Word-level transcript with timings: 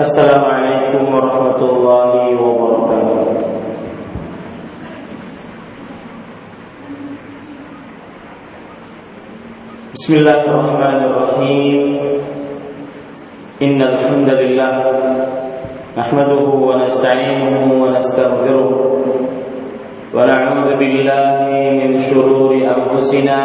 السلام 0.00 0.44
عليكم 0.44 1.14
ورحمة 1.14 1.56
الله 1.70 2.12
وبركاته 2.42 3.26
بسم 9.94 10.12
الله 10.16 10.40
الرحمن 10.44 10.98
الرحيم 11.08 11.76
إن 13.62 13.78
الحمد 13.82 14.30
لله 14.30 14.74
نحمده 15.98 16.44
ونستعينه 16.68 17.56
ونستغفره 17.82 18.70
ونعوذ 20.14 20.68
بالله 20.76 21.48
من 21.80 21.98
شرور 21.98 22.50
أنفسنا 22.54 23.40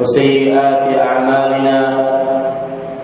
وسيئات 0.00 0.84
أعمالنا 0.98 1.78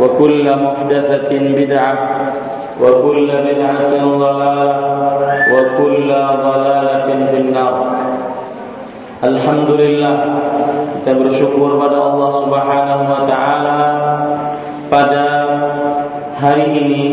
وكل 0.00 0.46
محدثة 0.64 1.30
بدعة 1.56 1.94
وكل 2.82 3.28
بدعة 3.28 3.92
ضلالة 4.18 4.78
وكل 5.54 6.08
ضلالة 6.44 7.08
في 7.30 7.36
النار 7.36 7.74
Alhamdulillah 9.20 10.16
kita 10.96 11.12
bersyukur 11.12 11.76
pada 11.76 11.92
Allah 11.92 12.30
Subhanahu 12.40 13.04
wa 13.04 13.22
taala 13.28 13.80
pada 14.88 15.26
hari 16.40 16.72
ini 16.72 17.04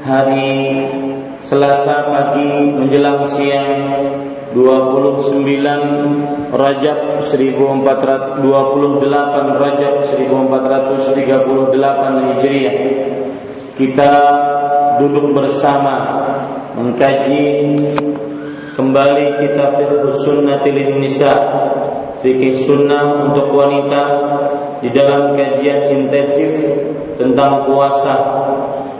hari 0.00 0.88
Selasa 1.44 2.08
pagi 2.08 2.64
menjelang 2.72 3.28
siang 3.28 3.76
29 4.57 6.49
Rajab 6.49 7.21
1428 7.21 8.41
Rajab 9.61 10.01
1438 10.01 12.25
Hijriah. 12.25 12.77
Kita 13.77 14.13
duduk 14.97 15.37
bersama 15.37 16.25
mengkaji 16.73 17.69
kembali 18.73 19.45
kitab 19.45 19.77
Fiqh 19.77 20.09
Sunnah 20.25 20.65
Nisa 20.97 21.33
Fikih 22.25 22.65
Sunnah 22.65 23.29
untuk 23.29 23.53
wanita 23.53 24.03
di 24.81 24.89
dalam 24.89 25.37
kajian 25.37 25.93
intensif 25.93 26.49
tentang 27.21 27.69
puasa. 27.69 28.41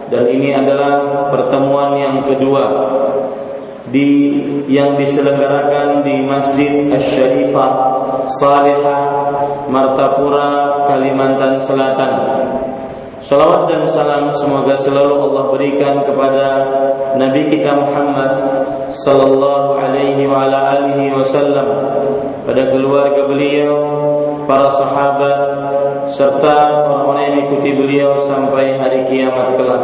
Dan 0.07 0.23
ini 0.29 0.53
adalah 0.53 1.25
pertemuan 1.33 1.97
yang 1.97 2.29
kedua 2.29 2.63
di 3.91 4.09
yang 4.67 4.99
diselenggarakan 4.99 6.03
di 6.03 6.27
Masjid 6.27 6.91
Asy-Syarifah 6.91 7.71
Salihah 8.39 9.03
Martapura 9.71 10.85
Kalimantan 10.91 11.63
Selatan. 11.63 12.13
Salawat 13.23 13.67
dan 13.67 13.83
salam 13.91 14.31
semoga 14.39 14.79
selalu 14.79 15.19
Allah 15.19 15.43
berikan 15.51 15.99
kepada 16.07 16.47
Nabi 17.19 17.51
kita 17.51 17.75
Muhammad 17.75 18.33
sallallahu 19.03 19.75
alaihi 19.75 20.23
wa 20.29 20.47
ala 20.47 20.79
alihi 20.79 21.11
wasallam 21.11 21.67
pada 22.47 22.71
keluarga 22.71 23.27
beliau, 23.27 23.75
para 24.47 24.71
sahabat 24.71 25.39
serta 26.15 26.87
orang-orang 26.87 27.23
yang 27.27 27.33
mengikuti 27.35 27.71
beliau 27.75 28.11
sampai 28.31 28.79
hari 28.79 29.03
kiamat 29.11 29.59
kelak. 29.59 29.83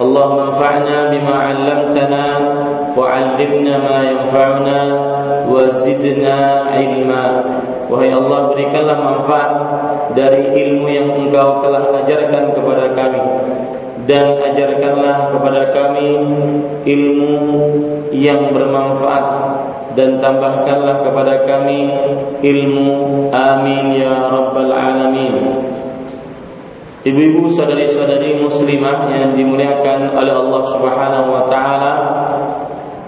اللهم 0.00 0.38
انفعنا 0.38 0.96
بما 1.12 1.34
علمتنا 1.46 2.24
وعلمنا 2.96 3.74
ما 3.78 3.98
ينفعنا 4.10 4.78
وزدنا 5.48 6.36
علما 6.74 7.26
Wahai 7.92 8.08
Allah 8.08 8.48
berikanlah 8.48 9.04
manfaat 9.04 9.52
dari 10.16 10.48
ilmu 10.64 10.88
yang 10.88 11.12
engkau 11.12 11.60
telah 11.60 11.92
ajarkan 12.00 12.56
kepada 12.56 12.96
kami 12.96 13.20
Dan 14.08 14.40
ajarkanlah 14.40 15.28
kepada 15.36 15.76
kami 15.76 16.08
ilmu 16.88 17.32
yang 18.16 18.48
bermanfaat 18.48 19.26
Dan 19.92 20.24
tambahkanlah 20.24 21.04
kepada 21.04 21.44
kami 21.44 21.92
ilmu 22.40 22.88
Amin 23.28 23.92
ya 23.92 24.24
Rabbal 24.40 24.72
Alamin 24.72 25.65
Ibu-ibu 27.07 27.55
saudari-saudari 27.55 28.35
muslimah 28.43 29.07
yang 29.15 29.31
dimuliakan 29.31 30.11
oleh 30.11 30.33
Allah 30.35 30.63
Subhanahu 30.75 31.27
wa 31.31 31.43
taala, 31.47 31.93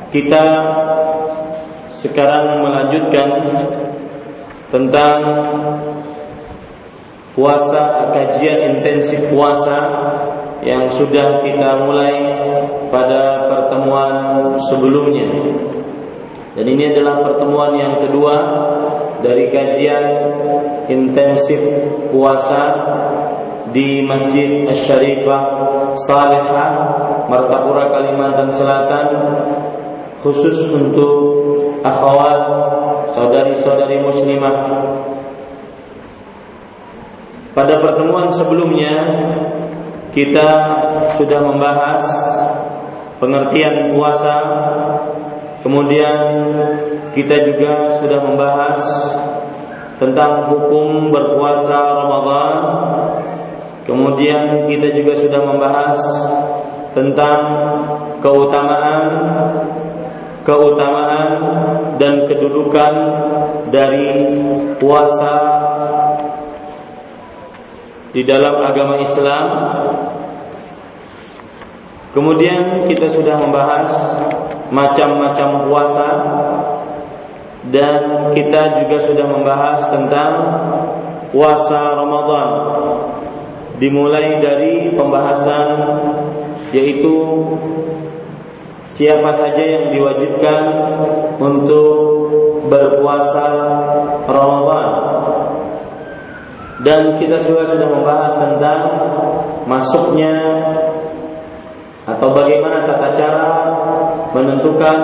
kita 0.07 0.43
sekarang 1.99 2.63
melanjutkan 2.63 3.27
tentang 4.71 5.19
puasa 7.35 8.07
kajian 8.15 8.79
intensif 8.79 9.19
puasa 9.35 9.77
yang 10.63 10.87
sudah 10.95 11.43
kita 11.43 11.83
mulai 11.83 12.15
pada 12.87 13.51
pertemuan 13.51 14.15
sebelumnya. 14.71 15.27
Dan 16.55 16.65
ini 16.71 16.95
adalah 16.95 17.19
pertemuan 17.19 17.75
yang 17.75 17.99
kedua 17.99 18.35
dari 19.19 19.51
kajian 19.51 20.07
intensif 20.87 21.59
puasa 22.15 22.61
di 23.71 24.01
Masjid 24.05 24.65
Asy-Syarifah 24.69 25.41
Salihah 26.05 26.69
Martapura 27.29 27.93
Kalimantan 27.93 28.49
Selatan 28.49 29.07
khusus 30.19 30.69
untuk 30.73 31.15
akhwat 31.85 32.41
saudari-saudari 33.15 34.03
muslimah 34.03 34.55
pada 37.55 37.81
pertemuan 37.81 38.29
sebelumnya 38.31 38.93
kita 40.11 40.49
sudah 41.15 41.39
membahas 41.43 42.03
pengertian 43.19 43.93
puasa 43.93 44.35
Kemudian 45.59 46.19
kita 47.11 47.35
juga 47.51 47.99
sudah 47.99 48.19
membahas 48.23 48.79
tentang 49.99 50.47
hukum 50.47 51.11
berpuasa 51.11 51.99
Ramadan. 51.99 52.55
Kemudian 53.89 54.69
kita 54.69 54.93
juga 54.93 55.17
sudah 55.17 55.41
membahas 55.41 55.97
tentang 56.93 57.41
keutamaan 58.21 59.05
keutamaan 60.49 61.29
dan 62.01 62.25
kedudukan 62.25 62.93
dari 63.69 64.09
puasa 64.81 65.35
di 68.09 68.25
dalam 68.25 68.65
agama 68.65 68.97
Islam. 68.97 69.45
Kemudian 72.09 72.89
kita 72.89 73.13
sudah 73.13 73.37
membahas 73.37 73.93
macam-macam 74.73 75.69
puasa 75.69 76.09
dan 77.69 78.33
kita 78.33 78.81
juga 78.81 78.97
sudah 79.05 79.27
membahas 79.29 79.81
tentang 79.93 80.31
puasa 81.29 81.93
Ramadan 81.93 82.49
dimulai 83.79 84.43
dari 84.43 84.91
pembahasan 84.93 85.67
yaitu 86.75 87.15
siapa 88.91 89.31
saja 89.33 89.63
yang 89.63 89.85
diwajibkan 89.95 90.63
untuk 91.39 91.95
berpuasa 92.67 93.47
Ramadan 94.27 94.91
dan 96.83 97.19
kita 97.19 97.43
juga 97.43 97.67
sudah 97.67 97.87
membahas 97.91 98.33
tentang 98.35 98.81
masuknya 99.67 100.35
atau 102.07 102.31
bagaimana 102.31 102.87
tata 102.87 103.09
cara 103.15 103.51
menentukan 104.31 104.97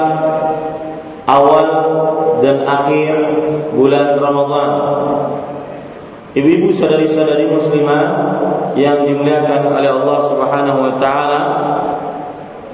awal 1.27 1.67
dan 2.39 2.63
akhir 2.63 3.13
bulan 3.75 4.17
Ramadan. 4.17 4.71
Ibu-ibu 6.35 6.75
sadari-sadari 6.75 7.47
muslimah 7.47 8.03
yang 8.75 9.07
dimuliakan 9.07 9.71
oleh 9.71 9.89
Allah 9.89 10.19
Subhanahu 10.29 10.79
wa 10.83 10.93
taala, 10.99 11.41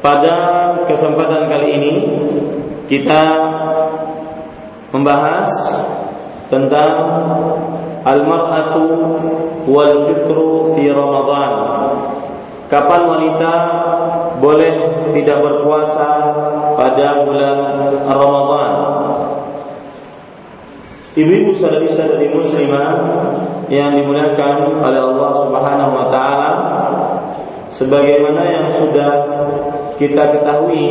pada 0.02 0.36
kesempatan 0.90 1.46
kali 1.46 1.68
ini 1.78 1.94
kita 2.90 3.24
membahas 4.92 5.48
tentang 6.50 6.94
al-mar'atu 8.04 8.86
wal 9.70 10.10
fitru 10.10 10.76
fi 10.76 10.90
Ramadan. 10.92 11.54
Kapan 12.68 13.02
wanita 13.04 13.54
boleh 14.42 14.74
tidak 15.14 15.38
berpuasa 15.44 16.10
pada 16.76 17.24
bulan 17.24 17.58
Ramadan. 18.10 18.72
Ibu-ibu 21.12 21.52
saudari-saudari 21.60 22.32
muslimah 22.32 22.92
yang 23.68 24.00
dimuliakan 24.00 24.80
oleh 24.80 25.02
Allah 25.12 25.32
Subhanahu 25.44 25.92
wa 25.92 26.08
taala 26.08 26.52
sebagaimana 27.68 28.42
yang 28.48 28.68
sudah 28.80 29.12
kita 30.00 30.40
ketahui 30.40 30.88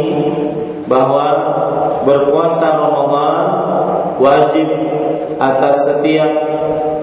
bahwa 0.85 1.27
berpuasa 2.05 2.69
Ramadan 2.69 3.45
wajib 4.21 4.69
atas 5.41 5.89
setiap 5.89 6.33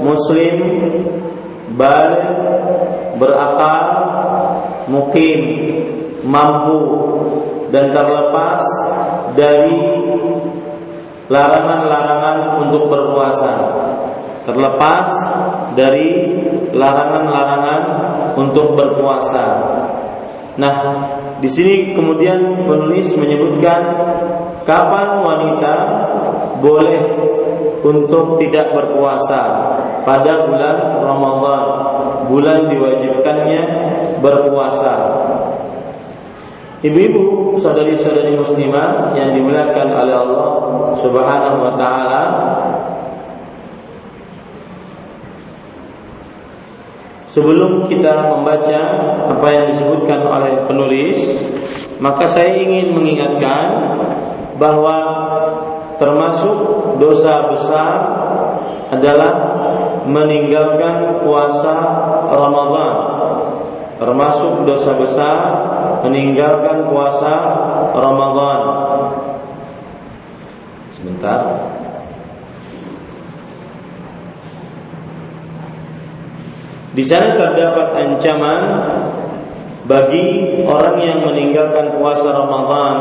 muslim 0.06 0.56
balik 1.74 2.30
berakal 3.18 3.86
mukim 4.94 5.42
mampu 6.22 6.82
dan 7.74 7.90
terlepas 7.90 8.62
dari 9.34 10.06
larangan-larangan 11.28 12.68
untuk 12.68 12.88
berpuasa. 12.88 13.54
Terlepas 14.48 15.08
dari 15.76 16.40
larangan-larangan 16.72 17.84
untuk 18.40 18.80
berpuasa. 18.80 19.46
Nah, 20.58 20.76
di 21.38 21.50
sini 21.52 21.94
kemudian 21.94 22.66
penulis 22.66 23.14
menyebutkan 23.20 23.82
kapan 24.64 25.22
wanita 25.22 25.76
boleh 26.64 27.04
untuk 27.86 28.42
tidak 28.42 28.74
berpuasa 28.74 29.42
pada 30.02 30.50
bulan 30.50 30.78
Ramadan, 30.98 31.64
bulan 32.26 32.60
diwajibkannya 32.74 33.62
berpuasa. 34.24 34.96
Ibu-ibu, 36.78 37.58
saudari-saudari 37.58 38.38
muslimah 38.38 39.18
yang 39.18 39.34
dimuliakan 39.34 39.88
oleh 39.98 40.14
Allah 40.14 40.50
Subhanahu 41.02 41.58
wa 41.62 41.74
taala, 41.78 42.24
Sebelum 47.38 47.86
kita 47.86 48.34
membaca 48.34 48.82
apa 49.30 49.48
yang 49.54 49.70
disebutkan 49.70 50.26
oleh 50.26 50.66
penulis, 50.66 51.22
maka 52.02 52.26
saya 52.26 52.58
ingin 52.58 52.98
mengingatkan 52.98 53.94
bahwa 54.58 54.98
termasuk 56.02 56.58
dosa 56.98 57.46
besar 57.54 57.94
adalah 58.90 59.34
meninggalkan 60.10 61.22
puasa 61.22 61.76
Ramadan. 62.26 62.94
Termasuk 64.02 64.66
dosa 64.66 64.98
besar 64.98 65.38
meninggalkan 66.10 66.90
puasa 66.90 67.34
Ramadan. 67.94 68.87
Sebentar. 70.98 71.42
Di 76.98 77.06
sana 77.06 77.38
terdapat 77.38 77.88
ancaman 77.94 78.62
bagi 79.86 80.58
orang 80.66 80.98
yang 80.98 81.20
meninggalkan 81.22 82.02
puasa 82.02 82.34
Ramadan 82.34 82.96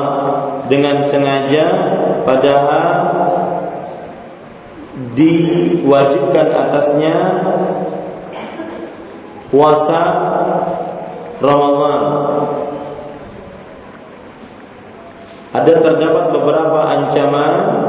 dengan 0.69 1.09
sengaja 1.09 1.67
padahal 2.29 2.93
diwajibkan 5.17 6.47
atasnya 6.53 7.17
puasa 9.49 10.01
Ramadan 11.41 12.01
Ada 15.57 15.73
terdapat 15.81 16.37
beberapa 16.37 16.81
ancaman 16.85 17.86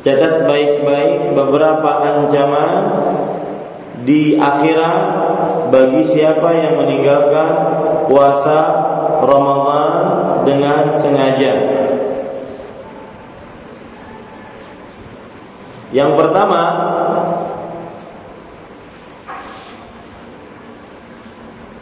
Catat 0.00 0.48
baik-baik 0.48 1.36
beberapa 1.36 1.90
ancaman 2.00 2.72
di 4.00 4.32
akhirat 4.40 5.00
bagi 5.68 6.08
siapa 6.08 6.48
yang 6.56 6.80
meninggalkan 6.80 7.48
puasa 8.08 8.58
Ramadan 9.20 9.92
dengan 10.48 10.88
sengaja. 10.96 11.52
Yang 15.92 16.12
pertama, 16.16 16.62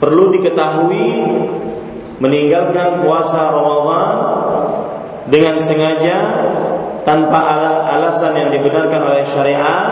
perlu 0.03 0.35
diketahui 0.35 1.11
meninggalkan 2.19 3.07
puasa 3.07 3.53
Ramadan 3.55 4.15
dengan 5.31 5.63
sengaja 5.63 6.19
tanpa 7.09 7.41
alasan 7.89 8.37
yang 8.37 8.53
dibenarkan 8.53 9.01
oleh 9.01 9.25
syariat. 9.33 9.85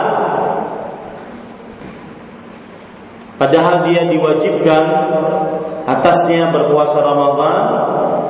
Padahal 3.41 3.89
dia 3.89 4.05
diwajibkan 4.05 4.85
atasnya 5.89 6.53
berpuasa 6.53 7.01
Ramadan 7.01 7.65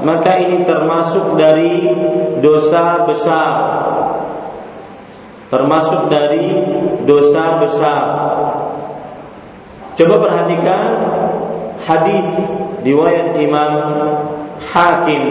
maka 0.07 0.39
ini 0.39 0.63
termasuk 0.63 1.35
dari 1.35 1.83
dosa 2.39 3.03
besar. 3.03 3.51
Termasuk 5.51 6.07
dari 6.07 6.47
dosa 7.03 7.43
besar. 7.59 8.03
Coba 9.99 10.15
perhatikan 10.21 10.87
hadis 11.83 12.27
riwayat 12.87 13.35
Imam 13.41 13.73
Hakim 14.71 15.23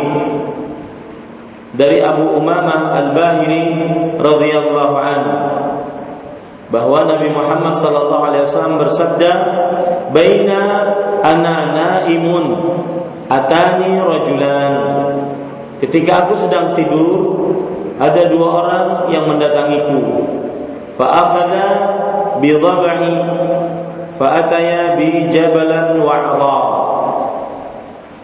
dari 1.76 2.00
Abu 2.00 2.40
Umamah 2.40 2.96
Al-Bahili 2.96 3.64
radhiyallahu 4.16 4.94
anhu 4.96 5.36
bahwa 6.72 7.06
Nabi 7.06 7.30
Muhammad 7.30 7.78
sallallahu 7.78 8.24
alaihi 8.26 8.44
wasallam 8.48 8.80
bersabda 8.82 9.32
baina 10.10 10.60
ana 11.22 11.54
naimun 11.76 12.44
atani 13.30 14.02
rajulan. 14.02 14.74
Ketika 15.78 16.26
aku 16.26 16.40
sedang 16.40 16.72
tidur 16.72 17.20
ada 18.00 18.28
dua 18.32 18.48
orang 18.64 18.86
yang 19.12 19.28
mendatangiku. 19.28 20.24
Fa 20.96 21.06
akhadha 21.06 21.68
bi 22.40 22.56
dhabhi 22.56 23.14
fa 24.16 24.26
ataya 24.40 24.96
bi 24.96 25.28
jabalan 25.28 26.00
wa'ra 26.00 26.60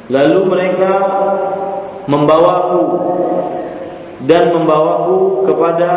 Lalu 0.08 0.40
mereka 0.48 0.92
membawaku 2.10 2.84
dan 4.26 4.54
membawaku 4.54 5.46
kepada 5.46 5.90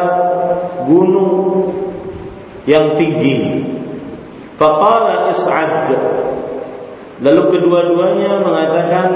gunung 0.90 1.70
yang 2.66 2.98
tinggi. 2.98 3.62
Faqala 4.58 5.30
is'ad. 5.36 5.92
Lalu 7.22 7.42
kedua-duanya 7.54 8.44
mengatakan 8.44 9.08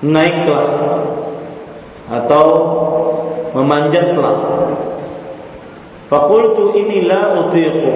naiklah 0.00 0.68
atau 2.08 2.46
memanjatlah. 3.52 4.38
Fakultu 6.10 6.74
inilah 6.74 7.46
utiqu. 7.46 7.92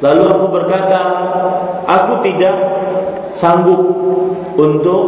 Lalu 0.00 0.22
aku 0.32 0.46
berkata, 0.48 1.00
aku 1.84 2.24
tidak 2.24 2.56
sanggup 3.36 3.84
untuk 4.56 5.02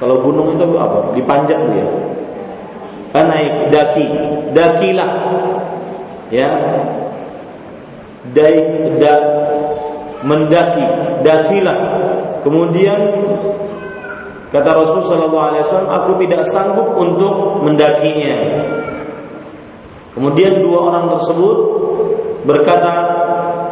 kalau 0.00 0.24
gunung 0.24 0.56
itu 0.56 0.64
apa? 0.80 1.12
Dipanjat 1.12 1.60
dia. 1.76 1.86
Kan 3.12 3.28
naik 3.28 3.68
daki, 3.68 4.06
dakilah. 4.56 5.12
Ya. 6.32 6.48
Dai, 8.32 8.56
da, 8.96 9.14
mendaki, 10.24 10.86
dakilah. 11.20 11.78
Kemudian 12.40 13.00
kata 14.48 14.70
Rasul 14.72 15.04
sallallahu 15.04 15.46
alaihi 15.52 15.62
wasallam, 15.68 15.92
aku 15.92 16.10
tidak 16.24 16.42
sanggup 16.48 16.96
untuk 16.96 17.60
mendakinya. 17.60 18.64
Kemudian 20.16 20.64
dua 20.64 20.78
orang 20.88 21.12
tersebut 21.18 21.56
berkata, 22.48 22.94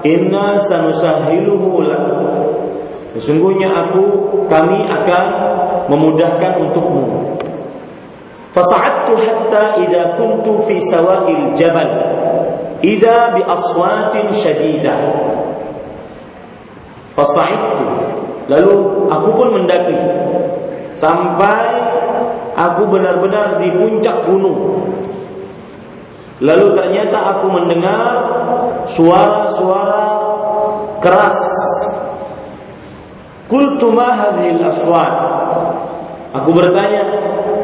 "Inna 0.05 0.61
sanusahiluhu 0.61 1.89
lak." 1.89 2.05
Sesungguhnya 3.17 3.73
aku 3.73 4.05
kami 4.47 4.85
akan 4.87 5.25
memudahkan 5.89 6.53
untukmu. 6.61 7.05
Fasa'adtu 8.53 9.13
hatta 9.17 9.81
idza 9.85 10.17
kuntu 10.17 10.65
fi 10.65 10.81
sawa'il 10.89 11.53
jabal 11.55 11.91
idza 12.81 13.37
bi 13.37 13.43
aswatin 13.45 14.33
syadidah. 14.33 14.99
Fasa'idtu 17.13 17.87
lalu 18.49 18.75
aku 19.13 19.29
pun 19.35 19.49
mendaki 19.61 19.99
sampai 20.97 21.61
aku 22.57 22.83
benar-benar 22.89 23.63
di 23.63 23.69
puncak 23.77 24.27
gunung. 24.27 24.91
Lalu 26.39 26.71
ternyata 26.79 27.35
aku 27.35 27.47
mendengar 27.51 28.15
suara-suara 28.95 30.07
keras. 31.03 31.39
Qultu 33.51 33.91
ma 33.91 34.15
hadhil 34.15 34.63
aswat? 34.63 35.38
Aku 36.39 36.51
bertanya, 36.55 37.03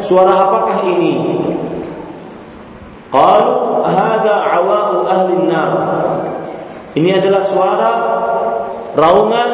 suara 0.02 0.50
apakah 0.50 0.82
ini? 0.82 1.38
Qalu 3.14 3.54
hadza 3.86 4.34
awa'u 4.58 5.06
ahli 5.06 5.34
nar. 5.46 5.72
Ini 6.98 7.22
adalah 7.22 7.42
suara 7.46 7.90
raungan 8.98 9.50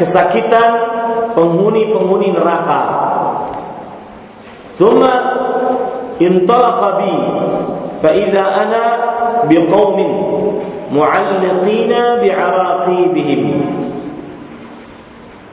kesakitan 0.00 0.70
penghuni-penghuni 1.36 2.32
neraka. 2.32 2.82
Thumma 4.80 5.14
intalaqa 6.20 6.88
bi 7.00 7.14
fa 8.00 8.10
idza 8.12 8.44
ana 8.44 8.84
biqaumin 9.48 10.12
mu'alliqina 10.92 12.20
bi'araqibihim. 12.24 13.42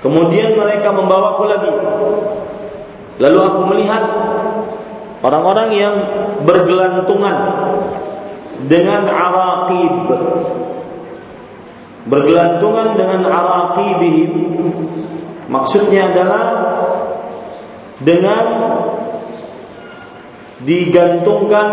Kemudian 0.02 0.58
mereka 0.58 0.90
membawaku 0.90 1.44
lagi 1.46 1.72
Lalu 3.22 3.38
aku 3.38 3.62
melihat 3.70 4.04
orang-orang 5.22 5.70
yang 5.78 5.96
bergelantungan 6.42 7.38
dengan 8.66 9.06
araqib. 9.06 9.96
Bergelantungan 12.10 12.98
dengan 12.98 13.30
araqibihim. 13.30 14.34
Maksudnya 15.54 16.10
adalah 16.10 16.46
dengan 18.02 18.46
digantungkan 20.66 21.68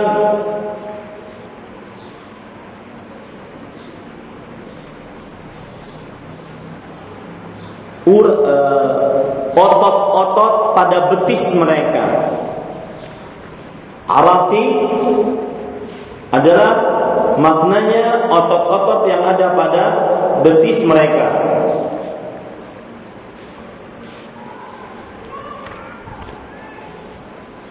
ur, 8.08 8.26
uh, 8.44 9.27
otot-otot 9.58 10.78
pada 10.78 11.10
betis 11.10 11.42
mereka. 11.58 12.30
Arati 14.08 14.66
adalah 16.30 16.70
maknanya 17.36 18.30
otot-otot 18.30 19.10
yang 19.10 19.26
ada 19.26 19.52
pada 19.52 19.84
betis 20.46 20.78
mereka. 20.86 21.26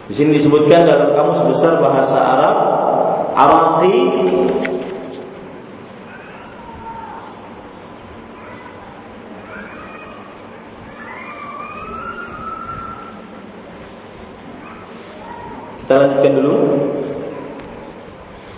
Di 0.07 0.13
sini 0.15 0.39
disebutkan 0.39 0.87
dalam 0.87 1.11
kamus 1.11 1.43
besar 1.51 1.83
bahasa 1.83 2.15
Arab, 2.15 2.57
arati 3.35 3.97
Kita 15.87 16.03
lanjutkan 16.03 16.33
dulu. 16.35 16.55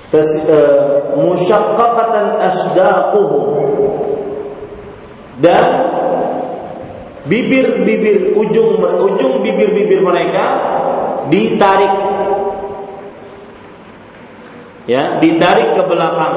Eh, 0.09 0.81
musyaqqaqatan 1.13 2.41
asdaquhum 2.41 3.45
dan 5.37 5.65
bibir-bibir 7.29 8.33
ujung 8.33 8.81
ujung 8.81 9.45
bibir-bibir 9.45 10.01
mereka 10.01 10.45
ditarik. 11.29 11.93
Ya 14.89 15.21
ditarik 15.21 15.77
ke 15.77 15.83
belakang. 15.85 16.35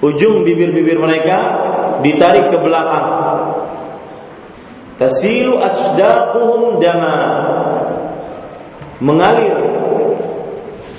Ujung 0.00 0.48
bibir-bibir 0.48 0.96
mereka 0.96 1.38
ditarik 2.00 2.48
ke 2.48 2.56
belakang. 2.56 3.06
Tasilu 4.96 5.60
asdaquhum 5.60 6.80
dama 6.80 7.16
mengalir 9.00 9.56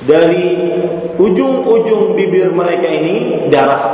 dari 0.10 0.58
ujung-ujung 1.16 2.18
bibir 2.18 2.50
mereka 2.50 2.90
ini 2.90 3.48
darah. 3.54 3.86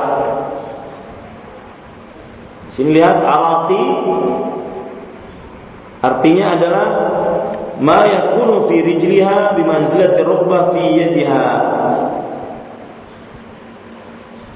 Sini 2.72 2.96
lihat 2.96 3.20
alati 3.20 3.84
artinya 6.00 6.46
adalah 6.56 6.88
ma 7.84 8.06
yakunu 8.08 8.70
fi 8.72 8.86
rijliha 8.86 9.58
manzilati 9.60 10.22
rukbah 10.24 10.72
fi 10.72 10.82
yadiha. 10.96 11.46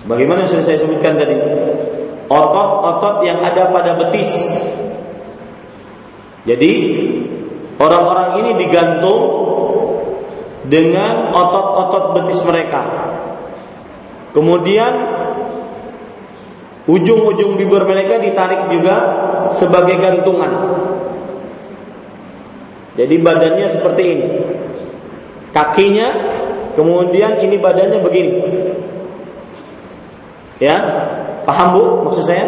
Sebagaimana 0.02 0.50
sudah 0.50 0.66
saya 0.66 0.82
sebutkan 0.82 1.14
tadi, 1.14 1.38
otot-otot 2.26 3.22
yang 3.22 3.38
ada 3.46 3.70
pada 3.70 3.94
betis. 4.02 4.34
Jadi 6.42 6.72
Orang-orang 7.82 8.46
ini 8.46 8.52
digantung 8.62 9.22
dengan 10.70 11.34
otot-otot 11.34 12.04
betis 12.14 12.38
mereka. 12.46 12.86
Kemudian 14.38 14.94
ujung-ujung 16.86 17.58
bibir 17.58 17.82
mereka 17.90 18.22
ditarik 18.22 18.70
juga 18.70 18.96
sebagai 19.58 19.98
gantungan. 19.98 20.54
Jadi 23.02 23.16
badannya 23.18 23.68
seperti 23.72 24.04
ini. 24.06 24.28
Kakinya 25.50 26.08
kemudian 26.78 27.42
ini 27.42 27.58
badannya 27.58 28.00
begini. 28.06 28.34
Ya, 30.62 30.78
paham 31.50 31.68
Bu 31.74 31.84
maksud 32.06 32.30
saya? 32.30 32.46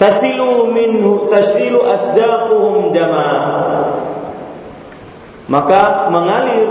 Tasilu 0.00 0.72
minhu 0.72 1.28
tasilu 1.28 1.84
asdaquhum 1.84 2.96
dama. 2.96 3.30
Maka 5.50 6.08
mengalir 6.08 6.68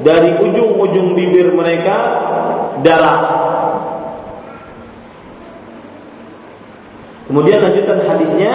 dari 0.00 0.32
ujung-ujung 0.40 1.12
bibir 1.12 1.52
mereka 1.52 1.96
darah. 2.80 3.20
Kemudian 7.28 7.60
lanjutan 7.60 8.00
hadisnya. 8.08 8.52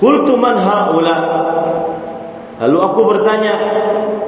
Qultu 0.00 0.40
man 0.40 0.56
haula? 0.56 1.16
Lalu 2.64 2.78
aku 2.80 3.00
bertanya 3.04 3.54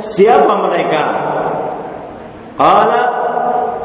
Siapa 0.03 0.61
mereka? 0.61 1.03
Qala 2.57 3.15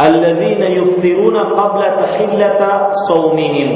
alladzina 0.02 0.66
yuftiruna 0.74 1.54
qabla 1.54 2.02
tahillata 2.02 2.90
saumihim 3.06 3.70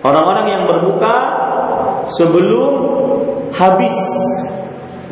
Orang-orang 0.00 0.46
yang 0.48 0.62
berbuka 0.64 1.14
sebelum 2.16 2.72
habis 3.52 3.92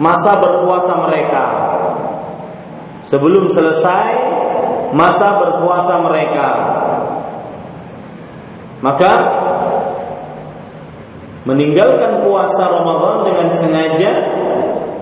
masa 0.00 0.40
berpuasa 0.40 0.96
mereka. 1.04 1.44
Sebelum 3.04 3.52
selesai 3.52 4.08
masa 4.96 5.36
berpuasa 5.36 6.00
mereka. 6.00 6.48
Maka 8.80 9.12
meninggalkan 11.44 12.24
puasa 12.24 12.64
Ramadan 12.72 13.28
dengan 13.28 13.48
sengaja 13.52 14.12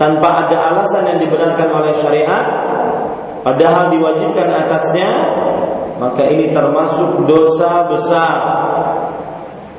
tanpa 0.03 0.47
ada 0.47 0.75
alasan 0.75 1.15
yang 1.15 1.19
dibenarkan 1.23 1.69
oleh 1.71 1.95
syariat 2.03 2.66
padahal 3.47 3.95
diwajibkan 3.95 4.51
atasnya 4.67 5.11
maka 6.03 6.27
ini 6.27 6.51
termasuk 6.51 7.25
dosa 7.31 7.87
besar 7.87 8.37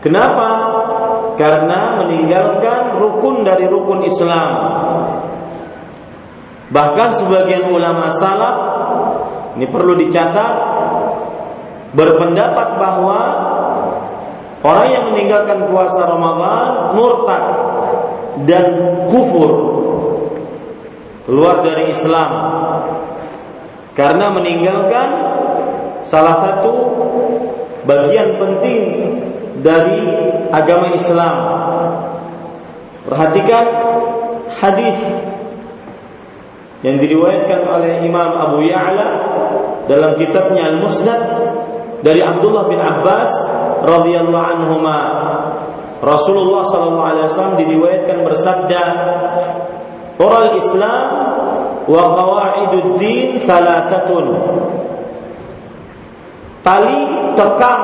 Kenapa? 0.08 0.50
Karena 1.36 2.00
meninggalkan 2.00 2.96
rukun 2.96 3.44
dari 3.46 3.66
rukun 3.66 4.06
Islam. 4.06 4.50
Bahkan 6.72 7.10
sebagian 7.12 7.68
ulama 7.72 8.12
salaf 8.16 8.56
ini 9.58 9.66
perlu 9.68 9.98
dicatat 10.00 10.54
berpendapat 11.92 12.68
bahwa 12.78 13.20
orang 14.62 14.88
yang 14.92 15.04
meninggalkan 15.12 15.66
puasa 15.72 16.08
Ramadan 16.08 16.94
murtad 16.94 17.44
dan 18.46 18.66
kufur 19.10 19.52
keluar 21.26 21.66
dari 21.66 21.90
Islam 21.90 22.30
karena 23.98 24.30
meninggalkan 24.30 25.10
salah 26.06 26.38
satu 26.38 26.74
bagian 27.90 28.38
penting 28.38 28.82
dari 29.66 30.06
agama 30.54 30.94
Islam. 30.94 31.38
Perhatikan 33.10 33.66
hadis 34.54 35.00
yang 36.86 37.02
diriwayatkan 37.02 37.66
oleh 37.66 38.06
Imam 38.06 38.38
Abu 38.38 38.70
Ya'la 38.70 39.10
dalam 39.90 40.14
kitabnya 40.22 40.70
Al-Musnad 40.70 41.22
dari 42.06 42.22
Abdullah 42.22 42.70
bin 42.70 42.78
Abbas 42.78 43.32
radhiyallahu 43.82 44.46
anhuma. 44.46 45.00
Rasulullah 45.98 46.62
sallallahu 46.70 47.10
alaihi 47.10 47.28
wasallam 47.34 47.58
diriwayatkan 47.58 48.18
bersabda, 48.22 48.84
"Oral 50.22 50.54
Islam 50.54 51.37
wa 51.88 52.04
qawaidud 52.14 53.00
din 53.00 53.42
thalathatun." 53.48 54.26
Tali 56.62 57.00
tekang 57.40 57.84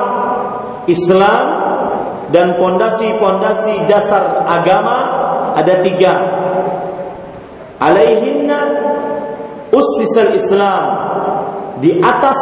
Islam 0.84 1.44
dan 2.28 2.60
pondasi-pondasi 2.60 3.88
dasar 3.88 4.44
agama 4.44 4.98
ada 5.56 5.80
tiga. 5.80 6.14
Alaihinna 7.80 8.60
ussisal 9.72 10.36
Islam. 10.36 10.82
Di 11.80 11.96
atas 12.00 12.38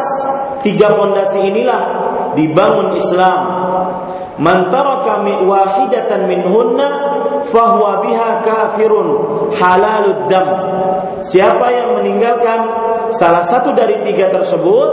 tiga 0.66 0.98
pondasi 0.98 1.40
inilah 1.46 1.82
dibangun 2.34 2.98
Islam. 2.98 3.40
Man 4.40 4.72
taraka 4.72 5.22
wahidatan 5.22 6.26
minhunna 6.26 6.90
fahuwa 7.50 8.04
biha 8.06 8.30
kafirun 8.44 9.08
halalud 9.56 10.30
dam. 10.30 10.48
Siapa 11.22 11.66
yang 11.70 12.02
meninggalkan 12.02 12.60
salah 13.14 13.42
satu 13.46 13.74
dari 13.74 14.02
tiga 14.06 14.30
tersebut, 14.30 14.88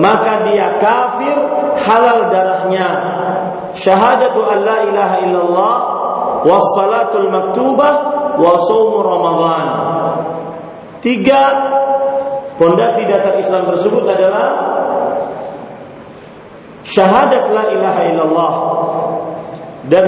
maka 0.00 0.46
dia 0.48 0.78
kafir 0.80 1.36
halal 1.82 2.30
darahnya 2.30 2.88
syahadatu 3.74 4.46
an 4.46 4.58
la 4.62 4.78
ilaha 4.86 5.16
illallah 5.26 5.74
was 6.46 6.64
salatul 6.78 7.28
maktubah 7.28 7.94
wa 8.38 8.52
saumu 8.66 9.02
tiga 11.02 11.42
fondasi 12.58 13.06
dasar 13.06 13.38
Islam 13.38 13.70
tersebut 13.74 14.02
adalah 14.06 14.48
syahadat 16.86 17.44
la 17.54 17.64
ilaha 17.70 18.00
illallah 18.10 18.52
dan 19.88 20.06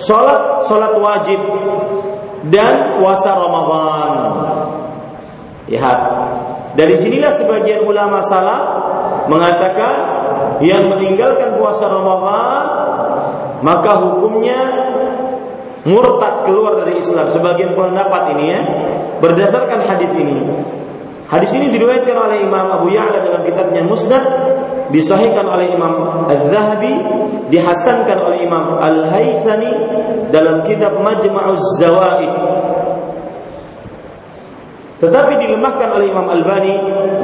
salat 0.00 0.66
salat 0.66 0.92
wajib 0.96 1.40
dan 2.50 2.98
puasa 2.98 3.30
Ramadan. 3.36 4.12
Lihat. 5.70 5.98
Dari 6.72 6.96
sinilah 6.96 7.36
sebagian 7.36 7.84
ulama 7.84 8.24
salaf 8.24 8.64
mengatakan 9.28 9.94
yang 10.64 10.88
meninggalkan 10.88 11.60
puasa 11.60 11.84
Ramadan 11.84 12.64
maka 13.62 13.92
hukumnya 14.02 14.58
murtad 15.86 16.46
keluar 16.46 16.78
dari 16.82 16.98
Islam 17.02 17.30
sebagian 17.30 17.74
pendapat 17.74 18.34
ini 18.38 18.44
ya 18.54 18.60
berdasarkan 19.18 19.82
hadis 19.82 20.10
ini 20.14 20.38
hadis 21.26 21.50
ini 21.54 21.70
diriwayatkan 21.74 22.14
oleh 22.14 22.46
Imam 22.46 22.70
Abu 22.70 22.90
Ya'la 22.94 23.18
dalam 23.22 23.42
kitabnya 23.42 23.82
Musnad 23.82 24.22
disahihkan 24.92 25.48
oleh 25.48 25.72
Imam 25.72 26.28
Az-Zahabi 26.28 26.94
dihasankan 27.48 28.18
oleh 28.20 28.44
Imam 28.44 28.76
Al-Haythami 28.78 29.72
dalam 30.30 30.62
kitab 30.68 31.00
Majma'uz 31.00 31.64
Zawaid. 31.80 32.32
Tetapi 35.02 35.32
dilemahkan 35.34 35.88
oleh 35.98 36.06
Imam 36.14 36.30
Al-Bani 36.30 36.74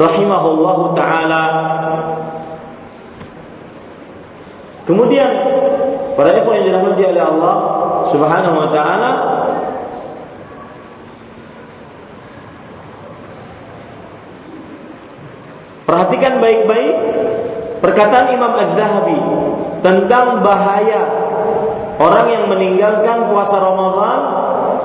rahimahullahu 0.01 0.99
taala. 0.99 1.45
Kemudian 4.83 5.31
para 6.17 6.33
ikhwan 6.35 6.65
yang 6.65 6.67
dirahmati 6.73 7.03
oleh 7.05 7.23
Allah 7.23 7.57
Subhanahu 8.09 8.57
wa 8.57 8.69
taala 8.73 9.11
Perhatikan 15.89 16.37
baik-baik 16.45 17.18
perkataan 17.79 18.35
Imam 18.35 18.53
Az-Zahabi 18.55 19.19
tentang 19.83 20.43
bahaya 20.43 21.01
orang 21.99 22.27
yang 22.31 22.45
meninggalkan 22.51 23.31
puasa 23.31 23.59
Ramadan 23.59 24.19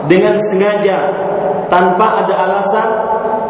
dengan 0.05 0.37
sengaja 0.51 0.99
tanpa 1.69 2.25
ada 2.25 2.33
alasan 2.49 2.89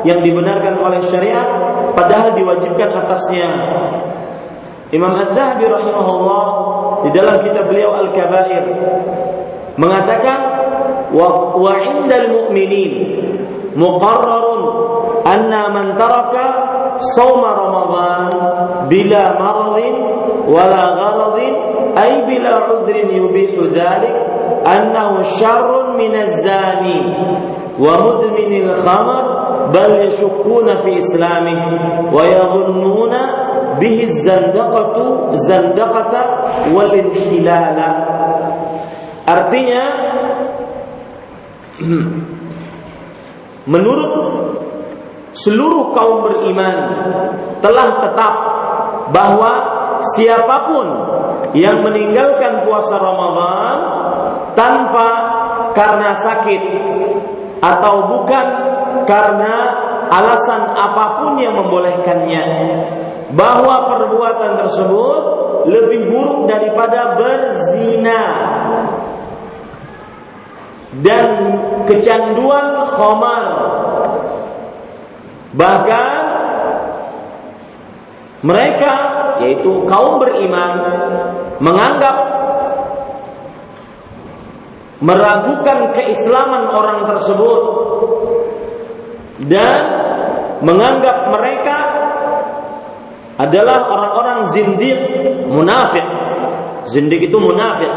yang 0.07 0.19
dibenarkan 0.23 0.79
oleh 0.79 0.99
syariat 1.07 1.47
padahal 1.95 2.35
diwajibkan 2.35 2.91
atasnya. 3.03 3.49
Imam 4.93 5.17
Az-Zahabi 5.17 5.65
rahimahullah 5.65 6.45
di 7.01 7.09
dalam 7.11 7.41
kitab 7.41 7.65
beliau 7.67 7.97
Al-Kabair 7.97 8.63
mengatakan 9.73 10.37
wa, 11.09 11.57
wa 11.57 11.73
indal 11.81 12.29
mu'minin 12.29 12.93
muqarrarun 13.73 14.61
anna 15.25 15.73
man 15.73 15.97
taraka 15.97 16.45
sauma 17.15 17.49
ramadan 17.57 18.29
bila 18.89 19.23
maradin 19.39 19.95
wala 20.47 20.83
gharadin 20.99 21.53
ay 21.97 22.13
bila 22.27 22.67
udhrin 22.79 23.09
yubihu 23.09 23.69
dhalik 23.73 24.13
annahu 24.65 25.23
syarrun 25.37 25.97
min 25.97 26.13
az-zani 26.15 26.99
wa 27.79 27.93
mudminil 28.01 28.71
khamr 28.83 29.23
bal 29.73 29.91
yashukkuna 30.05 30.83
fi 30.85 30.91
islamih 31.01 31.59
wa 32.13 32.21
yadhunnuna 32.21 33.21
bihi 33.81 34.05
zandaqatu 34.25 35.33
zandaqata 35.47 36.21
wal 36.75 36.93
inhilala 36.93 37.89
artinya 39.25 39.83
menurut 43.65 44.11
seluruh 45.33 45.93
kaum 45.97 46.21
beriman 46.25 46.77
telah 47.59 47.97
tetap 48.01 48.33
bahwa 49.09 49.51
siapa 50.13 50.57
pun 50.69 50.87
yang 51.57 51.81
meninggalkan 51.85 52.65
puasa 52.65 52.97
Ramadan 52.97 53.77
tanpa 54.53 55.09
karena 55.73 56.13
sakit 56.17 56.61
atau 57.61 57.95
bukan 58.09 58.45
karena 59.09 59.55
alasan 60.11 60.73
apa 60.77 61.23
pun 61.23 61.33
yang 61.41 61.57
membolehkannya 61.57 62.45
bahwa 63.33 63.89
perbuatan 63.89 64.61
tersebut 64.61 65.23
lebih 65.65 66.11
buruk 66.11 66.45
daripada 66.45 67.17
berzina 67.17 68.21
dan 71.01 71.27
kecanduan 71.89 72.85
khamar 72.93 73.45
bahkan 75.53 76.09
mereka 78.43 78.93
yaitu 79.39 79.87
kaum 79.87 80.19
beriman 80.19 80.73
menganggap 81.63 82.15
meragukan 84.99 85.95
keislaman 85.95 86.69
orang 86.73 87.07
tersebut 87.07 87.61
dan 89.47 89.81
menganggap 90.63 91.31
mereka 91.31 91.77
adalah 93.39 93.89
orang-orang 93.89 94.39
zindiq 94.53 94.99
munafik 95.47 96.23
Zindik 96.89 97.31
itu 97.31 97.37
munafik. 97.39 97.91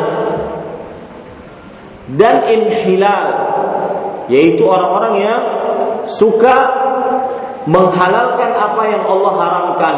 Dan 2.14 2.47
inhilal 2.47 3.27
yaitu 4.31 4.62
orang-orang 4.66 5.14
yang 5.23 5.42
suka 6.07 6.57
menghalalkan 7.66 8.50
apa 8.55 8.83
yang 8.87 9.02
Allah 9.05 9.33
haramkan. 9.35 9.96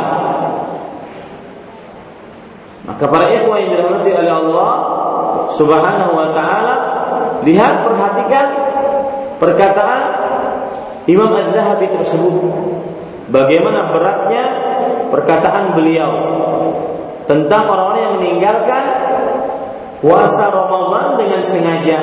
Maka 2.88 3.04
para 3.04 3.28
ikhwah 3.28 3.56
yang 3.60 3.70
dirahmati 3.76 4.10
oleh 4.16 4.32
Allah 4.32 4.72
Subhanahu 5.60 6.12
wa 6.16 6.28
taala, 6.32 6.74
lihat 7.44 7.84
perhatikan 7.84 8.46
perkataan 9.36 10.02
Imam 11.04 11.28
Az-Zahabi 11.36 11.86
tersebut. 11.92 12.36
Bagaimana 13.28 13.92
beratnya 13.92 14.44
perkataan 15.12 15.76
beliau 15.76 16.12
tentang 17.28 17.68
orang-orang 17.68 18.02
yang 18.08 18.14
meninggalkan 18.16 18.82
puasa 20.00 20.48
Ramadan 20.48 21.20
dengan 21.20 21.44
sengaja. 21.44 21.98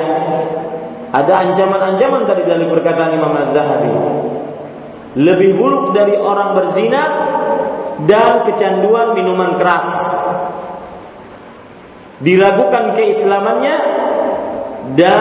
Ada 1.09 1.33
ancaman-ancaman 1.49 2.29
tadi 2.29 2.45
dari 2.45 2.69
perkataan 2.69 3.17
Imam 3.17 3.33
Az-Zahabi. 3.33 4.24
Lebih 5.15 5.55
buruk 5.55 5.95
dari 5.95 6.19
orang 6.19 6.59
berzina 6.59 7.03
dan 8.03 8.43
kecanduan 8.43 9.15
minuman 9.15 9.55
keras. 9.55 9.87
Diragukan 12.19 12.95
keislamannya 12.99 13.77
dan 14.99 15.19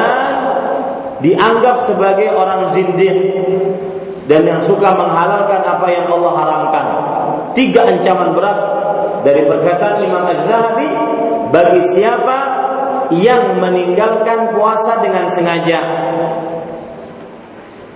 dianggap 1.22 1.86
sebagai 1.86 2.34
orang 2.34 2.74
zindiq 2.74 3.18
dan 4.26 4.42
yang 4.44 4.60
suka 4.64 4.92
menghalalkan 4.92 5.62
apa 5.62 5.86
yang 5.88 6.06
Allah 6.10 6.32
haramkan. 6.36 6.86
Tiga 7.54 7.86
ancaman 7.86 8.34
berat 8.34 8.58
dari 9.22 9.46
perkataan 9.46 9.96
Imam 10.04 10.24
Az-Zahabi 10.26 10.88
bagi 11.54 11.82
siapa 11.94 12.38
yang 13.14 13.62
meninggalkan 13.62 14.56
puasa 14.56 15.00
dengan 15.04 15.28
sengaja. 15.32 15.80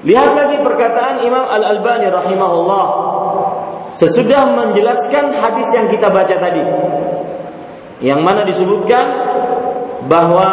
Lihat 0.07 0.31
lagi 0.39 0.57
perkataan 0.63 1.27
Imam 1.27 1.43
Al-Albani 1.43 2.07
rahimahullah 2.07 2.87
sesudah 3.99 4.55
menjelaskan 4.55 5.35
hadis 5.35 5.69
yang 5.75 5.91
kita 5.91 6.07
baca 6.07 6.35
tadi. 6.39 6.63
Yang 7.99 8.21
mana 8.23 8.47
disebutkan 8.47 9.05
bahwa 10.07 10.49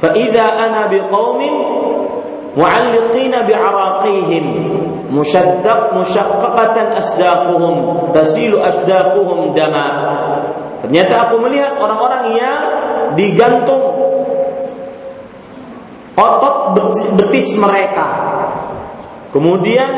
fa 0.00 0.16
idza 0.16 0.46
ana 0.48 0.88
biqaumin 0.88 1.54
mu'alliqina 2.56 3.44
bi'araqihim 3.44 4.44
musyaddaq 5.12 5.92
musyaqqaqatan 5.92 6.96
asdaquhum 6.98 7.74
tasilu 8.16 8.58
asdaquhum 8.64 9.54
dama 9.54 9.86
ternyata 10.82 11.28
aku 11.28 11.36
melihat 11.46 11.78
orang-orang 11.78 12.24
yang 12.34 12.60
digantung 13.14 13.95
otot 16.16 16.56
betis 17.20 17.54
mereka. 17.60 18.06
Kemudian 19.30 19.88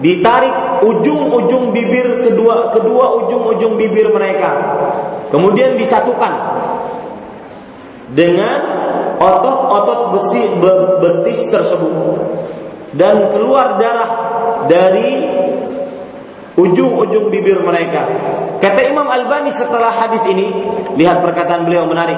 ditarik 0.00 0.80
ujung-ujung 0.80 1.74
bibir 1.76 2.24
kedua 2.24 2.72
kedua 2.72 3.04
ujung-ujung 3.24 3.76
bibir 3.76 4.08
mereka. 4.08 4.50
Kemudian 5.28 5.76
disatukan 5.76 6.32
dengan 8.16 8.58
otot-otot 9.20 10.16
besi 10.16 10.42
betis 11.04 11.40
tersebut. 11.52 11.92
Dan 12.88 13.28
keluar 13.28 13.76
darah 13.76 14.10
dari 14.64 15.37
ujung-ujung 16.57 17.33
bibir 17.33 17.59
mereka. 17.65 18.05
Kata 18.61 18.79
Imam 18.85 19.09
Albani 19.09 19.49
setelah 19.49 19.89
hadis 19.89 20.23
ini, 20.29 20.53
lihat 20.95 21.25
perkataan 21.25 21.65
beliau 21.65 21.89
menarik. 21.89 22.17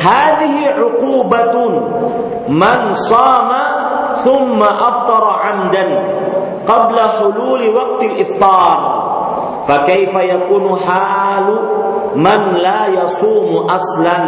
Hadhihi 0.00 0.72
uqubatun 0.80 1.72
man 2.50 2.96
sama 3.06 3.62
thumma 4.24 4.68
aftara 4.68 5.32
amdan 5.52 5.88
qabla 6.64 7.04
hululi 7.20 7.68
waqti 7.72 8.04
al-iftar. 8.12 8.78
فكيف 9.64 10.14
يكون 10.14 10.78
حال 10.78 11.48
من 12.20 12.40
لا 12.60 12.86
يصوم 12.86 13.64
أصلا 13.64 14.18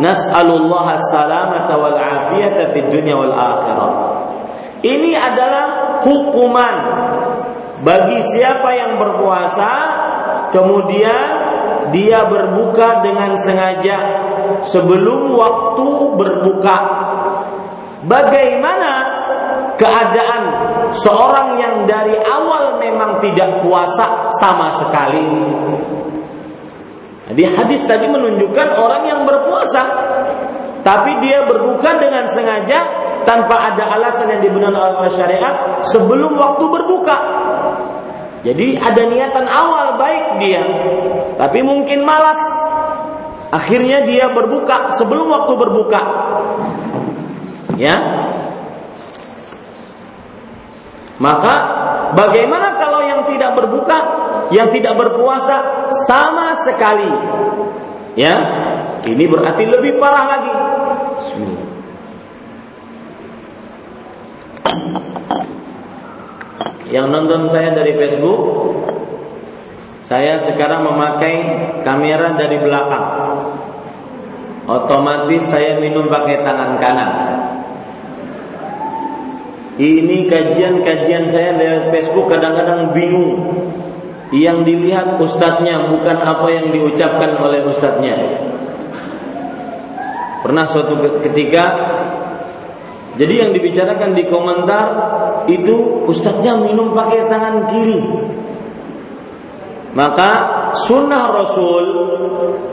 نسأل 0.00 0.48
الله 0.50 0.86
السلامة 0.92 1.68
والعافية 1.82 2.72
في 2.72 2.78
الدنيا 2.78 3.14
والآخرة 3.14 3.88
ini 4.84 5.16
adalah 5.16 5.96
hukuman 6.04 6.76
bagi 7.79 8.19
siapa 8.35 8.69
yang 8.75 8.99
berpuasa 8.99 9.71
kemudian 10.51 11.27
dia 11.95 12.27
berbuka 12.27 13.01
dengan 13.01 13.33
sengaja 13.39 13.97
sebelum 14.67 15.35
waktu 15.37 15.87
berbuka. 16.17 16.77
Bagaimana 17.99 18.91
keadaan 19.75 20.43
seorang 20.95 21.59
yang 21.59 21.75
dari 21.83 22.15
awal 22.15 22.79
memang 22.79 23.19
tidak 23.19 23.59
puasa 23.63 24.31
sama 24.39 24.71
sekali? 24.79 25.23
Jadi 27.29 27.43
hadis 27.45 27.85
tadi 27.85 28.09
menunjukkan 28.09 28.67
orang 28.73 29.03
yang 29.05 29.21
berpuasa 29.27 29.81
tapi 30.81 31.19
dia 31.21 31.43
berbuka 31.45 31.99
dengan 31.99 32.25
sengaja 32.31 32.79
tanpa 33.27 33.75
ada 33.75 33.99
alasan 33.99 34.31
yang 34.31 34.41
dibenarkan 34.47 35.05
oleh 35.05 35.11
syariat 35.13 35.83
sebelum 35.85 36.33
waktu 36.39 36.65
berbuka. 36.65 37.17
Jadi 38.39 38.79
ada 38.79 39.03
niatan 39.03 39.47
awal 39.51 39.99
baik 39.99 40.39
dia, 40.39 40.63
tapi 41.35 41.59
mungkin 41.59 42.07
malas. 42.07 42.39
Akhirnya 43.49 44.05
dia 44.05 44.31
berbuka 44.31 44.93
sebelum 44.95 45.27
waktu 45.27 45.53
berbuka. 45.57 46.01
Ya. 47.75 47.95
Maka 51.19 51.53
bagaimana 52.15 52.79
kalau 52.79 53.03
yang 53.03 53.27
tidak 53.27 53.57
berbuka, 53.59 53.97
yang 54.55 54.71
tidak 54.71 54.95
berpuasa 54.95 55.89
sama 56.07 56.55
sekali? 56.63 57.11
Ya. 58.15 58.35
Ini 59.03 59.25
berarti 59.27 59.63
lebih 59.67 59.99
parah 59.99 60.25
lagi. 60.27 60.53
Yang 66.89 67.07
nonton 67.13 67.41
saya 67.53 67.69
dari 67.77 67.93
Facebook, 67.93 68.41
saya 70.09 70.41
sekarang 70.41 70.89
memakai 70.89 71.35
kamera 71.85 72.33
dari 72.33 72.57
belakang. 72.57 73.07
Otomatis 74.65 75.49
saya 75.49 75.77
minum 75.77 76.09
pakai 76.09 76.41
tangan 76.41 76.81
kanan. 76.81 77.11
Ini 79.79 80.27
kajian-kajian 80.27 81.29
saya 81.29 81.53
dari 81.55 81.93
Facebook 81.93 82.25
kadang-kadang 82.25 82.89
bingung. 82.91 83.37
Yang 84.29 84.65
dilihat 84.65 85.17
ustadznya 85.17 85.89
bukan 85.89 86.17
apa 86.21 86.47
yang 86.53 86.69
diucapkan 86.69 87.37
oleh 87.41 87.65
ustadznya. 87.65 88.17
Pernah 90.41 90.65
suatu 90.69 91.21
ketika 91.21 91.65
jadi 93.19 93.33
yang 93.43 93.51
dibicarakan 93.51 94.15
di 94.15 94.23
komentar 94.31 94.87
itu 95.51 96.07
ustadznya 96.07 96.55
minum 96.55 96.95
pakai 96.95 97.27
tangan 97.27 97.67
kiri. 97.67 97.99
Maka 99.91 100.31
sunnah 100.87 101.27
Rasul 101.27 101.85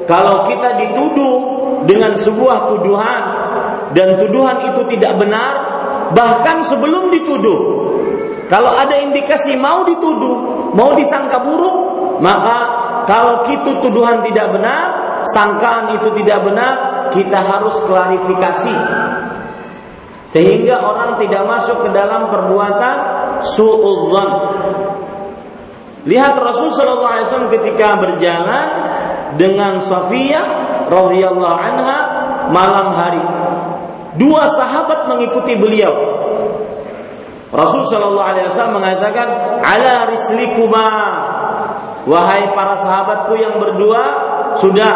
kalau 0.06 0.46
kita 0.46 0.78
dituduh 0.78 1.36
dengan 1.90 2.14
sebuah 2.14 2.70
tuduhan 2.70 3.22
dan 3.90 4.22
tuduhan 4.22 4.70
itu 4.70 4.86
tidak 4.94 5.18
benar, 5.18 5.52
bahkan 6.14 6.62
sebelum 6.62 7.10
dituduh, 7.10 7.60
kalau 8.46 8.70
ada 8.70 9.02
indikasi 9.02 9.58
mau 9.58 9.82
dituduh, 9.82 10.70
mau 10.78 10.94
disangka 10.94 11.42
buruk, 11.42 11.76
maka 12.22 12.58
kalau 13.10 13.50
itu 13.50 13.82
tuduhan 13.82 14.22
tidak 14.22 14.54
benar, 14.54 14.86
sangkaan 15.34 15.98
itu 15.98 16.14
tidak 16.22 16.38
benar, 16.46 16.74
kita 17.10 17.42
harus 17.42 17.74
klarifikasi 17.82 18.76
sehingga 20.30 20.82
orang 20.82 21.22
tidak 21.22 21.42
masuk 21.46 21.86
ke 21.86 21.90
dalam 21.94 22.28
perbuatan 22.28 22.96
suudzon. 23.46 24.30
Lihat 26.06 26.34
Rasul 26.38 26.70
sallallahu 26.70 27.12
alaihi 27.18 27.26
wasallam 27.26 27.50
ketika 27.50 27.98
berjalan 27.98 28.66
dengan 29.34 29.82
Safiyah 29.82 30.46
radhiyallahu 30.86 31.56
anha 31.58 31.98
malam 32.54 32.88
hari. 32.94 33.22
Dua 34.16 34.48
sahabat 34.54 35.10
mengikuti 35.10 35.58
beliau. 35.58 35.92
Rasul 37.50 37.86
sallallahu 37.90 38.26
alaihi 38.26 38.46
wasallam 38.50 38.78
mengatakan, 38.78 39.26
"Ala 39.62 40.10
rislikuma." 40.10 40.88
Wahai 42.06 42.54
para 42.54 42.78
sahabatku 42.78 43.34
yang 43.34 43.58
berdua, 43.58 44.02
sudah 44.62 44.94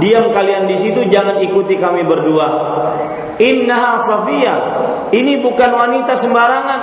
diam 0.00 0.32
kalian 0.32 0.66
di 0.66 0.76
situ 0.80 1.06
jangan 1.12 1.38
ikuti 1.44 1.76
kami 1.76 2.02
berdua. 2.02 2.48
Innaha 3.40 4.00
Safiyah. 4.04 4.58
Ini 5.12 5.40
bukan 5.40 5.70
wanita 5.70 6.16
sembarangan. 6.16 6.80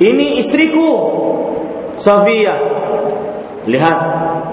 Ini 0.00 0.40
istriku. 0.42 0.90
Safiyah. 2.00 2.58
Lihat, 3.62 3.98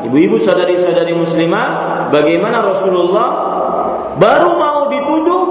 ibu-ibu 0.05 0.37
saudari-saudari 0.45 1.17
muslimah 1.17 1.67
bagaimana 2.13 2.61
Rasulullah 2.61 3.29
baru 4.21 4.53
mau 4.53 4.79
dituduh, 4.93 5.43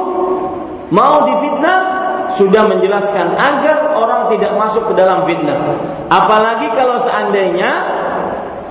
mau 0.94 1.27
difitnah, 1.27 1.81
sudah 2.38 2.70
menjelaskan 2.70 3.35
agar 3.35 3.98
orang 3.98 4.31
tidak 4.31 4.55
masuk 4.55 4.87
ke 4.87 4.94
dalam 4.94 5.27
fitnah. 5.27 5.74
Apalagi 6.07 6.70
kalau 6.79 7.03
seandainya 7.03 7.70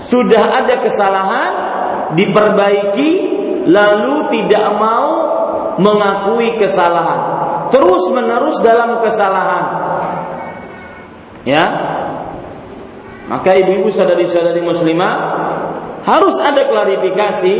sudah 0.07 0.63
ada 0.63 0.79
kesalahan, 0.79 1.51
diperbaiki, 2.17 3.09
lalu 3.69 4.15
tidak 4.33 4.65
mau 4.81 5.09
mengakui 5.77 6.57
kesalahan, 6.57 7.21
terus 7.69 8.09
menerus 8.09 8.57
dalam 8.65 8.97
kesalahan. 9.05 9.65
Ya, 11.47 11.65
maka 13.29 13.55
ibu-ibu 13.55 13.93
sadari-sadari 13.93 14.59
muslimah 14.65 15.15
harus 16.07 16.39
ada 16.39 16.63
klarifikasi 16.71 17.55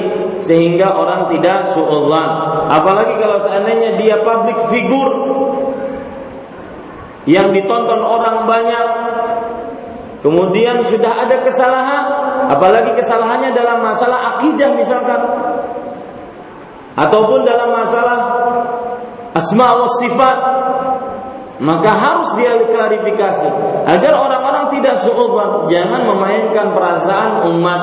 sehingga 0.48 0.96
orang 0.96 1.28
tidak 1.36 1.76
suudzon. 1.76 2.30
Apalagi 2.72 3.20
kalau 3.20 3.44
seandainya 3.44 4.00
dia 4.00 4.24
public 4.24 4.72
figure 4.72 5.16
yang 7.28 7.52
ditonton 7.52 8.00
orang 8.00 8.48
banyak, 8.48 8.88
kemudian 10.24 10.88
sudah 10.88 11.28
ada 11.28 11.44
kesalahan, 11.44 12.04
apalagi 12.48 12.96
kesalahannya 12.96 13.52
dalam 13.52 13.84
masalah 13.84 14.40
akidah 14.40 14.72
misalkan, 14.74 15.20
ataupun 16.98 17.46
dalam 17.46 17.70
masalah 17.70 18.20
asma 19.38 19.68
wa 19.78 19.90
sifat, 20.02 20.38
maka 21.62 21.92
harus 21.94 22.30
dia 22.38 22.58
klarifikasi. 22.58 23.50
Agar 23.86 24.14
orang-orang 24.18 24.74
tidak 24.74 24.98
suudzon, 25.06 25.70
jangan 25.70 26.06
memainkan 26.10 26.74
perasaan 26.74 27.46
umat. 27.54 27.82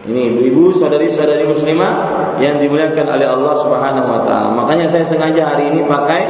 Ini 0.00 0.32
ibu-ibu, 0.32 0.72
saudari-saudari 0.80 1.44
muslimah 1.44 1.92
yang 2.40 2.56
dimuliakan 2.56 3.04
oleh 3.04 3.26
Allah 3.28 3.54
Subhanahu 3.60 4.08
wa 4.08 4.20
taala. 4.24 4.48
Makanya 4.56 4.88
saya 4.88 5.04
sengaja 5.04 5.44
hari 5.44 5.68
ini 5.70 5.84
pakai 5.84 6.22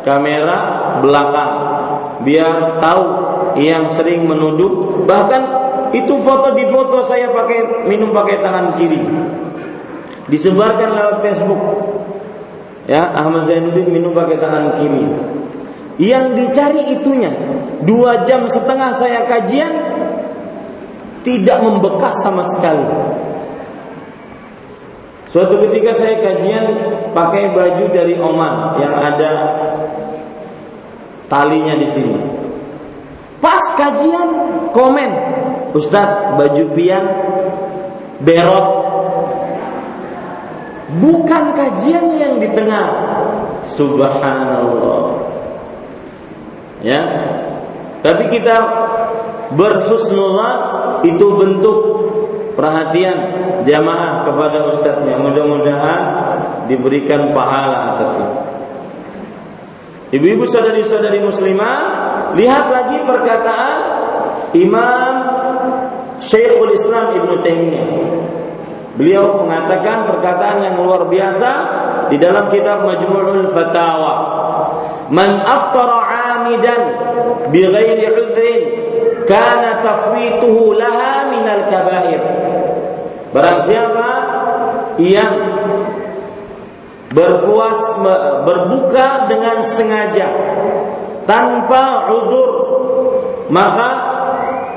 kamera 0.00 0.58
belakang. 1.04 1.52
Biar 2.24 2.80
tahu 2.80 3.04
yang 3.60 3.92
sering 3.92 4.24
menuduh 4.24 4.95
bahkan 5.06 5.42
itu 5.94 6.18
foto 6.26 6.52
di 6.58 6.66
foto 6.68 7.06
saya 7.06 7.30
pakai 7.30 7.86
minum 7.86 8.10
pakai 8.10 8.42
tangan 8.42 8.74
kiri 8.76 9.00
disebarkan 10.26 10.90
lewat 10.92 11.16
Facebook 11.22 11.62
Ya, 12.86 13.10
Ahmad 13.18 13.50
Zainuddin 13.50 13.90
minum 13.90 14.14
pakai 14.14 14.38
tangan 14.38 14.78
kiri. 14.78 15.04
Yang 15.98 16.26
dicari 16.38 16.82
itunya. 16.94 17.34
Dua 17.82 18.22
jam 18.24 18.46
setengah 18.46 18.94
saya 18.94 19.26
kajian 19.26 19.74
tidak 21.26 21.58
membekas 21.66 22.22
sama 22.22 22.46
sekali. 22.46 22.86
Suatu 25.26 25.58
ketika 25.66 25.98
saya 25.98 26.22
kajian 26.22 26.64
pakai 27.10 27.50
baju 27.50 27.84
dari 27.90 28.14
Oman 28.14 28.78
yang 28.78 28.94
ada 28.94 29.32
talinya 31.26 31.74
di 31.74 31.88
sini. 31.90 32.16
Pas 33.38 33.60
kajian 33.76 34.28
komen, 34.72 35.10
Ustadz 35.76 36.40
baju 36.40 36.64
pian 36.72 37.04
berot 38.24 38.66
bukan 41.02 41.44
kajian 41.52 42.06
yang 42.16 42.34
di 42.38 42.48
tengah. 42.54 42.86
Subhanallah. 43.74 45.04
Ya. 46.80 47.02
Tapi 48.00 48.30
kita 48.30 48.56
berhusnullah 49.58 50.54
itu 51.02 51.26
bentuk 51.34 51.78
perhatian 52.54 53.16
jamaah 53.66 54.24
kepada 54.24 54.70
ustadznya. 54.70 55.18
Mudah-mudahan 55.18 56.02
diberikan 56.70 57.34
pahala 57.34 57.98
atasnya. 57.98 58.30
Ibu-ibu 60.14 60.46
saudari-saudari 60.46 61.18
muslimah, 61.18 61.78
lihat 62.34 62.64
lagi 62.72 62.96
perkataan 63.06 63.78
Imam 64.56 65.14
Syekhul 66.18 66.74
Islam 66.74 67.14
Ibn 67.22 67.30
Taimiyah 67.44 67.88
Beliau 68.96 69.44
mengatakan 69.44 70.08
perkataan 70.08 70.64
yang 70.64 70.80
luar 70.80 71.04
biasa 71.12 71.50
di 72.08 72.16
dalam 72.16 72.48
kitab 72.48 72.80
Majmu'ul 72.80 73.52
Fatawa. 73.52 74.14
Man 75.12 75.44
aftara 75.44 76.00
'amidan 76.08 76.80
bighairi 77.52 78.08
'udhrin 78.08 78.62
kana 79.28 79.84
tafwituhu 79.84 80.80
laha 80.80 81.28
minal 81.28 81.62
kabair. 81.68 82.20
Barang 83.36 83.60
siapa 83.68 84.08
yang 84.96 85.34
berpuas 87.12 88.00
berbuka 88.48 89.28
dengan 89.28 89.60
sengaja 89.76 90.28
tanpa 91.26 92.08
uzur 92.14 92.50
maka 93.52 93.88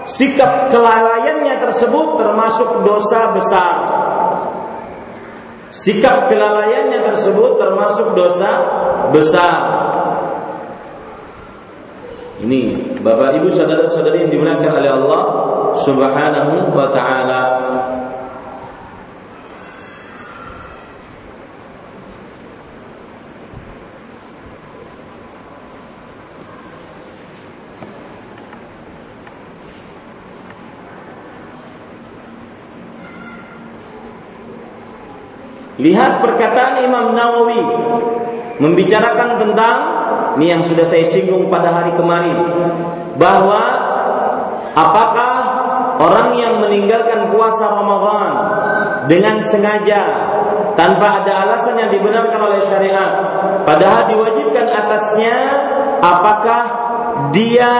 sikap 0.09 0.73
kelalaiannya 0.73 1.61
tersebut 1.61 2.17
termasuk 2.17 2.81
dosa 2.85 3.33
besar 3.33 3.73
Sikap 5.69 6.33
kelalaiannya 6.33 7.05
tersebut 7.13 7.61
termasuk 7.61 8.17
dosa 8.17 8.51
besar. 9.13 9.57
Ini 12.41 12.61
Bapak 13.05 13.37
Ibu 13.37 13.53
saudara-saudari 13.53 14.25
yang 14.25 14.31
dimuliakan 14.33 14.71
oleh 14.81 14.89
Allah 14.89 15.21
Subhanahu 15.85 16.73
wa 16.73 16.89
taala. 16.89 17.41
Lihat 35.79 36.19
perkataan 36.19 36.83
Imam 36.83 37.15
Nawawi 37.15 37.63
membicarakan 38.59 39.39
tentang 39.39 39.77
ini 40.35 40.51
yang 40.51 40.63
sudah 40.63 40.83
saya 40.83 41.07
singgung 41.07 41.47
pada 41.47 41.71
hari 41.71 41.95
kemarin 41.95 42.35
bahwa 43.15 43.63
apakah 44.75 45.33
orang 46.03 46.35
yang 46.35 46.59
meninggalkan 46.59 47.31
puasa 47.31 47.71
Ramadan 47.71 48.31
dengan 49.07 49.39
sengaja 49.47 50.01
tanpa 50.75 51.23
ada 51.23 51.47
alasan 51.47 51.75
yang 51.79 51.91
dibenarkan 51.95 52.39
oleh 52.39 52.61
syariat 52.67 53.11
padahal 53.63 54.11
diwajibkan 54.11 54.67
atasnya 54.67 55.35
apakah 56.03 56.61
dia 57.31 57.71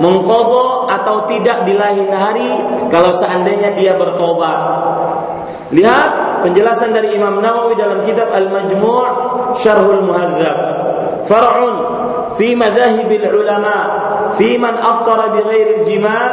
mengkodok 0.00 0.88
atau 0.88 1.28
tidak 1.28 1.64
di 1.68 1.76
lain 1.76 2.08
hari 2.08 2.50
kalau 2.88 3.12
seandainya 3.16 3.76
dia 3.76 3.96
bertobat? 4.00 4.58
Lihat 5.72 6.10
penjelasan 6.42 6.92
dari 6.92 7.14
Imam 7.14 7.38
Nawawi 7.38 7.78
dalam 7.78 8.02
kitab 8.02 8.28
Al-Majmu' 8.28 9.06
Syarhul 9.62 10.02
Muhadzab. 10.04 10.56
Far'un 11.30 11.74
fi 12.36 12.58
madhahibil 12.58 13.26
ulama 13.30 13.76
fi 14.34 14.58
man 14.58 14.74
aftara 14.74 15.30
bi 15.30 15.40
ghairi 15.46 15.86
jima' 15.86 16.26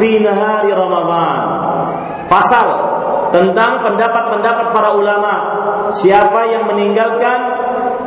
fi 0.00 0.18
nahari 0.18 0.72
Ramadan. 0.72 1.40
Pasal 2.30 2.68
tentang 3.30 3.86
pendapat-pendapat 3.86 4.66
para 4.74 4.90
ulama 4.94 5.34
siapa 5.94 6.50
yang 6.50 6.66
meninggalkan 6.66 7.38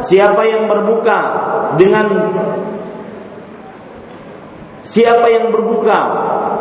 siapa 0.03 0.43
yang 0.43 0.67
berbuka 0.67 1.19
dengan 1.79 2.07
siapa 4.83 5.27
yang 5.31 5.49
berbuka 5.49 5.99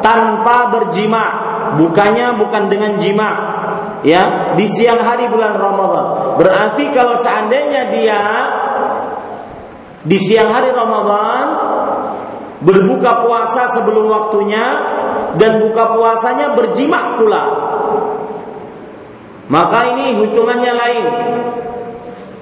tanpa 0.02 0.70
berjima 0.70 1.24
bukannya 1.78 2.38
bukan 2.38 2.62
dengan 2.70 2.92
jima 3.02 3.30
ya 4.02 4.54
di 4.58 4.66
siang 4.68 5.00
hari 5.00 5.30
bulan 5.30 5.54
Ramadan. 5.54 6.36
Berarti 6.38 6.84
kalau 6.94 7.18
seandainya 7.18 7.82
dia 7.90 8.22
di 10.02 10.18
siang 10.18 10.50
hari 10.50 10.74
Ramadan 10.74 11.46
berbuka 12.62 13.26
puasa 13.26 13.70
sebelum 13.74 14.10
waktunya 14.10 14.66
dan 15.38 15.62
buka 15.62 15.94
puasanya 15.94 16.54
berjima 16.54 17.18
pula. 17.18 17.44
Maka 19.50 19.78
ini 19.94 20.22
hitungannya 20.22 20.72
lain. 20.72 21.06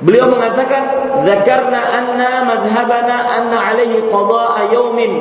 Beliau 0.01 0.33
mengatakan, 0.33 1.13
"Zakarna 1.29 1.81
anna 1.93 2.33
madhhabana 2.49 3.17
anna 3.37 3.59
alaihi 3.61 4.09
qada'a 4.09 4.73
yawmin 4.73 5.13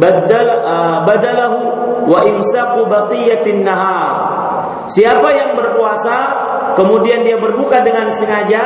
badal 0.00 0.48
uh, 0.64 0.98
badalahu 1.04 1.60
wa 2.08 2.24
imsaku 2.24 2.88
baqiyatin 2.88 3.60
nahar." 3.60 4.36
Siapa 4.86 5.28
yang 5.34 5.58
berpuasa 5.58 6.18
kemudian 6.78 7.26
dia 7.26 7.40
berbuka 7.40 7.82
dengan 7.82 8.06
sengaja 8.14 8.64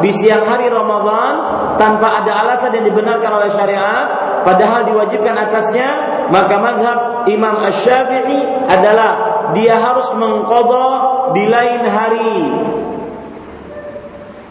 di 0.00 0.14
siang 0.14 0.46
hari 0.46 0.70
Ramadan 0.70 1.32
tanpa 1.76 2.22
ada 2.22 2.46
alasan 2.46 2.80
yang 2.80 2.86
dibenarkan 2.88 3.30
oleh 3.42 3.50
syariat 3.50 4.06
padahal 4.46 4.86
diwajibkan 4.88 5.34
atasnya 5.34 5.88
maka 6.32 6.54
mazhab 6.60 6.98
Imam 7.28 7.56
Ash-Syafi'i 7.60 8.68
adalah 8.68 9.10
dia 9.56 9.80
harus 9.80 10.08
mengqadha 10.16 10.88
di 11.32 11.44
lain 11.48 11.82
hari. 11.88 12.38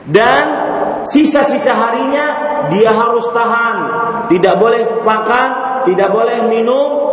Dan 0.08 0.44
sisa-sisa 1.12 1.76
harinya 1.76 2.26
dia 2.72 2.96
harus 2.96 3.28
tahan, 3.36 3.76
tidak 4.32 4.56
boleh 4.56 5.04
makan, 5.04 5.50
tidak 5.84 6.10
boleh 6.16 6.48
minum, 6.48 7.07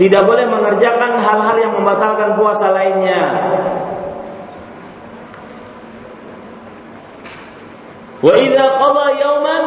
tidak 0.00 0.24
boleh 0.24 0.48
mengerjakan 0.48 1.20
hal-hal 1.20 1.56
yang 1.60 1.72
membatalkan 1.76 2.32
puasa 2.40 2.72
lainnya. 2.72 3.20
Wa 8.24 8.32
idza 8.32 8.64
qada 8.80 9.06
yawman 9.20 9.62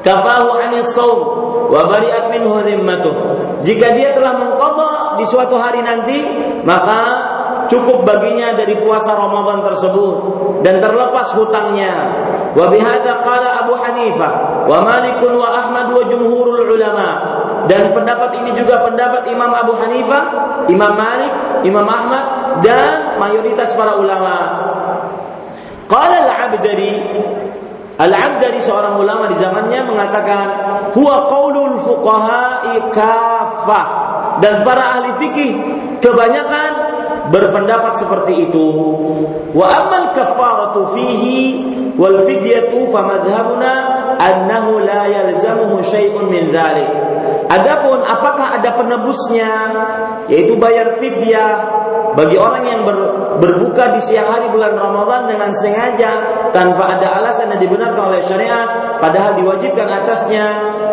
kafahu 0.00 0.56
'anil 0.56 0.88
shaum 0.88 1.20
wa 1.68 1.84
bari'at 1.84 2.32
minhu 2.32 2.64
dhimmatuh. 2.64 3.14
Jika 3.60 3.92
dia 3.92 4.16
telah 4.16 4.40
mengqadha 4.40 5.20
di 5.20 5.24
suatu 5.28 5.60
hari 5.60 5.84
nanti, 5.84 6.24
maka 6.64 7.00
cukup 7.68 8.08
baginya 8.08 8.56
dari 8.56 8.80
puasa 8.80 9.12
Ramadan 9.12 9.68
tersebut 9.68 10.14
dan 10.64 10.80
terlepas 10.80 11.28
hutangnya. 11.36 11.94
Wa 12.56 12.72
bihadza 12.72 13.20
qala 13.20 13.68
Abu 13.68 13.76
Hanifah 13.76 14.64
wa 14.64 14.80
Malik 14.80 15.20
wa 15.20 15.48
Ahmad 15.60 15.92
wa 15.92 16.02
jumhurul 16.08 16.72
ulama. 16.72 17.08
Dan 17.70 17.94
pendapat 17.94 18.42
ini 18.42 18.58
juga 18.58 18.82
pendapat 18.82 19.28
Imam 19.30 19.52
Abu 19.54 19.78
Hanifah, 19.78 20.24
Imam 20.66 20.92
Malik, 20.98 21.32
Imam 21.62 21.86
Ahmad 21.86 22.24
dan 22.62 23.18
mayoritas 23.22 23.74
para 23.78 23.98
ulama. 23.98 24.36
Qala 25.86 26.24
al-Abdari 26.24 26.94
Al-Abdari 28.02 28.58
seorang 28.64 28.96
ulama 28.96 29.28
di 29.28 29.36
zamannya 29.36 29.84
mengatakan 29.84 30.46
huwa 30.96 31.28
qaulul 31.28 31.84
fuqaha'i 31.84 32.88
kafah 32.90 33.86
dan 34.40 34.64
para 34.64 34.98
ahli 34.98 35.10
fikih 35.20 35.52
kebanyakan 36.00 36.70
berpendapat 37.28 38.00
seperti 38.00 38.48
itu. 38.48 38.66
Wa 39.52 39.86
amal 39.86 40.16
kafaratu 40.16 40.96
fihi 40.96 41.40
wal 42.00 42.24
fidyatu 42.24 42.88
fa 42.90 43.04
madhhabuna 43.04 43.72
annahu 44.16 44.80
la 44.80 45.06
yalzamuhu 45.12 45.84
syai'un 45.84 46.32
min 46.32 46.48
dzalik. 46.48 47.11
Adapun 47.52 48.00
apakah 48.00 48.56
ada 48.60 48.72
penebusnya 48.72 49.52
yaitu 50.32 50.56
bayar 50.56 50.96
fidyah 50.96 51.54
bagi 52.12 52.36
orang 52.36 52.64
yang 52.64 52.80
ber, 52.84 52.96
berbuka 53.40 53.96
di 53.96 54.00
siang 54.04 54.28
hari 54.28 54.48
bulan 54.52 54.76
Ramadan 54.76 55.28
dengan 55.28 55.50
sengaja 55.60 56.12
tanpa 56.52 56.96
ada 56.96 57.20
alasan 57.20 57.52
yang 57.56 57.60
dibenarkan 57.64 58.12
oleh 58.12 58.22
syariat 58.24 59.00
padahal 59.00 59.36
diwajibkan 59.36 59.88
atasnya 59.88 60.46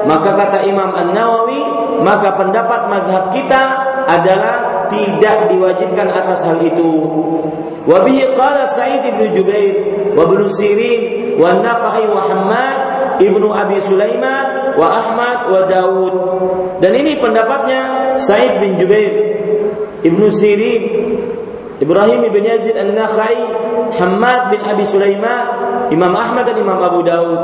maka 0.07 0.35
kata 0.35 0.67
Imam 0.67 0.95
An-Nawawi 0.95 1.61
maka 2.03 2.35
pendapat 2.39 2.87
mazhab 2.87 3.23
kita 3.35 3.63
adalah 4.07 4.87
tidak 4.89 5.53
diwajibkan 5.53 6.07
atas 6.09 6.41
hal 6.41 6.57
itu. 6.63 6.91
Wa 7.85 8.01
bihi 8.03 8.33
qala 8.33 8.69
Sa'id 8.73 9.05
bin 9.05 9.31
Jubair 9.33 9.75
wa 10.13 10.25
Sirin 10.51 11.35
wa 11.39 11.55
Nakhai 11.57 12.05
wa 12.09 12.21
Hammad 12.27 12.77
Ibnu 13.19 13.47
Abi 13.51 13.77
Sulaiman 13.83 14.68
wa 14.79 14.87
Ahmad 14.87 15.51
wa 15.51 15.61
Daud 15.67 16.13
dan 16.79 16.95
ini 16.95 17.19
pendapatnya 17.19 18.15
Sa'id 18.15 18.63
bin 18.63 18.79
Jubair 18.79 19.29
Ibnu 19.99 20.31
Sirin, 20.31 20.83
Ibrahim 21.83 22.31
bin 22.31 22.43
Yazid 22.43 22.75
An-Nakhai, 22.75 23.39
Hamad 23.99 24.51
bin 24.55 24.63
Abi 24.63 24.87
Sulaiman, 24.87 25.43
Imam 25.91 26.15
Ahmad 26.15 26.47
dan 26.47 26.55
Imam 26.55 26.79
Abu 26.79 27.03
Daud. 27.03 27.39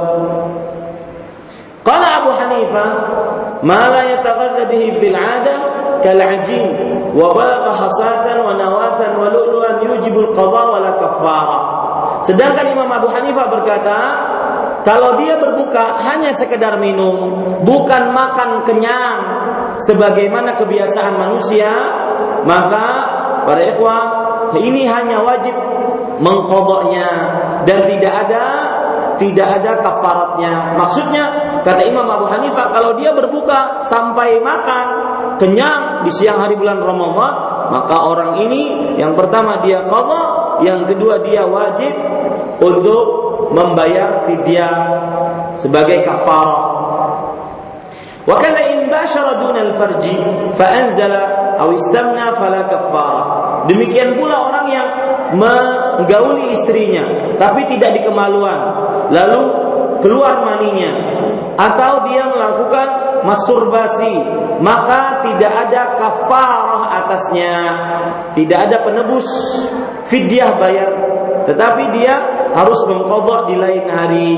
Qala 1.84 2.24
Abu 2.24 2.32
Hanifah, 2.32 2.90
"Ma 3.62 3.92
la 3.92 4.04
yataghadha 4.08 4.72
bihi 4.72 4.98
fil 5.04 5.16
'ada 5.16 5.56
kal 6.00 6.18
'ajin 6.18 6.72
wa 7.12 7.36
balagha 7.36 7.72
hasatan 7.76 8.40
wa 8.42 8.56
nawatan 8.56 9.12
wa 9.20 9.28
lu'lu'an 9.30 9.84
al-qadha 9.84 10.62
wa 10.64 10.80
la 10.80 10.92
kaffara." 10.96 11.60
Sedangkan 12.24 12.66
Imam 12.72 12.88
Abu 12.90 13.12
Hanifah 13.12 13.52
berkata, 13.52 13.98
kalau 14.86 15.18
dia 15.18 15.42
berbuka 15.42 15.98
hanya 15.98 16.30
sekedar 16.30 16.78
minum, 16.78 17.42
bukan 17.66 18.14
makan 18.14 18.62
kenyang 18.70 19.20
sebagaimana 19.82 20.54
kebiasaan 20.62 21.18
manusia, 21.18 21.74
maka 22.46 22.86
para 23.50 23.66
ikhwah 23.66 24.02
ini 24.54 24.86
hanya 24.86 25.26
wajib 25.26 25.58
mengkodoknya 26.22 27.10
dan 27.66 27.90
tidak 27.90 28.14
ada 28.30 28.46
tidak 29.18 29.48
ada 29.58 29.72
kafaratnya. 29.82 30.78
Maksudnya 30.78 31.24
kata 31.66 31.82
Imam 31.88 32.06
Abu 32.06 32.30
Hanifah 32.30 32.70
kalau 32.70 32.94
dia 33.00 33.10
berbuka 33.16 33.82
sampai 33.90 34.38
makan 34.44 34.86
kenyang 35.42 36.06
di 36.06 36.12
siang 36.14 36.46
hari 36.46 36.54
bulan 36.56 36.78
Ramadan, 36.78 37.34
maka 37.74 37.96
orang 38.06 38.38
ini 38.44 38.94
yang 39.02 39.18
pertama 39.18 39.66
dia 39.66 39.82
qadha, 39.88 40.24
yang 40.62 40.86
kedua 40.86 41.26
dia 41.26 41.44
wajib 41.48 41.92
untuk 42.62 43.25
membayar 43.52 44.26
fidyah 44.26 44.76
sebagai 45.60 46.02
kafarah. 46.06 46.64
Wa 48.26 48.42
kana 48.42 48.62
in 48.74 48.90
bashara 48.90 49.38
dunal 49.38 49.78
farji 49.78 50.18
fa 50.58 50.66
anzala 50.66 51.24
aw 51.62 51.70
istamna 51.70 52.34
fala 52.34 52.66
kaffara. 52.66 53.24
Demikian 53.70 54.18
pula 54.18 54.50
orang 54.50 54.68
yang 54.70 54.88
menggauli 55.38 56.54
istrinya 56.54 57.06
tapi 57.38 57.66
tidak 57.70 57.98
di 57.98 58.02
kemaluan, 58.06 58.58
lalu 59.14 59.42
keluar 60.02 60.42
maninya 60.42 60.94
atau 61.56 62.04
dia 62.10 62.28
melakukan 62.30 62.88
masturbasi, 63.26 64.14
maka 64.62 65.24
tidak 65.26 65.52
ada 65.68 65.82
kafarah 65.98 66.84
atasnya. 67.04 67.56
Tidak 68.36 68.60
ada 68.68 68.84
penebus 68.84 69.26
fidyah 70.12 70.60
bayar, 70.60 70.92
tetapi 71.48 71.84
dia 71.96 72.16
harus 72.56 72.80
mengqadha 72.88 73.38
di 73.52 73.56
lain 73.60 73.84
hari. 73.92 74.32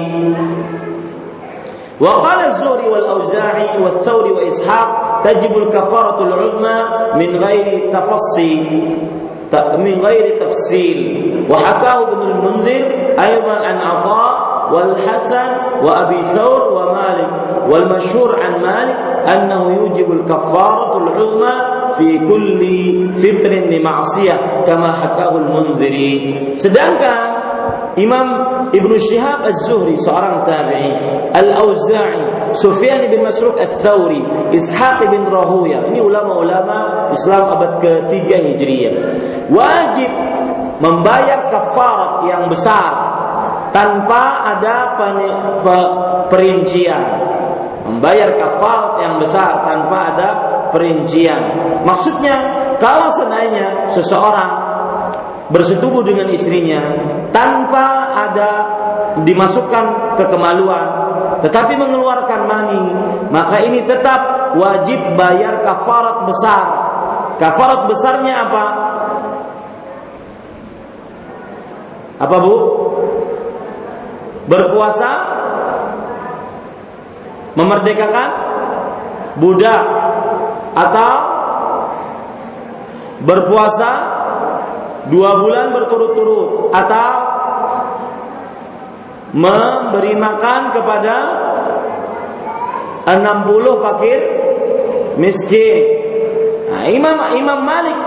وقال 1.98 2.40
الزهري 2.46 2.88
والأوزاعي 2.90 3.84
والثوري 3.84 4.32
وإسحاق 4.32 4.90
تجب 5.24 5.58
الكفارة 5.58 6.24
العظمى 6.24 6.78
من 7.16 7.44
غير 7.44 7.92
تفصيل 7.92 8.96
من 9.78 10.02
غير 10.06 10.40
تفصيل 10.40 11.00
وحكاه 11.50 11.98
ابن 12.12 12.22
المنذر 12.22 12.86
أيضا 13.20 13.54
عن 13.54 13.78
عطاء 13.78 14.34
والحسن 14.74 15.48
وأبي 15.84 16.22
ثور 16.36 16.62
ومالك 16.74 17.30
والمشهور 17.70 18.40
عن 18.40 18.62
مالك 18.62 18.98
أنه 19.34 19.76
يوجب 19.78 20.12
الكفارة 20.12 20.98
العظمى 20.98 21.54
في 21.98 22.20
كل 22.20 22.60
فطر 23.18 23.50
لمعصية 23.50 24.64
كما 24.68 24.92
حكاه 24.92 25.32
المنذري 25.38 26.14
sedangkan 26.60 27.37
Imam 27.98 28.28
Ibnu 28.70 28.94
Syihab 29.02 29.42
Az-Zuhri 29.42 29.98
seorang 29.98 30.46
tabi'i, 30.46 30.94
Al-Auza'i, 31.34 32.54
Sufyan 32.54 33.10
bin 33.10 33.26
Masruq 33.26 33.58
Ats-Tsauri, 33.58 34.22
Ishaq 34.54 35.02
bin 35.10 35.26
Rahuya. 35.26 35.90
Ini 35.90 35.98
ulama-ulama 35.98 37.10
Islam 37.18 37.58
abad 37.58 37.82
ke-3 37.82 38.30
Hijriah. 38.54 38.94
Wajib 39.50 40.12
membayar 40.78 41.50
kafarat 41.50 42.30
yang 42.30 42.46
besar 42.46 42.92
tanpa 43.74 44.46
ada 44.46 44.94
perincian. 46.30 47.02
Membayar 47.88 48.30
kafarat 48.38 48.94
yang 49.02 49.16
besar 49.18 49.66
tanpa 49.66 49.98
ada 50.14 50.30
perincian. 50.70 51.42
Maksudnya 51.82 52.36
kalau 52.78 53.10
seandainya 53.18 53.90
seseorang 53.96 54.54
bersetubuh 55.48 56.04
dengan 56.04 56.28
istrinya 56.28 56.84
tanpa 57.32 58.14
ada 58.16 58.52
dimasukkan 59.22 60.16
ke 60.18 60.26
kemaluan 60.30 60.88
tetapi 61.42 61.74
mengeluarkan 61.78 62.42
mani 62.50 62.84
maka 63.30 63.62
ini 63.62 63.86
tetap 63.86 64.38
wajib 64.58 65.00
bayar 65.14 65.62
kafarat 65.62 66.26
besar. 66.26 66.66
Kafarat 67.38 67.86
besarnya 67.86 68.50
apa? 68.50 68.66
Apa 72.18 72.36
Bu? 72.42 72.56
Berpuasa? 74.50 75.12
Memerdekakan? 77.54 78.30
Budak? 79.38 79.84
Atau 80.78 81.12
berpuasa 83.22 84.17
dua 85.08 85.40
bulan 85.42 85.72
berturut-turut 85.76 86.72
atau 86.76 87.12
memberi 89.36 90.16
makan 90.16 90.62
kepada 90.72 91.16
60 93.08 93.84
fakir 93.84 94.20
miskin. 95.16 95.78
Nah, 96.68 96.84
Imam 96.92 97.18
Imam 97.36 97.60
Malik 97.64 98.00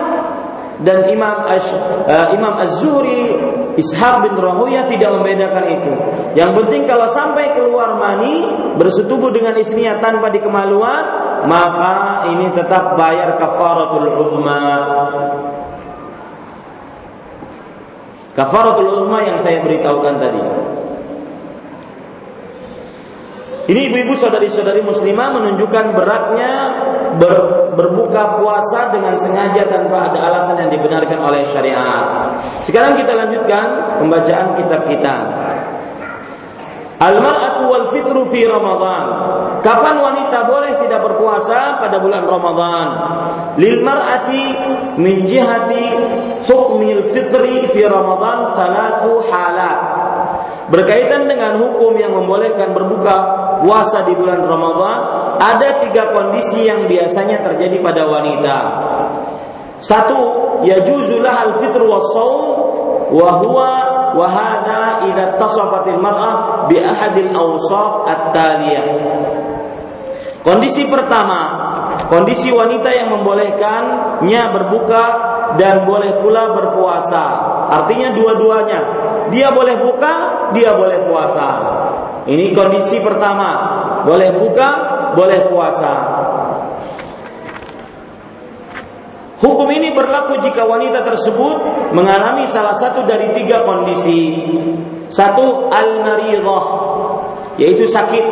dan 0.84 1.08
Imam 1.12 1.44
Ash, 1.44 1.68
uh, 2.08 2.32
Imam 2.32 2.56
Az-Zuhri 2.56 3.36
Ishaq 3.76 4.14
bin 4.24 4.34
Rahuya 4.36 4.88
tidak 4.88 5.12
membedakan 5.12 5.64
itu. 5.80 5.92
Yang 6.36 6.50
penting 6.64 6.82
kalau 6.88 7.08
sampai 7.08 7.52
keluar 7.56 7.96
mani 7.96 8.44
bersetubuh 8.76 9.32
dengan 9.32 9.56
istrinya 9.56 10.00
tanpa 10.00 10.32
dikemaluan, 10.32 11.04
maka 11.48 12.28
ini 12.32 12.52
tetap 12.52 12.96
bayar 12.96 13.36
kafaratul 13.40 14.08
uzma. 14.08 14.64
Kafaratul 18.40 19.04
uzma 19.04 19.20
yang 19.20 19.36
saya 19.44 19.60
beritahukan 19.60 20.16
tadi. 20.16 20.42
Ini 23.68 23.80
ibu-ibu 23.92 24.16
saudari-saudari 24.16 24.80
muslimah 24.80 25.28
menunjukkan 25.36 25.92
beratnya 25.92 26.52
ber, 27.20 27.36
berbuka 27.76 28.40
puasa 28.40 28.88
dengan 28.96 29.12
sengaja 29.20 29.68
tanpa 29.68 30.08
ada 30.08 30.32
alasan 30.32 30.56
yang 30.56 30.72
dibenarkan 30.72 31.20
oleh 31.20 31.44
syariat. 31.52 32.32
Sekarang 32.64 32.96
kita 32.96 33.12
lanjutkan 33.12 33.64
pembacaan 34.00 34.56
kitab 34.56 34.88
kita. 34.88 35.14
Al-mar'atu 37.00 37.64
wal 37.68 37.86
fitru 37.92 38.24
fi 38.32 38.48
Ramadan. 38.48 39.04
Kapan 39.60 39.96
wanita 40.00 40.48
boleh 40.48 40.80
tidak 40.80 41.04
berpuasa 41.04 41.76
pada 41.76 42.00
bulan 42.00 42.24
Ramadan? 42.24 42.86
Lil 43.60 43.84
mar'ati 43.84 44.44
min 44.96 45.28
jihati 45.28 45.86
fi 47.80 47.88
Ramadan 47.88 48.52
salatu 48.52 49.24
halat. 49.32 49.78
Berkaitan 50.68 51.24
dengan 51.24 51.56
hukum 51.56 51.96
yang 51.96 52.12
membolehkan 52.12 52.76
berbuka 52.76 53.16
puasa 53.64 54.04
di 54.04 54.12
bulan 54.12 54.44
Ramadan, 54.44 54.98
ada 55.40 55.80
tiga 55.80 56.12
kondisi 56.12 56.68
yang 56.68 56.84
biasanya 56.84 57.40
terjadi 57.40 57.80
pada 57.80 58.04
wanita. 58.04 58.56
Satu, 59.80 60.20
yajuzulah 60.60 61.48
al-fitr 61.48 61.80
wa 61.80 61.98
saum 62.12 62.48
wa 63.10 63.28
huwa 63.40 63.72
wa 64.12 64.26
hadha 64.28 65.08
idza 65.08 65.40
tasafatil 65.40 65.98
mar'ah 65.98 66.68
bi 66.68 66.76
ahadil 66.78 67.32
awsaf 67.32 68.06
at-taliyah. 68.06 68.86
Kondisi 70.44 70.86
pertama, 70.86 71.40
kondisi 72.12 72.52
wanita 72.52 72.92
yang 72.92 73.10
membolehkannya 73.10 74.42
berbuka 74.54 75.04
dan 75.58 75.82
boleh 75.88 76.20
pula 76.22 76.54
berpuasa. 76.54 77.26
Artinya 77.70 78.10
dua-duanya. 78.18 78.80
Dia 79.30 79.54
boleh 79.54 79.78
buka, 79.78 80.12
dia 80.50 80.74
boleh 80.74 81.06
puasa. 81.06 81.48
Ini 82.26 82.50
kondisi 82.50 82.98
pertama. 82.98 83.48
Boleh 84.02 84.34
buka, 84.34 84.68
boleh 85.14 85.40
puasa. 85.46 85.94
Hukum 89.40 89.72
ini 89.72 89.96
berlaku 89.96 90.44
jika 90.44 90.68
wanita 90.68 91.00
tersebut 91.00 91.56
mengalami 91.96 92.44
salah 92.50 92.76
satu 92.76 93.08
dari 93.08 93.32
tiga 93.32 93.64
kondisi. 93.64 94.36
Satu 95.08 95.72
al-maridah, 95.72 96.64
yaitu 97.56 97.88
sakit. 97.88 98.26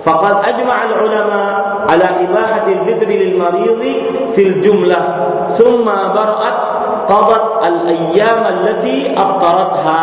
Faqad 0.00 0.40
ajma' 0.40 0.88
al-ulama 0.88 1.42
ala 1.84 2.24
ibahati 2.24 2.72
al-fitri 2.72 3.20
lil 3.20 3.34
maridhi 3.36 3.94
fil 4.32 4.64
jumlah, 4.64 5.04
thumma 5.60 6.16
bara'at 6.16 6.56
aftaratha. 9.18 10.02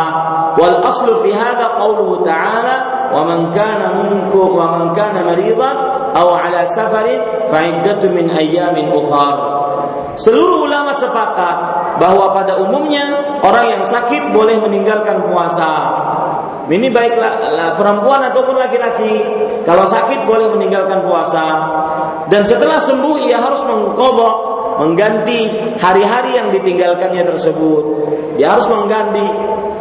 Wal 0.58 0.76
aslu 0.82 1.22
fi 1.24 1.30
hadha 1.32 1.78
qawluhu 1.78 2.26
ta'ala 2.26 2.76
wa 3.14 3.24
man 3.24 3.54
kana 3.54 3.94
minkum 4.04 4.52
wa 4.52 4.66
man 4.74 4.84
kana 4.92 5.24
maridan 5.24 5.76
aw 6.12 6.28
ala 6.34 6.66
safarin 6.76 7.48
fa 7.48 7.62
min 8.12 8.26
ayyamin 8.28 8.92
ukhra. 8.92 9.56
Seluruh 10.18 10.66
ulama 10.66 10.90
sepakat 10.98 11.56
bahwa 12.02 12.34
pada 12.34 12.58
umumnya 12.58 13.38
orang 13.38 13.78
yang 13.78 13.84
sakit 13.86 14.34
boleh 14.34 14.58
meninggalkan 14.58 15.30
puasa. 15.30 15.72
Ini 16.68 16.92
baiklah 16.92 17.78
perempuan 17.80 18.28
ataupun 18.28 18.60
laki-laki. 18.60 19.24
Kalau 19.64 19.88
sakit 19.88 20.28
boleh 20.28 20.52
meninggalkan 20.52 21.00
puasa. 21.06 21.46
Dan 22.28 22.44
setelah 22.44 22.76
sembuh 22.82 23.16
ia 23.24 23.40
harus 23.40 23.64
mengkobok, 23.64 24.36
mengganti 24.78 25.74
hari-hari 25.76 26.38
yang 26.38 26.48
ditinggalkannya 26.54 27.26
tersebut. 27.26 27.82
Dia 28.38 28.54
harus 28.54 28.66
mengganti, 28.70 29.26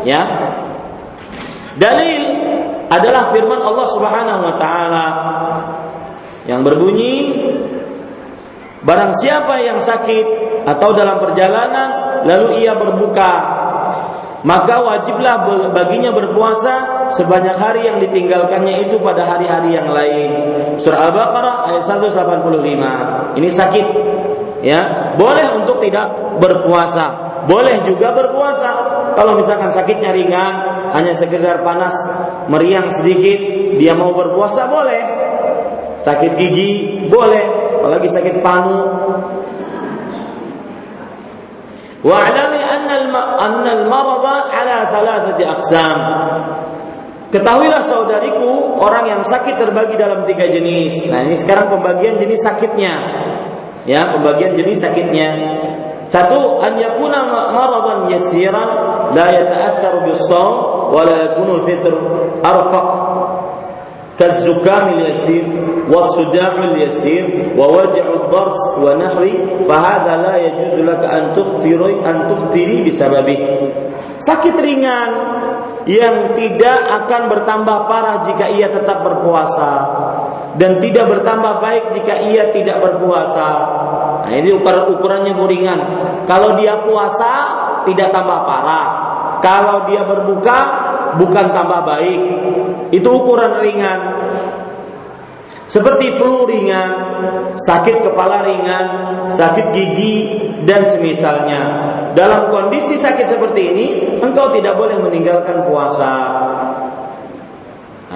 ya. 0.04 0.22
Dalil 1.78 2.22
adalah 2.90 3.30
firman 3.30 3.62
Allah 3.62 3.88
Subhanahu 3.94 4.42
wa 4.42 4.56
taala 4.58 5.08
yang 6.50 6.66
berbunyi 6.66 7.14
Barang 8.88 9.12
siapa 9.20 9.60
yang 9.60 9.84
sakit 9.84 10.26
atau 10.64 10.96
dalam 10.96 11.20
perjalanan 11.20 12.22
lalu 12.24 12.64
ia 12.64 12.72
berbuka, 12.72 13.34
maka 14.48 14.80
wajiblah 14.80 15.44
baginya 15.76 16.16
berpuasa 16.16 17.08
sebanyak 17.12 17.60
hari 17.60 17.84
yang 17.84 18.00
ditinggalkannya 18.00 18.88
itu 18.88 18.96
pada 19.04 19.28
hari-hari 19.28 19.76
yang 19.76 19.92
lain. 19.92 20.30
Surah 20.80 21.12
Al-Baqarah 21.12 21.56
ayat 21.68 21.84
185. 21.84 23.36
Ini 23.36 23.50
sakit. 23.52 23.88
Ya, 24.66 25.14
boleh 25.16 25.54
untuk 25.62 25.78
tidak 25.86 26.38
berpuasa. 26.42 27.28
Boleh 27.46 27.86
juga 27.86 28.12
berpuasa. 28.12 28.70
Kalau 29.16 29.38
misalkan 29.38 29.72
sakitnya 29.72 30.12
ringan, 30.12 30.54
hanya 30.94 31.14
sekedar 31.16 31.64
panas, 31.64 31.96
meriang 32.52 32.92
sedikit, 32.92 33.40
dia 33.78 33.94
mau 33.94 34.12
berpuasa 34.14 34.68
boleh. 34.68 35.04
Sakit 36.04 36.38
gigi 36.38 37.06
boleh, 37.10 37.78
apalagi 37.82 38.10
sakit 38.10 38.36
panu. 38.46 38.78
Wa'lami 42.06 42.62
anna 42.62 43.72
al-marada 43.74 44.36
ala 44.54 44.78
thalathati 44.94 45.44
aqsam. 45.44 46.00
Ketahuilah 47.28 47.84
saudariku, 47.84 48.80
orang 48.80 49.18
yang 49.18 49.22
sakit 49.28 49.60
terbagi 49.60 50.00
dalam 50.00 50.24
tiga 50.24 50.48
jenis. 50.48 51.12
Nah, 51.12 51.28
ini 51.28 51.36
sekarang 51.36 51.68
pembagian 51.68 52.16
jenis 52.16 52.40
sakitnya 52.40 52.94
Ya, 53.87 54.15
pembagian 54.15 54.55
jenis 54.55 54.79
sakitnya. 54.79 55.31
Satu, 56.07 56.61
an 56.63 56.79
yakuna 56.79 57.27
maradan 57.51 58.13
yasiran 58.13 58.69
la 59.17 59.27
yata'atharu 59.33 60.13
bis-shaum 60.13 60.55
wa 60.93 61.03
la 61.03 61.15
yakunu 61.31 61.63
al-fitr 61.63 61.95
arfaq 62.45 62.89
كالزكام 64.19 64.89
اليسير 64.89 65.45
والصداع 65.91 66.53
اليسير 66.53 67.25
ووجع 67.59 68.05
الضرس 68.15 68.63
ونحوه 68.85 69.35
فهذا 69.69 70.17
لا 70.17 70.37
يجوز 70.37 70.75
لك 70.85 71.03
أن 71.05 71.33
تفطري 71.37 71.95
أن 72.07 72.17
تفطري 72.29 72.77
بسببه 72.87 73.39
sakit 74.23 74.55
ringan 74.55 75.11
yang 75.91 76.39
tidak 76.39 76.79
akan 77.03 77.23
bertambah 77.27 77.91
parah 77.91 78.23
jika 78.23 78.47
ia 78.55 78.71
tetap 78.71 79.03
berpuasa 79.03 79.73
dan 80.58 80.82
tidak 80.82 81.06
bertambah 81.06 81.62
baik 81.62 81.94
jika 81.94 82.14
ia 82.28 82.50
tidak 82.50 82.82
berpuasa. 82.82 83.50
Nah, 84.28 84.34
ini 84.34 84.50
ukuran 84.52 84.92
ukurannya 84.98 85.34
ringan. 85.38 85.80
Kalau 86.26 86.58
dia 86.58 86.82
puasa 86.84 87.34
tidak 87.86 88.10
tambah 88.12 88.44
parah. 88.44 88.88
Kalau 89.40 89.86
dia 89.86 90.02
berbuka 90.04 90.60
bukan 91.22 91.46
tambah 91.54 91.82
baik. 91.86 92.22
Itu 92.90 93.08
ukuran 93.22 93.62
ringan. 93.62 94.00
Seperti 95.68 96.16
flu 96.16 96.48
ringan, 96.48 96.92
sakit 97.60 98.00
kepala 98.00 98.40
ringan, 98.48 98.86
sakit 99.36 99.76
gigi 99.76 100.16
dan 100.64 100.88
semisalnya. 100.88 101.62
Dalam 102.16 102.48
kondisi 102.48 102.96
sakit 102.96 103.28
seperti 103.28 103.62
ini, 103.76 103.88
engkau 104.24 104.56
tidak 104.56 104.80
boleh 104.80 104.96
meninggalkan 104.96 105.68
puasa. 105.68 106.16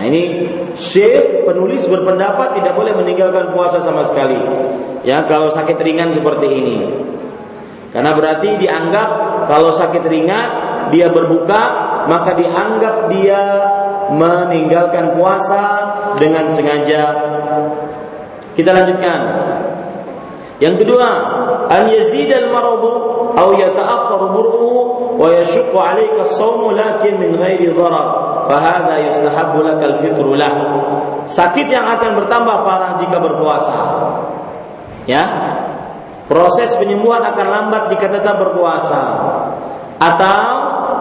Nah 0.02 0.10
ini 0.10 0.50
Syekh 0.74 1.46
penulis 1.46 1.86
berpendapat 1.86 2.58
tidak 2.58 2.74
boleh 2.74 2.98
meninggalkan 2.98 3.54
puasa 3.54 3.86
sama 3.86 4.10
sekali. 4.10 4.34
Ya 5.06 5.30
kalau 5.30 5.54
sakit 5.54 5.78
ringan 5.78 6.10
seperti 6.10 6.50
ini. 6.50 6.78
Karena 7.94 8.18
berarti 8.18 8.58
dianggap 8.58 9.10
kalau 9.46 9.70
sakit 9.78 10.02
ringan 10.02 10.48
dia 10.90 11.14
berbuka 11.14 11.62
maka 12.10 12.34
dianggap 12.34 13.14
dia 13.14 13.46
meninggalkan 14.10 15.14
puasa 15.14 15.62
dengan 16.18 16.50
sengaja. 16.58 17.06
Kita 18.58 18.74
lanjutkan. 18.74 19.20
Yang 20.58 20.82
kedua, 20.82 21.10
an 21.70 21.94
yazid 21.94 22.34
al 22.34 22.50
maradu 22.50 22.90
aw 23.38 23.54
yata'akhkhar 23.54 24.34
bur'u 24.34 24.74
wa 25.18 25.30
yashqu 25.30 25.74
'alayka 25.78 26.26
as-sawm 26.26 26.74
lakin 26.74 27.22
min 27.22 27.38
ghairi 27.38 27.70
dharar. 27.70 28.31
Yustahabbu 29.12 29.60
laka 29.62 29.86
al-fitr 29.86 30.26
lah. 30.34 30.54
Sakit 31.32 31.68
yang 31.70 31.86
akan 31.86 32.24
bertambah 32.24 32.58
parah 32.66 32.92
jika 32.98 33.18
berpuasa. 33.22 33.78
Ya. 35.06 35.24
Proses 36.26 36.72
penyembuhan 36.80 37.22
akan 37.22 37.48
lambat 37.48 37.84
jika 37.92 38.08
tetap 38.08 38.40
berpuasa. 38.40 39.02
Atau 40.02 40.42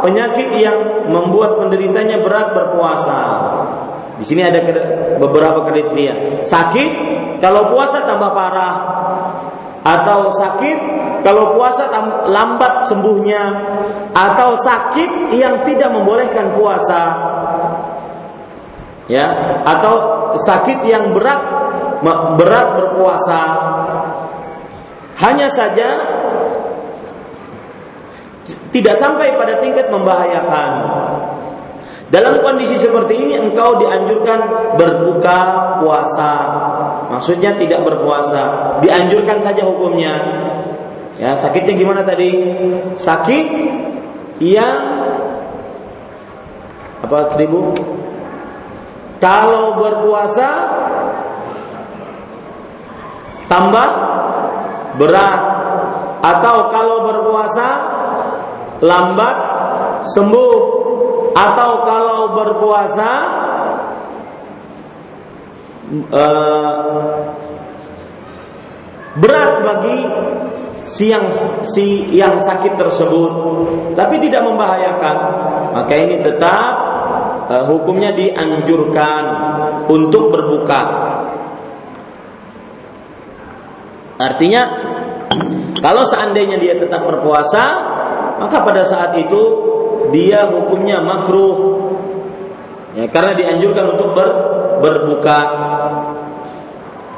penyakit 0.04 0.48
yang 0.58 1.08
membuat 1.08 1.60
penderitanya 1.60 2.20
berat 2.20 2.52
berpuasa. 2.52 3.20
Di 4.20 4.24
sini 4.28 4.44
ada 4.44 4.60
beberapa 5.16 5.64
kriteria. 5.64 6.44
Sakit 6.44 6.90
kalau 7.40 7.72
puasa 7.72 8.04
tambah 8.04 8.36
parah 8.36 8.74
atau 9.80 10.28
sakit 10.36 10.78
kalau 11.24 11.56
puasa 11.56 11.88
lambat 12.28 12.84
sembuhnya 12.84 13.42
atau 14.12 14.52
sakit 14.60 15.32
yang 15.32 15.64
tidak 15.64 15.88
membolehkan 15.88 16.52
puasa 16.52 17.29
ya 19.10 19.26
atau 19.66 19.94
sakit 20.38 20.86
yang 20.86 21.10
berat 21.10 21.42
berat 22.38 22.68
berpuasa 22.78 23.42
hanya 25.18 25.50
saja 25.50 25.88
tidak 28.70 28.94
sampai 29.02 29.34
pada 29.34 29.58
tingkat 29.58 29.90
membahayakan. 29.90 30.70
Dalam 32.10 32.42
kondisi 32.42 32.74
seperti 32.74 33.22
ini 33.22 33.38
engkau 33.38 33.78
dianjurkan 33.78 34.74
berbuka 34.74 35.38
puasa. 35.78 36.32
Maksudnya 37.10 37.54
tidak 37.54 37.86
berpuasa, 37.86 38.74
dianjurkan 38.82 39.38
saja 39.42 39.62
hukumnya. 39.62 40.14
Ya, 41.18 41.38
sakitnya 41.38 41.74
gimana 41.78 42.02
tadi? 42.02 42.30
Sakit 42.98 43.46
yang 44.42 44.78
apa 47.06 47.38
Ibu? 47.38 47.60
Kalau 49.20 49.76
berpuasa 49.76 50.48
tambah 53.46 53.88
berat. 54.96 55.42
Atau 56.20 56.56
kalau 56.72 56.98
berpuasa 57.04 57.68
lambat 58.80 59.36
sembuh. 60.16 60.58
Atau 61.36 61.70
kalau 61.86 62.20
berpuasa 62.34 63.10
uh, 66.10 67.18
berat 69.20 69.52
bagi 69.62 69.98
si 70.90 71.12
yang 71.12 71.28
si 71.70 72.10
yang 72.16 72.40
sakit 72.40 72.74
tersebut. 72.74 73.32
Tapi 73.94 74.16
tidak 74.18 74.42
membahayakan. 74.48 75.16
Maka 75.70 75.94
ini 75.94 76.18
tetap 76.18 76.89
uh, 77.50 77.64
hukumnya 77.66 78.14
dianjurkan 78.14 79.22
untuk 79.90 80.30
berbuka. 80.30 80.82
Artinya 84.20 84.62
kalau 85.80 86.06
seandainya 86.06 86.60
dia 86.60 86.78
tetap 86.78 87.02
berpuasa 87.08 87.64
maka 88.38 88.56
pada 88.62 88.86
saat 88.86 89.18
itu 89.18 89.42
dia 90.14 90.46
hukumnya 90.46 91.02
makruh. 91.02 91.90
Ya 92.94 93.06
karena 93.06 93.34
dianjurkan 93.34 93.98
untuk 93.98 94.14
ber, 94.14 94.28
berbuka. 94.82 95.40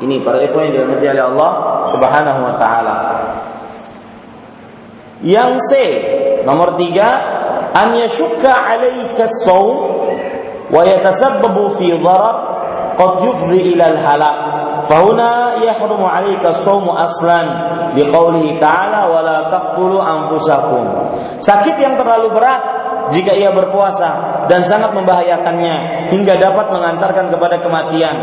Ini 0.03 0.19
para 0.27 0.43
ikhwan 0.43 0.69
yang 0.69 0.75
dirahmati 0.83 1.07
oleh 1.15 1.25
Allah 1.31 1.51
Subhanahu 1.95 2.41
wa 2.43 2.55
taala. 2.59 2.97
Yang 5.23 5.53
C 5.71 5.73
nomor 6.43 6.75
tiga 6.75 7.09
an 7.71 7.95
yashukka 7.95 8.51
alaika 8.51 9.31
as-sawm 9.31 10.02
wa 10.72 10.82
yatasabbabu 10.84 11.76
fi 11.80 11.96
dharar 11.96 12.36
qad 12.98 13.12
yufdi 13.24 13.76
ila 13.76 13.86
al-halak 13.94 14.38
فهنا 14.88 15.60
يحرم 15.68 16.00
عليك 16.00 16.44
الصوم 16.48 16.88
اصلا 16.90 17.42
لقوله 18.00 18.46
تعالى 18.56 19.02
ولا 19.12 19.38
تقتلوا 19.52 20.02
انفسكم 20.16 20.84
sakit 21.44 21.76
yang 21.76 22.00
terlalu 22.00 22.32
berat 22.32 22.62
jika 23.12 23.36
ia 23.36 23.52
berpuasa 23.52 24.44
dan 24.48 24.64
sangat 24.64 24.96
membahayakannya 24.96 26.08
hingga 26.08 26.40
dapat 26.40 26.72
mengantarkan 26.72 27.28
kepada 27.36 27.60
kematian 27.60 28.16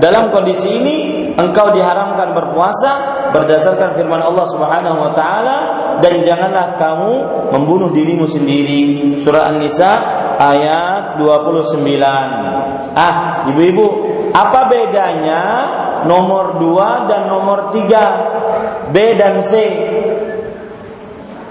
dalam 0.00 0.28
kondisi 0.28 0.76
ini 0.76 0.96
engkau 1.36 1.72
diharamkan 1.72 2.36
berpuasa 2.36 2.92
berdasarkan 3.32 3.96
firman 3.96 4.20
Allah 4.20 4.46
Subhanahu 4.50 5.08
wa 5.08 5.12
taala 5.16 5.58
dan 5.98 6.22
janganlah 6.22 6.74
kamu 6.78 7.12
membunuh 7.54 7.90
dirimu 7.94 8.26
sendiri. 8.26 9.16
Surah 9.22 9.50
An-Nisa 9.54 9.92
ayat 10.39 11.19
29. 11.19 12.95
Ah, 12.95 13.43
ibu-ibu, 13.51 13.87
apa 14.31 14.71
bedanya 14.71 15.43
nomor 16.07 16.55
2 16.55 17.11
dan 17.11 17.27
nomor 17.27 17.75
3? 17.75 18.89
B 18.95 18.95
dan 19.19 19.43
C. 19.43 19.53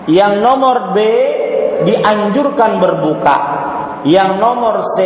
Yang 0.09 0.35
nomor 0.41 0.97
B 0.97 0.99
dianjurkan 1.85 2.81
berbuka. 2.81 3.37
Yang 4.09 4.31
nomor 4.41 4.75
C 4.97 4.99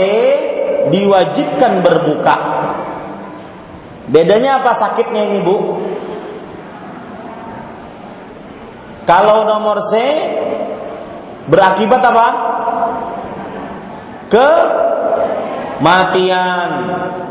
diwajibkan 0.94 1.82
berbuka. 1.82 2.36
Bedanya 4.06 4.62
apa 4.62 4.78
sakitnya 4.78 5.26
ini, 5.26 5.42
Bu? 5.42 5.56
Kalau 9.02 9.42
nomor 9.42 9.82
C 9.90 9.98
berakibat 11.50 12.02
apa? 12.06 12.51
Kematian. 15.82 16.70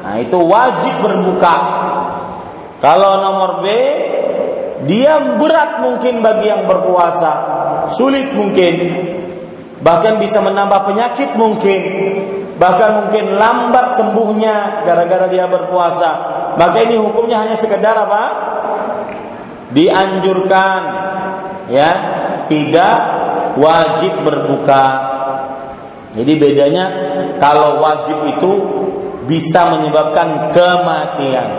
Nah, 0.05 0.15
itu 0.21 0.37
wajib 0.37 1.01
berbuka. 1.01 1.57
Kalau 2.77 3.21
nomor 3.21 3.61
B 3.61 3.65
dia 4.89 5.37
berat 5.37 5.81
mungkin 5.85 6.25
bagi 6.25 6.49
yang 6.49 6.65
berpuasa, 6.65 7.33
sulit 7.93 8.33
mungkin. 8.33 8.73
Bahkan 9.81 10.21
bisa 10.21 10.41
menambah 10.45 10.85
penyakit 10.89 11.33
mungkin. 11.37 11.81
Bahkan 12.57 12.89
mungkin 13.01 13.33
lambat 13.37 13.97
sembuhnya 13.97 14.85
gara-gara 14.85 15.25
dia 15.25 15.49
berpuasa. 15.49 16.09
Maka 16.57 16.85
ini 16.85 17.01
hukumnya 17.01 17.41
hanya 17.41 17.57
sekedar 17.57 17.97
apa? 17.97 18.23
Dianjurkan 19.73 20.81
ya 21.71 21.91
tidak 22.45 22.97
wajib 23.57 24.21
berbuka. 24.21 24.85
Jadi 26.11 26.33
bedanya 26.35 26.85
kalau 27.39 27.79
wajib 27.79 28.27
itu 28.27 28.51
bisa 29.31 29.71
menyebabkan 29.71 30.51
kematian. 30.51 31.49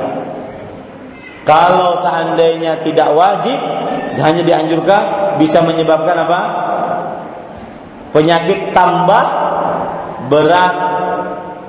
Kalau 1.42 1.98
seandainya 1.98 2.84
tidak 2.84 3.16
wajib 3.16 3.58
hanya 4.20 4.42
dianjurkan 4.44 5.02
bisa 5.40 5.64
menyebabkan 5.64 6.16
apa? 6.28 6.40
Penyakit 8.12 8.76
tambah 8.76 9.24
berat, 10.28 10.76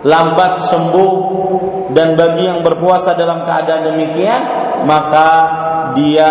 lambat 0.03 0.67
sembuh 0.67 1.15
dan 1.95 2.19
bagi 2.19 2.51
yang 2.51 2.59
berpuasa 2.61 3.15
dalam 3.15 3.47
keadaan 3.47 3.95
demikian 3.95 4.41
maka 4.84 5.29
dia 5.95 6.29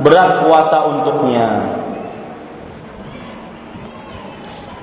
berat 0.00 0.48
puasa 0.48 0.88
untuknya. 0.88 1.48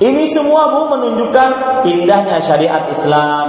Ini 0.02 0.26
semua 0.34 0.74
Bu 0.74 0.90
menunjukkan 0.98 1.50
indahnya 1.86 2.42
syariat 2.42 2.90
Islam. 2.90 3.48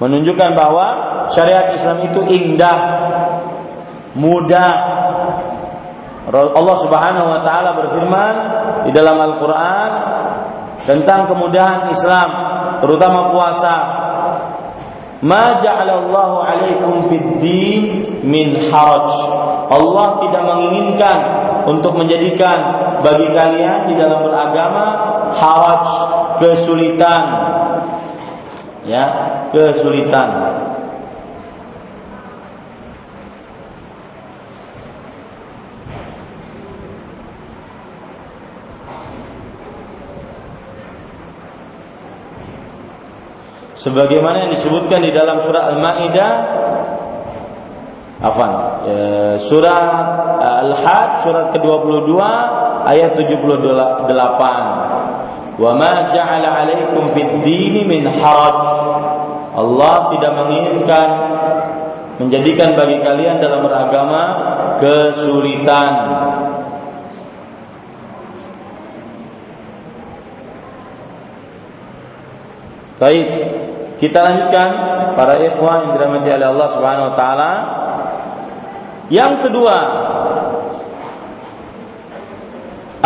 Menunjukkan 0.00 0.56
bahwa 0.56 0.86
syariat 1.28 1.68
Islam 1.76 2.00
itu 2.00 2.24
indah, 2.24 2.78
mudah. 4.16 4.72
Allah 6.32 6.76
Subhanahu 6.80 7.28
wa 7.28 7.40
taala 7.44 7.76
berfirman 7.76 8.34
di 8.88 8.90
dalam 8.96 9.20
Al-Qur'an 9.20 9.90
tentang 10.88 11.28
kemudahan 11.28 11.92
Islam, 11.92 12.30
terutama 12.80 13.28
puasa. 13.28 13.74
Ma 15.20 15.60
ja'alallahu 15.60 16.36
alaikum 16.40 17.08
min 18.24 18.48
haraj. 18.72 19.12
Allah 19.68 20.06
tidak 20.24 20.42
menginginkan 20.44 21.45
untuk 21.66 21.98
menjadikan 21.98 22.58
bagi 23.02 23.26
kalian 23.34 23.90
di 23.90 23.94
dalam 23.98 24.22
beragama 24.22 24.84
haraj 25.34 25.86
kesulitan. 26.38 27.24
Ya, 28.86 29.04
kesulitan. 29.50 30.62
sebagaimana 43.86 44.42
yang 44.42 44.50
disebutkan 44.50 44.98
di 44.98 45.14
dalam 45.14 45.38
surah 45.46 45.70
Al-Maidah 45.70 46.32
Afan 48.26 48.52
e, 48.86 48.94
surat 49.46 50.06
e, 50.42 50.46
Al-Hajj 50.66 51.10
surat 51.22 51.54
ke-22 51.54 52.10
ayat 52.86 53.14
78 53.14 54.96
Wa 55.56 55.72
ma 55.72 56.12
ja'ala 56.12 56.48
'alaikum 56.52 57.16
fid 57.16 57.40
dini 57.40 57.88
min 57.88 58.04
haraj. 58.04 58.60
Allah 59.56 60.12
tidak 60.12 60.32
menginginkan 60.36 61.08
menjadikan 62.20 62.76
bagi 62.76 63.00
kalian 63.00 63.40
dalam 63.40 63.64
beragama 63.64 64.22
kesulitan. 64.76 65.92
Baik, 72.96 73.26
kita 74.00 74.18
lanjutkan. 74.24 74.70
Para 75.16 75.40
ikhwan 75.40 75.88
yang 75.88 75.92
dirahmati 75.96 76.28
oleh 76.28 76.48
Allah 76.52 76.68
Subhanahu 76.76 77.08
wa 77.12 77.14
taala. 77.16 77.52
Yang 79.06 79.48
kedua, 79.48 79.76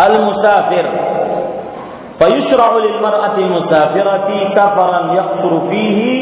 al-musafir. 0.01 0.87
Fayushra'u 2.17 2.85
lil 2.85 2.97
mar'ati 3.01 3.49
musafirati 3.49 4.45
safaran 4.49 5.17
yaqsuru 5.17 5.73
fihi 5.73 6.13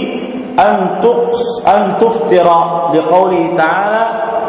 an 0.55 1.03
tuqs 1.03 1.63
an 1.67 1.99
tuftira 1.99 2.95
liqoulihi 2.95 3.55
ta'ala 3.59 4.05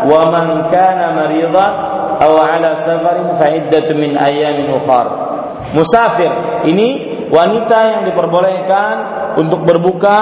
wa 0.06 0.30
man 0.30 0.70
kana 0.70 1.14
maridan 1.18 1.74
aw 2.22 2.34
ala 2.38 2.78
safarin 2.78 3.34
fa 3.34 3.50
min 3.98 4.14
ayamin 4.14 4.78
ukhar. 4.78 5.08
Musafir 5.74 6.30
ini 6.66 7.22
wanita 7.30 7.78
yang 7.98 8.02
diperbolehkan 8.10 8.94
untuk 9.38 9.66
berbuka 9.66 10.20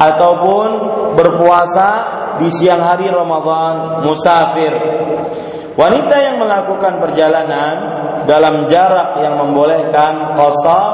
ataupun 0.00 0.68
berpuasa 1.16 2.17
di 2.38 2.48
siang 2.54 2.82
hari 2.82 3.10
Ramadan 3.10 4.06
musafir. 4.06 4.72
Wanita 5.78 6.16
yang 6.18 6.42
melakukan 6.42 6.98
perjalanan 6.98 7.74
dalam 8.26 8.66
jarak 8.66 9.18
yang 9.22 9.38
membolehkan 9.38 10.34
qasar 10.34 10.90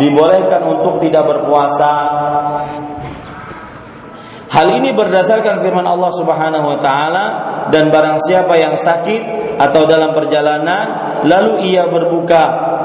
dibolehkan 0.00 0.64
untuk 0.64 0.96
tidak 1.00 1.28
berpuasa. 1.28 1.94
Hal 4.48 4.70
ini 4.70 4.94
berdasarkan 4.94 5.60
firman 5.60 5.84
Allah 5.84 6.12
Subhanahu 6.14 6.66
wa 6.72 6.78
taala 6.78 7.24
dan 7.74 7.90
barang 7.90 8.22
siapa 8.22 8.54
yang 8.54 8.78
sakit 8.78 9.58
atau 9.58 9.82
dalam 9.86 10.14
perjalanan 10.14 10.84
lalu 11.26 11.74
ia 11.74 11.90
berbuka 11.90 12.44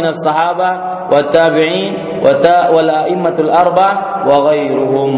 As-sahaba 0.05 0.69
wa 1.09 1.21
tabi'in 1.33 2.21
wa 2.21 2.37
ta 2.37 2.69
wal 2.69 2.85
a'immatul 2.85 3.49
arba 3.49 4.21
wa 4.21 4.35
ghairuhum. 4.53 5.11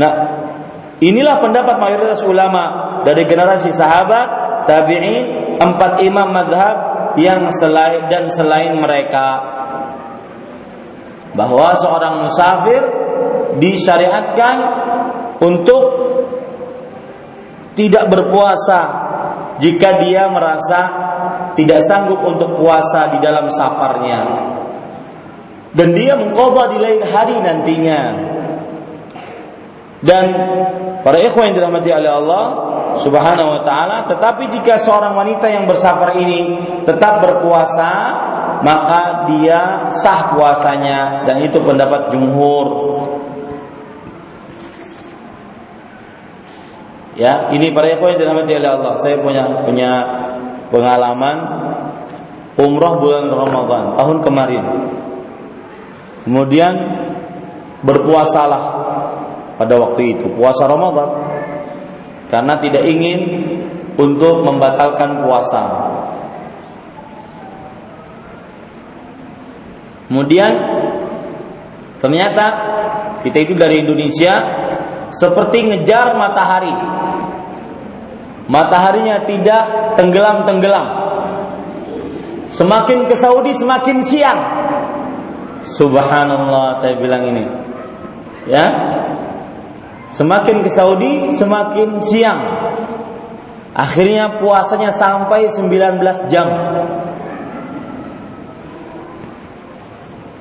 Nah, 0.00 0.12
inilah 1.04 1.36
pendapat 1.38 1.76
mayoritas 1.76 2.24
ulama 2.24 2.64
dari 3.04 3.28
generasi 3.28 3.68
sahabat, 3.76 4.26
tabi'in, 4.64 5.58
empat 5.60 6.00
imam 6.00 6.32
madhab 6.32 6.76
yang 7.20 7.46
selain 7.52 8.08
dan 8.08 8.26
selain 8.32 8.74
mereka 8.80 9.54
bahwa 11.34 11.74
seorang 11.76 12.24
musafir 12.24 12.82
disyariatkan 13.58 14.56
untuk 15.42 15.82
tidak 17.74 18.06
berpuasa 18.06 19.03
jika 19.62 20.02
dia 20.02 20.26
merasa 20.30 20.80
tidak 21.54 21.80
sanggup 21.86 22.20
untuk 22.26 22.58
puasa 22.58 23.14
di 23.14 23.18
dalam 23.22 23.46
safarnya. 23.50 24.20
Dan 25.74 25.90
dia 25.94 26.14
mengqadha 26.14 26.70
di 26.70 26.78
lain 26.78 27.00
hari 27.02 27.36
nantinya. 27.42 28.02
Dan 30.04 30.24
para 31.00 31.18
ikhwan 31.18 31.50
yang 31.50 31.56
dirahmati 31.56 31.90
oleh 31.90 32.12
Allah 32.12 32.44
Subhanahu 33.00 33.58
wa 33.58 33.60
taala 33.64 34.04
tetapi 34.04 34.52
jika 34.52 34.76
seorang 34.76 35.16
wanita 35.16 35.48
yang 35.48 35.64
bersafar 35.64 36.14
ini 36.20 36.60
tetap 36.84 37.24
berpuasa 37.24 37.90
maka 38.60 39.26
dia 39.26 39.90
sah 39.90 40.36
puasanya. 40.36 41.26
Dan 41.26 41.42
itu 41.42 41.58
pendapat 41.58 42.12
jumhur 42.14 42.66
Ya, 47.14 47.54
ini 47.54 47.70
para 47.70 47.94
ikhwan 47.94 48.18
yang 48.18 48.20
dirahmati 48.26 48.52
oleh 48.58 48.70
Allah. 48.74 48.92
Saya 48.98 49.22
punya 49.22 49.62
punya 49.62 49.90
pengalaman 50.74 51.36
umrah 52.58 52.94
bulan 52.98 53.30
Ramadan 53.30 53.84
tahun 53.94 54.18
kemarin. 54.18 54.64
Kemudian 56.26 56.74
berpuasalah 57.86 58.62
pada 59.54 59.74
waktu 59.78 60.18
itu, 60.18 60.26
puasa 60.34 60.66
Ramadan. 60.66 61.08
Karena 62.34 62.58
tidak 62.58 62.82
ingin 62.82 63.18
untuk 63.94 64.42
membatalkan 64.42 65.22
puasa. 65.22 65.62
Kemudian 70.10 70.52
ternyata 72.02 72.46
kita 73.22 73.38
itu 73.38 73.54
dari 73.54 73.86
Indonesia 73.86 74.34
seperti 75.12 75.68
ngejar 75.68 76.16
matahari 76.16 76.74
mataharinya 78.48 79.24
tidak 79.24 79.62
tenggelam-tenggelam. 79.96 80.86
Semakin 82.52 83.10
ke 83.10 83.16
Saudi 83.18 83.50
semakin 83.56 83.98
siang. 84.04 84.40
Subhanallah 85.64 86.78
saya 86.78 86.94
bilang 87.00 87.24
ini. 87.24 87.44
Ya. 88.46 88.66
Semakin 90.12 90.62
ke 90.62 90.70
Saudi 90.70 91.34
semakin 91.34 91.98
siang. 91.98 92.40
Akhirnya 93.74 94.38
puasanya 94.38 94.94
sampai 94.94 95.50
19 95.50 96.30
jam. 96.30 96.46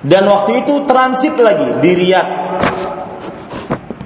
Dan 0.03 0.27
waktu 0.27 0.67
itu 0.67 0.83
transit 0.85 1.33
lagi 1.39 1.79
di 1.79 1.91
Riyadh 1.95 2.29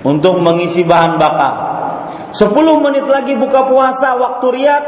untuk 0.08 0.40
mengisi 0.40 0.88
bahan 0.88 1.20
bakar. 1.20 1.54
10 2.32 2.56
menit 2.80 3.04
lagi 3.04 3.36
buka 3.36 3.68
puasa 3.68 4.16
waktu 4.16 4.48
riat 4.56 4.84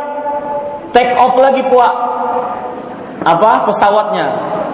take 0.96 1.16
off 1.20 1.36
lagi 1.36 1.68
puak 1.68 1.94
apa 3.20 3.68
pesawatnya. 3.68 4.28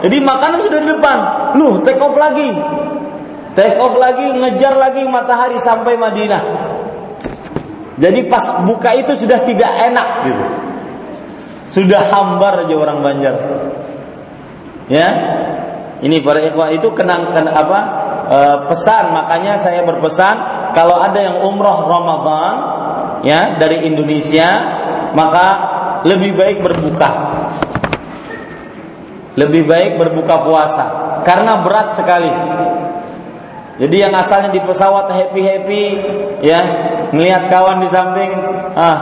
Jadi 0.05 0.21
makanan 0.21 0.61
sudah 0.61 0.79
di 0.85 0.89
depan. 0.93 1.17
Lu 1.57 1.81
take 1.81 1.97
off 1.97 2.13
lagi. 2.13 2.53
Take 3.57 3.79
off 3.81 3.97
lagi 3.97 4.29
ngejar 4.37 4.77
lagi 4.77 5.01
matahari 5.09 5.57
sampai 5.57 5.97
Madinah. 5.97 6.43
Jadi 7.95 8.27
pas 8.27 8.61
buka 8.67 8.91
itu 8.93 9.15
sudah 9.15 9.39
tidak 9.47 9.71
enak 9.89 10.07
gitu. 10.27 10.45
Sudah 11.65 12.11
hambar 12.11 12.67
aja 12.67 12.75
orang 12.75 12.99
Banjar. 13.01 13.35
Ya. 14.91 15.09
Ini 16.03 16.21
para 16.21 16.43
ikhwah 16.43 16.75
itu 16.75 16.91
kenang, 16.91 17.31
kenang 17.31 17.55
apa? 17.55 17.79
E, 18.25 18.39
pesan. 18.65 19.13
Makanya 19.13 19.61
saya 19.61 19.85
berpesan 19.85 20.35
kalau 20.73 20.97
ada 20.97 21.21
yang 21.21 21.45
umroh 21.45 21.85
Ramadan 21.85 22.55
ya 23.21 23.57
dari 23.61 23.85
Indonesia 23.85 24.49
maka 25.13 25.47
lebih 26.05 26.33
baik 26.33 26.57
berbuka. 26.65 27.09
Lebih 29.35 29.67
baik 29.67 29.91
berbuka 30.01 30.41
puasa. 30.41 30.85
Karena 31.21 31.61
berat 31.61 31.93
sekali. 31.93 32.31
Jadi 33.75 33.95
yang 33.99 34.15
asalnya 34.15 34.55
di 34.55 34.63
pesawat 34.63 35.11
happy 35.11 35.41
happy 35.43 35.83
ya 36.39 36.61
melihat 37.11 37.51
kawan 37.51 37.83
di 37.83 37.89
samping 37.91 38.31
ah. 38.73 38.97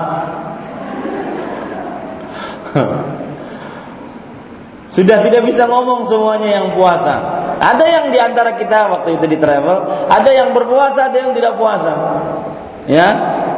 Sudah 4.93 5.21
tidak 5.21 5.45
bisa 5.45 5.69
ngomong 5.69 6.09
semuanya 6.09 6.57
yang 6.57 6.73
puasa 6.73 7.42
ada 7.59 7.85
yang 7.85 8.05
di 8.09 8.17
antara 8.17 8.57
kita 8.57 8.89
waktu 8.99 9.19
itu 9.21 9.25
di 9.29 9.37
travel, 9.37 10.07
ada 10.09 10.31
yang 10.31 10.55
berpuasa, 10.55 11.11
ada 11.11 11.17
yang 11.17 11.31
tidak 11.35 11.57
puasa. 11.57 11.93
Ya, 12.83 13.07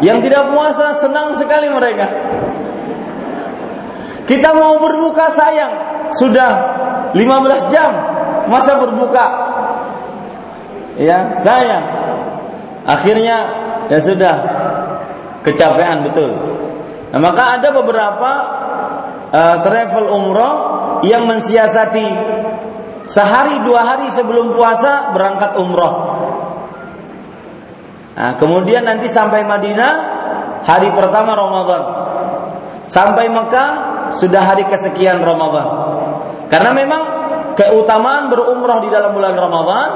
yang 0.06 0.22
tidak 0.22 0.54
puasa 0.54 1.02
senang 1.02 1.34
sekali 1.34 1.70
mereka. 1.74 2.08
Kita 4.26 4.54
mau 4.58 4.78
berbuka 4.82 5.34
sayang, 5.34 5.74
sudah 6.14 6.52
15 7.14 7.74
jam 7.74 7.92
masa 8.50 8.78
berbuka. 8.82 9.26
Ya, 10.98 11.36
sayang. 11.42 11.86
Akhirnya 12.86 13.38
ya 13.90 14.00
sudah 14.02 14.36
kecapean 15.42 16.06
betul. 16.06 16.32
Nah, 17.14 17.20
maka 17.22 17.62
ada 17.62 17.70
beberapa 17.74 18.32
uh, 19.30 19.58
travel 19.62 20.06
umroh 20.10 20.56
yang 21.06 21.30
mensiasati 21.30 22.08
sehari 23.06 23.62
dua 23.62 23.86
hari 23.86 24.10
sebelum 24.10 24.52
puasa 24.52 25.14
berangkat 25.14 25.56
umroh. 25.62 25.94
Nah, 28.16 28.34
kemudian 28.40 28.88
nanti 28.88 29.06
sampai 29.12 29.46
Madinah 29.46 29.94
hari 30.66 30.90
pertama 30.92 31.38
Ramadan. 31.38 31.84
Sampai 32.86 33.30
Mekah 33.30 33.70
sudah 34.14 34.42
hari 34.42 34.66
kesekian 34.66 35.22
Ramadan. 35.22 35.68
Karena 36.50 36.72
memang 36.74 37.02
keutamaan 37.58 38.30
berumrah 38.30 38.82
di 38.82 38.90
dalam 38.94 39.14
bulan 39.14 39.34
Ramadan 39.34 39.90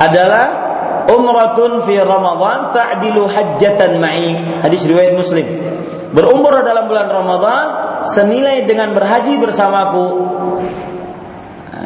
adalah 0.00 0.46
umratun 1.08 1.84
fi 1.84 2.00
Ramadan 2.00 2.72
ta'dilu 2.72 3.28
hajjatan 3.28 4.00
ma'i. 4.00 4.60
Hadis 4.64 4.88
riwayat 4.88 5.14
Muslim. 5.16 5.46
Berumrah 6.10 6.66
dalam 6.66 6.90
bulan 6.90 7.06
Ramadan 7.06 7.64
senilai 8.02 8.64
dengan 8.64 8.90
berhaji 8.96 9.36
bersamaku 9.38 10.04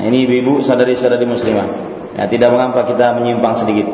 ini 0.05 0.29
ibu-ibu 0.29 0.61
saudari-saudari 0.61 1.25
muslimah. 1.25 1.69
Ya, 2.15 2.29
tidak 2.29 2.53
mengapa 2.53 2.85
kita 2.85 3.17
menyimpang 3.17 3.57
sedikit. 3.57 3.89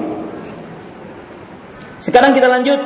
Sekarang 2.03 2.35
kita 2.35 2.51
lanjut. 2.51 2.81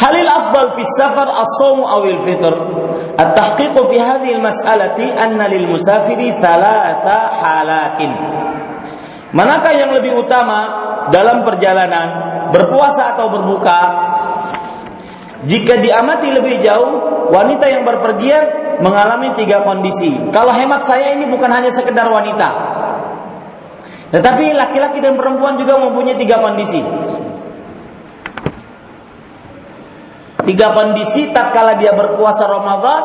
Halil 0.00 0.24
afdal 0.24 0.80
fi 0.80 0.82
safar 0.96 1.28
as-sawm 1.28 1.84
aw 1.84 2.00
al-fitr? 2.00 2.54
At-tahqiq 3.20 3.76
fi 3.76 3.96
hadhihi 4.00 4.32
al-mas'alati 4.40 5.12
anna 5.12 5.44
lil 5.52 5.68
musafiri 5.68 6.32
thalatha 6.40 7.28
halatin. 7.28 8.12
Manakah 9.36 9.76
yang 9.76 9.92
lebih 9.92 10.16
utama 10.16 10.58
dalam 11.12 11.44
perjalanan, 11.44 12.08
berpuasa 12.50 13.14
atau 13.14 13.28
berbuka? 13.28 13.80
Jika 15.44 15.78
diamati 15.78 16.32
lebih 16.32 16.64
jauh, 16.64 17.28
wanita 17.28 17.68
yang 17.68 17.84
berpergian 17.84 18.59
mengalami 18.80 19.36
tiga 19.36 19.62
kondisi. 19.62 20.16
Kalau 20.32 20.52
hemat 20.52 20.84
saya 20.84 21.14
ini 21.16 21.28
bukan 21.28 21.48
hanya 21.52 21.70
sekedar 21.72 22.08
wanita. 22.08 22.48
Tetapi 24.10 24.56
laki-laki 24.58 24.98
dan 24.98 25.14
perempuan 25.14 25.54
juga 25.54 25.78
mempunyai 25.78 26.18
tiga 26.18 26.42
kondisi. 26.42 26.82
Tiga 30.40 30.74
kondisi 30.74 31.30
tatkala 31.30 31.78
dia 31.78 31.94
berpuasa 31.94 32.48
Ramadan 32.50 33.00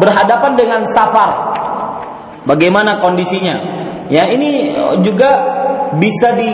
berhadapan 0.00 0.52
dengan 0.56 0.82
safar. 0.88 1.52
Bagaimana 2.48 2.96
kondisinya? 2.96 3.60
Ya, 4.08 4.24
ini 4.32 4.72
juga 5.04 5.30
bisa 6.00 6.32
di, 6.32 6.48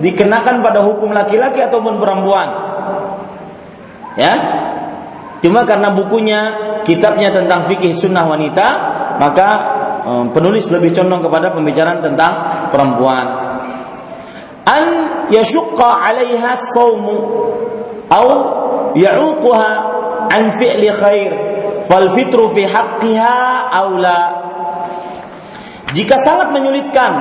dikenakan 0.00 0.64
pada 0.64 0.80
hukum 0.80 1.12
laki-laki 1.12 1.60
ataupun 1.60 2.00
perempuan. 2.00 2.48
Ya. 4.16 4.34
Cuma 5.44 5.68
karena 5.68 5.92
bukunya, 5.92 6.40
kitabnya 6.84 7.32
tentang 7.32 7.66
fikih 7.66 7.96
sunnah 7.96 8.28
wanita, 8.28 8.66
maka 9.18 9.48
um, 10.04 10.24
penulis 10.30 10.68
lebih 10.68 10.92
condong 10.92 11.24
kepada 11.24 11.50
pembicaraan 11.56 12.04
tentang 12.04 12.32
perempuan. 12.70 13.26
An 14.64 14.84
yashqa 15.32 15.88
'alaiha 16.04 16.56
saumu 16.72 17.16
au 18.08 18.28
ya'uquha 18.96 19.68
an 20.30 20.42
fi'li 20.56 20.88
khair 20.92 21.30
fal 21.84 22.08
fitru 22.12 22.52
fi 22.56 22.64
haqqiha 22.64 23.34
aula 23.68 24.20
jika 25.92 26.16
sangat 26.18 26.50
menyulitkan 26.50 27.12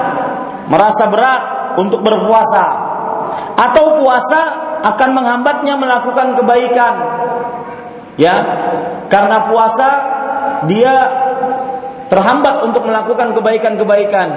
merasa 0.72 1.12
berat 1.12 1.42
untuk 1.78 2.00
berpuasa 2.02 2.66
atau 3.60 4.02
puasa 4.02 4.42
akan 4.84 5.10
menghambatnya 5.16 5.80
melakukan 5.80 6.36
kebaikan 6.36 6.94
ya 8.20 8.36
karena 9.10 9.50
puasa 9.50 9.90
dia 10.70 10.94
terhambat 12.08 12.66
untuk 12.70 12.86
melakukan 12.86 13.34
kebaikan-kebaikan. 13.34 14.30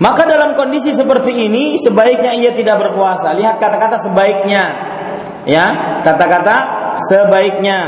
Maka 0.00 0.24
dalam 0.24 0.56
kondisi 0.56 0.96
seperti 0.96 1.50
ini 1.50 1.76
sebaiknya 1.76 2.32
ia 2.32 2.56
tidak 2.56 2.80
berpuasa. 2.80 3.36
Lihat 3.36 3.60
kata-kata 3.60 4.00
sebaiknya. 4.00 4.64
Ya 5.44 6.00
kata-kata 6.00 6.56
sebaiknya. 6.96 7.78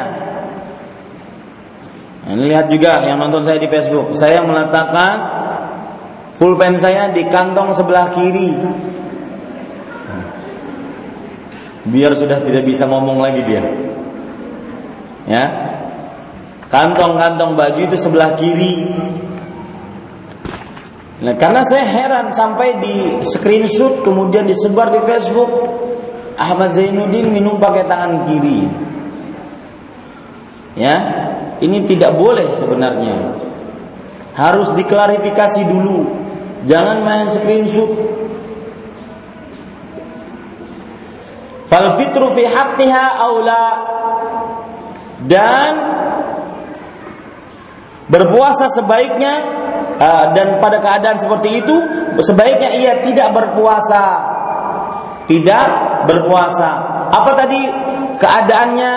Ini 2.22 2.44
lihat 2.52 2.70
juga 2.70 3.02
yang 3.02 3.18
nonton 3.18 3.42
saya 3.42 3.58
di 3.58 3.66
Facebook. 3.66 4.14
Saya 4.14 4.44
meletakkan 4.44 5.14
pulpen 6.36 6.76
saya 6.78 7.10
di 7.10 7.26
kantong 7.26 7.74
sebelah 7.74 8.12
kiri 8.14 8.60
biar 11.88 12.14
sudah 12.14 12.42
tidak 12.42 12.62
bisa 12.66 12.86
ngomong 12.86 13.18
lagi 13.18 13.42
dia 13.42 13.62
ya 15.26 15.44
kantong-kantong 16.70 17.58
baju 17.58 17.80
itu 17.82 17.96
sebelah 17.98 18.34
kiri 18.38 18.90
Nah, 21.22 21.38
karena 21.38 21.62
saya 21.62 21.86
heran 21.86 22.34
sampai 22.34 22.82
di 22.82 23.22
screenshot 23.22 24.02
kemudian 24.02 24.42
disebar 24.42 24.90
di 24.90 25.06
Facebook 25.06 25.50
Ahmad 26.34 26.74
Zainuddin 26.74 27.30
minum 27.30 27.62
pakai 27.62 27.86
tangan 27.86 28.26
kiri. 28.26 28.66
Ya, 30.74 30.96
ini 31.62 31.86
tidak 31.86 32.18
boleh 32.18 32.58
sebenarnya. 32.58 33.38
Harus 34.34 34.74
diklarifikasi 34.74 35.62
dulu. 35.62 36.10
Jangan 36.66 37.06
main 37.06 37.28
screenshot. 37.30 38.21
Fal 41.72 41.96
fitru 41.96 42.36
fi 42.36 42.44
haqqiha 42.44 43.04
aula 43.16 43.64
dan 45.24 45.72
berpuasa 48.12 48.68
sebaiknya 48.68 49.34
uh, 49.96 50.24
dan 50.36 50.60
pada 50.60 50.84
keadaan 50.84 51.16
seperti 51.16 51.64
itu 51.64 51.72
sebaiknya 52.20 52.76
ia 52.76 52.92
tidak 53.00 53.32
berpuasa. 53.32 54.04
Tidak 55.24 55.66
berpuasa. 56.12 56.70
Apa 57.08 57.40
tadi 57.40 57.64
keadaannya 58.20 58.92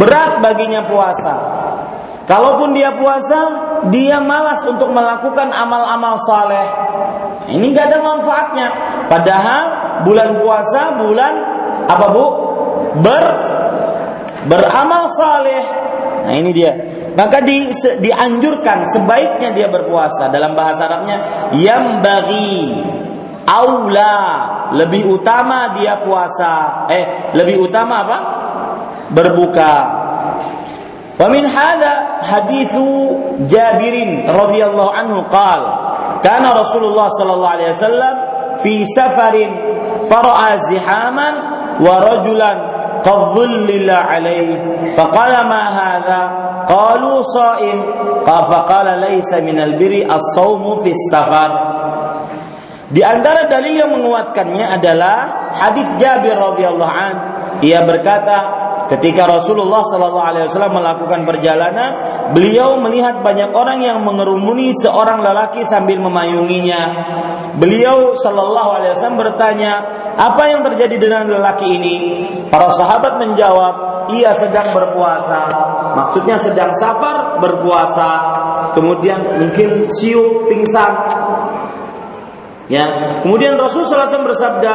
berat 0.00 0.40
baginya 0.40 0.88
puasa. 0.88 1.34
Kalaupun 2.24 2.72
dia 2.72 2.96
puasa, 2.96 3.40
dia 3.92 4.16
malas 4.20 4.64
untuk 4.64 4.96
melakukan 4.96 5.52
amal-amal 5.52 6.16
saleh. 6.24 6.66
Ini 7.52 7.64
nggak 7.68 7.86
ada 7.88 8.00
manfaatnya. 8.00 8.68
Padahal 9.12 9.62
bulan 10.08 10.40
puasa 10.40 10.96
bulan 10.96 11.57
apa 11.88 12.06
bu? 12.12 12.24
Ber 13.00 13.24
beramal 14.46 15.08
saleh. 15.12 15.64
Nah 16.28 16.34
ini 16.36 16.50
dia. 16.52 16.72
Maka 17.18 17.42
di, 17.42 17.74
se, 17.74 17.98
dianjurkan 17.98 18.86
sebaiknya 18.86 19.50
dia 19.50 19.66
berpuasa. 19.66 20.30
Dalam 20.30 20.54
bahasa 20.54 20.86
Arabnya 20.86 21.16
yang 21.56 21.98
bagi 21.98 22.78
aula 23.48 24.16
lebih 24.76 25.08
utama 25.08 25.72
dia 25.80 26.04
puasa 26.04 26.84
eh 26.92 27.32
lebih 27.32 27.64
utama 27.64 28.04
apa 28.04 28.18
berbuka 29.08 29.74
wa 31.16 31.26
min 31.32 31.48
hada 31.48 32.20
hadithu 32.20 33.16
Jabirin 33.48 34.28
radhiyallahu 34.28 34.92
anhu 34.92 35.24
qal 35.32 35.62
kana 36.20 36.52
Rasulullah 36.52 37.08
sallallahu 37.08 37.54
alaihi 37.56 37.72
wasallam 37.72 38.14
fi 38.60 38.84
safarin 38.84 39.50
fara'a 40.04 40.60
zihaman 40.68 41.34
wa 41.81 41.95
rajulan 42.01 42.57
قد 43.03 43.19
ظلل 43.35 43.89
عليه 43.91 44.59
فقال 44.95 45.33
ما 45.47 45.63
هذا 45.69 46.21
قالوا 46.69 47.21
صائم 47.21 47.77
قال 48.23 48.43
فقال 48.43 48.87
ليس 48.99 49.33
من 49.43 49.59
البر 49.59 50.07
الصوم 50.15 50.63
في 50.83 50.91
السفر 50.95 51.51
Di 52.93 53.01
antara 53.01 53.49
dalil 53.49 53.73
yang 53.73 53.89
menguatkannya 53.89 54.77
adalah 54.77 55.49
hadis 55.49 55.97
Jabir 55.97 56.37
radhiyallahu 56.37 56.93
an. 56.93 57.15
Ia 57.65 57.81
berkata, 57.89 58.37
ketika 58.85 59.25
Rasulullah 59.25 59.81
sallallahu 59.81 60.21
alaihi 60.21 60.45
wasallam 60.45 60.77
melakukan 60.77 61.25
perjalanan, 61.25 61.89
beliau 62.37 62.77
melihat 62.77 63.25
banyak 63.25 63.49
orang 63.49 63.81
yang 63.81 63.97
mengerumuni 64.05 64.77
seorang 64.77 65.25
lelaki 65.25 65.65
sambil 65.65 66.05
memayunginya. 66.05 66.81
Beliau 67.57 68.13
sallallahu 68.13 68.69
alaihi 68.77 68.93
wasallam 68.93 69.17
bertanya, 69.17 69.73
"Apa 70.18 70.50
yang 70.50 70.66
terjadi 70.66 70.98
dengan 70.98 71.30
lelaki 71.30 71.78
ini?" 71.78 71.96
Para 72.50 72.74
sahabat 72.74 73.22
menjawab, 73.22 73.74
"Ia 74.10 74.34
sedang 74.34 74.74
berpuasa." 74.74 75.46
Maksudnya 75.94 76.36
sedang 76.36 76.74
safar 76.74 77.38
berpuasa. 77.38 78.10
Kemudian 78.74 79.40
mungkin 79.40 79.88
siup 79.94 80.50
pingsan 80.50 80.94
Ya, 82.68 82.84
kemudian 83.24 83.56
Rasul 83.56 83.88
SAW 83.88 84.28
bersabda, 84.28 84.74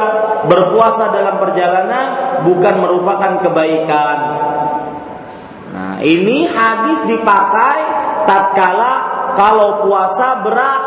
berpuasa 0.49 1.13
dalam 1.13 1.37
perjalanan 1.37 2.41
bukan 2.41 2.81
merupakan 2.81 3.37
kebaikan. 3.37 4.17
Nah, 5.69 5.95
ini 6.01 6.49
hadis 6.49 7.05
dipakai 7.05 7.77
tatkala 8.25 8.93
kalau 9.37 9.85
puasa 9.85 10.41
berat, 10.41 10.83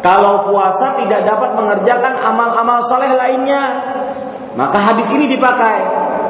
kalau 0.00 0.48
puasa 0.48 0.96
tidak 0.96 1.28
dapat 1.28 1.52
mengerjakan 1.56 2.16
amal-amal 2.24 2.80
soleh 2.88 3.12
lainnya, 3.12 3.62
maka 4.56 4.80
hadis 4.80 5.12
ini 5.12 5.28
dipakai. 5.28 5.76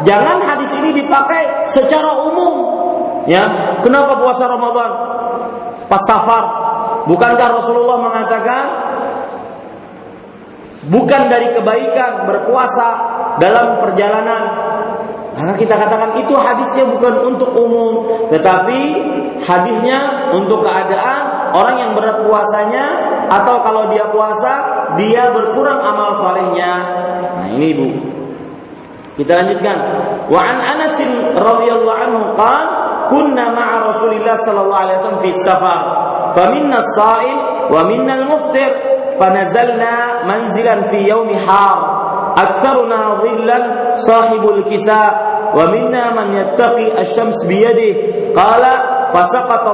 Jangan 0.02 0.42
hadis 0.42 0.74
ini 0.74 0.90
dipakai 0.90 1.70
secara 1.70 2.26
umum. 2.26 2.54
Ya, 3.30 3.76
kenapa 3.84 4.18
puasa 4.18 4.48
Ramadan? 4.50 4.90
Pas 5.86 6.02
safar. 6.02 6.44
Bukankah 7.06 7.48
Rasulullah 7.62 7.98
mengatakan 8.00 8.62
bukan 10.88 11.28
dari 11.28 11.52
kebaikan 11.52 12.24
berpuasa 12.24 12.88
dalam 13.36 13.84
perjalanan 13.84 14.42
maka 15.36 15.56
kita 15.56 15.76
katakan 15.76 16.16
itu 16.20 16.34
hadisnya 16.36 16.84
bukan 16.88 17.20
untuk 17.32 17.52
umum 17.52 18.08
tetapi 18.32 18.80
hadisnya 19.44 20.32
untuk 20.32 20.64
keadaan 20.64 21.52
orang 21.52 21.76
yang 21.84 21.90
berat 21.92 22.24
puasanya 22.24 22.84
atau 23.31 23.61
kalau 23.65 23.89
dia 23.91 24.09
puasa 24.09 24.53
dia 24.99 25.29
berkurang 25.33 25.81
amal 25.81 26.15
solehnya 26.17 26.73
nah 27.39 27.47
ini 27.49 27.65
ibu 27.73 27.87
kita 29.15 29.31
lanjutkan 29.31 29.77
wa 30.27 30.39
an 30.43 30.57
Anas 30.59 30.99
radhiyallahu 31.39 31.99
anhu 32.03 32.21
qan 32.35 32.65
kunna 33.07 33.53
ma'a 33.53 33.75
Rasulillah 33.93 34.35
sallallahu 34.43 34.81
alaihi 34.81 34.97
wasallam 34.99 35.23
fi 35.23 35.31
safar 35.39 35.81
faminna 36.35 36.83
as-sa'im 36.83 37.37
wa 37.71 37.79
minna 37.87 38.13
al-muftir 38.23 38.95
فنزلنا 39.15 40.27
منزلا 40.27 40.91
في 40.91 41.07
يوم 41.07 41.31
حار 41.47 41.77
aktsaruna 42.35 43.23
dhillan 43.23 43.63
sahibul 43.95 44.59
kisa 44.67 45.01
wa 45.55 45.63
minna 45.71 46.11
man 46.11 46.35
yattaqi 46.35 46.91
asy-syams 46.91 47.47
biyadihi 47.47 48.35
qala 48.35 49.07
fasaqata 49.15 49.71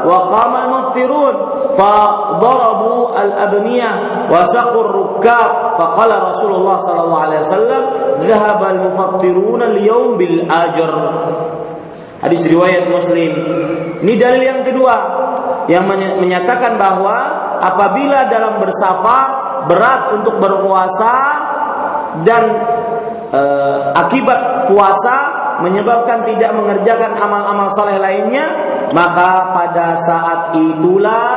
as-suwam 0.00 0.08
wa 0.08 0.18
qama 0.32 0.58
al-muftirun 0.64 1.36
فضربوا 1.76 3.22
الأبنية 3.22 3.90
وسقوا 4.32 4.84
الركاب 4.84 5.50
فقال 5.78 6.10
رسول 6.22 6.52
الله 6.54 6.76
صلى 6.76 7.00
الله 7.04 7.20
عليه 7.20 7.38
وسلم 7.38 7.82
ذهب 8.24 8.60
المفطرون 8.64 9.62
اليوم 9.62 10.08
بالأجر 10.16 10.92
Hadis 12.16 12.48
riwayat 12.48 12.88
Muslim. 12.88 13.28
Ini 14.00 14.14
dalil 14.16 14.40
yang 14.40 14.64
kedua 14.64 14.96
yang 15.68 15.84
menyatakan 16.16 16.80
bahwa 16.80 17.12
apabila 17.60 18.24
dalam 18.32 18.56
bersafar 18.56 19.28
berat 19.68 20.16
untuk 20.16 20.40
berpuasa 20.40 21.14
dan 22.24 22.42
e, 23.28 23.42
akibat 24.00 24.64
puasa 24.64 25.16
menyebabkan 25.60 26.24
tidak 26.24 26.56
mengerjakan 26.56 27.20
amal-amal 27.20 27.68
saleh 27.76 28.00
lainnya, 28.00 28.48
maka 28.91 29.55
pada 29.55 29.87
saat 29.99 30.41
itulah 30.55 31.31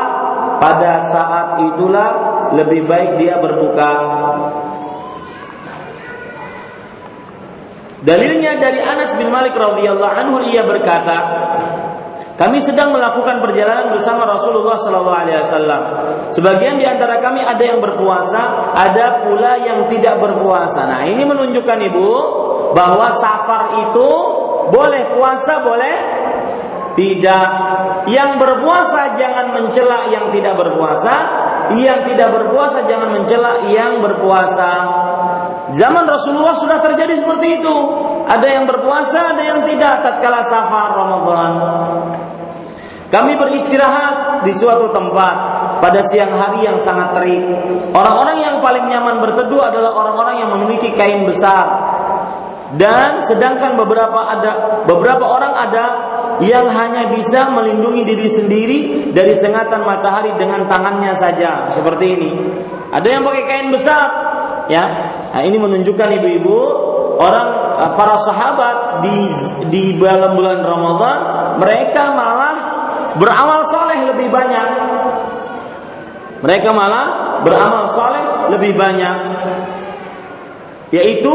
pada 0.59 0.93
saat 1.11 1.49
itulah 1.67 2.11
lebih 2.55 2.87
baik 2.87 3.19
dia 3.19 3.39
berbuka 3.43 3.93
Dalilnya 8.05 8.61
dari 8.61 8.85
Anas 8.85 9.17
bin 9.17 9.33
Malik 9.33 9.57
radhiyallahu 9.57 10.13
anhu 10.13 10.45
ia 10.45 10.61
berkata, 10.61 11.17
kami 12.37 12.61
sedang 12.61 12.93
melakukan 12.93 13.41
perjalanan 13.41 13.97
bersama 13.97 14.29
Rasulullah 14.29 14.77
sallallahu 14.77 15.21
alaihi 15.25 15.41
wasallam. 15.41 15.83
Sebagian 16.29 16.77
di 16.77 16.85
antara 16.85 17.17
kami 17.25 17.41
ada 17.41 17.65
yang 17.65 17.81
berpuasa, 17.81 18.77
ada 18.77 19.25
pula 19.25 19.57
yang 19.57 19.89
tidak 19.89 20.21
berpuasa. 20.21 20.85
Nah, 20.85 21.09
ini 21.09 21.25
menunjukkan 21.25 21.79
Ibu 21.81 22.11
bahwa 22.77 23.09
safar 23.17 23.89
itu 23.89 24.11
boleh 24.69 25.17
puasa, 25.17 25.65
boleh 25.65 25.95
tidak. 26.95 27.49
Yang 28.11 28.31
berpuasa 28.39 29.19
jangan 29.19 29.55
mencela 29.55 30.11
yang 30.11 30.31
tidak 30.35 30.55
berpuasa, 30.59 31.15
yang 31.79 32.07
tidak 32.07 32.29
berpuasa 32.31 32.87
jangan 32.87 33.11
mencela 33.15 33.67
yang 33.69 34.01
berpuasa. 34.01 34.73
Zaman 35.75 36.05
Rasulullah 36.07 36.55
sudah 36.55 36.79
terjadi 36.79 37.25
seperti 37.25 37.63
itu. 37.63 37.77
Ada 38.25 38.47
yang 38.61 38.65
berpuasa, 38.65 39.37
ada 39.37 39.43
yang 39.43 39.61
tidak 39.67 40.01
tatkala 40.01 40.41
safar 40.47 40.97
Ramadan. 40.97 41.53
Kami 43.15 43.39
beristirahat 43.39 44.43
di 44.43 44.51
suatu 44.51 44.91
tempat 44.91 45.37
pada 45.79 46.01
siang 46.11 46.35
hari 46.35 46.67
yang 46.67 46.83
sangat 46.83 47.15
terik. 47.15 47.43
Orang-orang 47.95 48.43
yang 48.43 48.57
paling 48.59 48.91
nyaman 48.91 49.23
berteduh 49.23 49.71
adalah 49.71 49.95
orang-orang 49.95 50.43
yang 50.43 50.51
memiliki 50.51 50.91
kain 50.99 51.23
besar. 51.23 51.63
Dan 52.75 53.23
sedangkan 53.23 53.79
beberapa 53.79 54.19
ada 54.19 54.83
beberapa 54.83 55.23
orang 55.23 55.53
ada 55.55 55.85
yang 56.43 56.67
hanya 56.67 57.15
bisa 57.15 57.47
melindungi 57.53 58.03
diri 58.03 58.27
sendiri 58.27 58.79
dari 59.15 59.35
sengatan 59.39 59.87
matahari 59.87 60.35
dengan 60.35 60.67
tangannya 60.67 61.15
saja, 61.15 61.71
seperti 61.71 62.07
ini. 62.19 62.31
Ada 62.91 63.07
yang 63.07 63.23
pakai 63.23 63.45
kain 63.47 63.69
besar, 63.71 64.09
ya. 64.67 64.85
Nah, 65.35 65.43
ini 65.43 65.59
menunjukkan 65.59 66.09
ibu-ibu 66.19 66.59
orang 67.19 67.49
eh, 67.79 67.93
para 67.95 68.17
sahabat 68.23 68.77
di 69.03 69.19
di 69.71 69.85
dalam 69.99 70.35
bulan 70.35 70.63
Ramadan 70.63 71.19
mereka 71.59 72.11
malah 72.15 72.55
beramal 73.19 73.67
soleh 73.71 73.99
lebih 74.11 74.29
banyak. 74.31 74.69
Mereka 76.43 76.71
malah 76.77 77.41
beramal 77.47 77.89
soleh 77.95 78.53
lebih 78.53 78.77
banyak. 78.77 79.17
Yaitu 80.93 81.35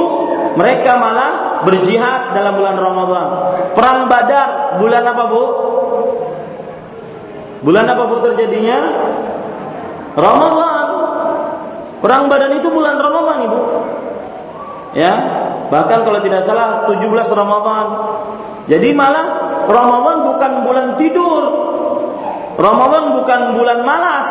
mereka 0.55 0.95
malah 0.95 1.63
berjihad 1.67 2.31
dalam 2.31 2.55
bulan 2.55 2.77
Ramadan 2.79 3.27
perang 3.73 4.09
Badar 4.09 4.79
bulan 4.81 5.03
apa 5.03 5.23
bu 5.29 5.43
bulan 7.65 7.85
apa 7.89 8.03
bu 8.07 8.15
terjadinya 8.23 8.77
Ramadan 10.15 10.99
Perang 11.99 12.31
Badar 12.31 12.51
itu 12.55 12.67
bulan 12.71 12.95
Ramadan, 12.95 13.37
Ibu. 13.43 13.59
Ya, 14.95 15.13
bahkan 15.69 16.01
kalau 16.07 16.23
tidak 16.23 16.47
salah 16.47 16.87
17 16.87 17.05
Ramadan. 17.35 17.85
Jadi 18.71 18.95
malah 18.95 19.27
Ramadan 19.67 20.17
bukan 20.25 20.51
bulan 20.63 20.87
tidur. 20.95 21.43
Ramadan 22.55 23.19
bukan 23.19 23.41
bulan 23.55 23.79
malas. 23.83 24.27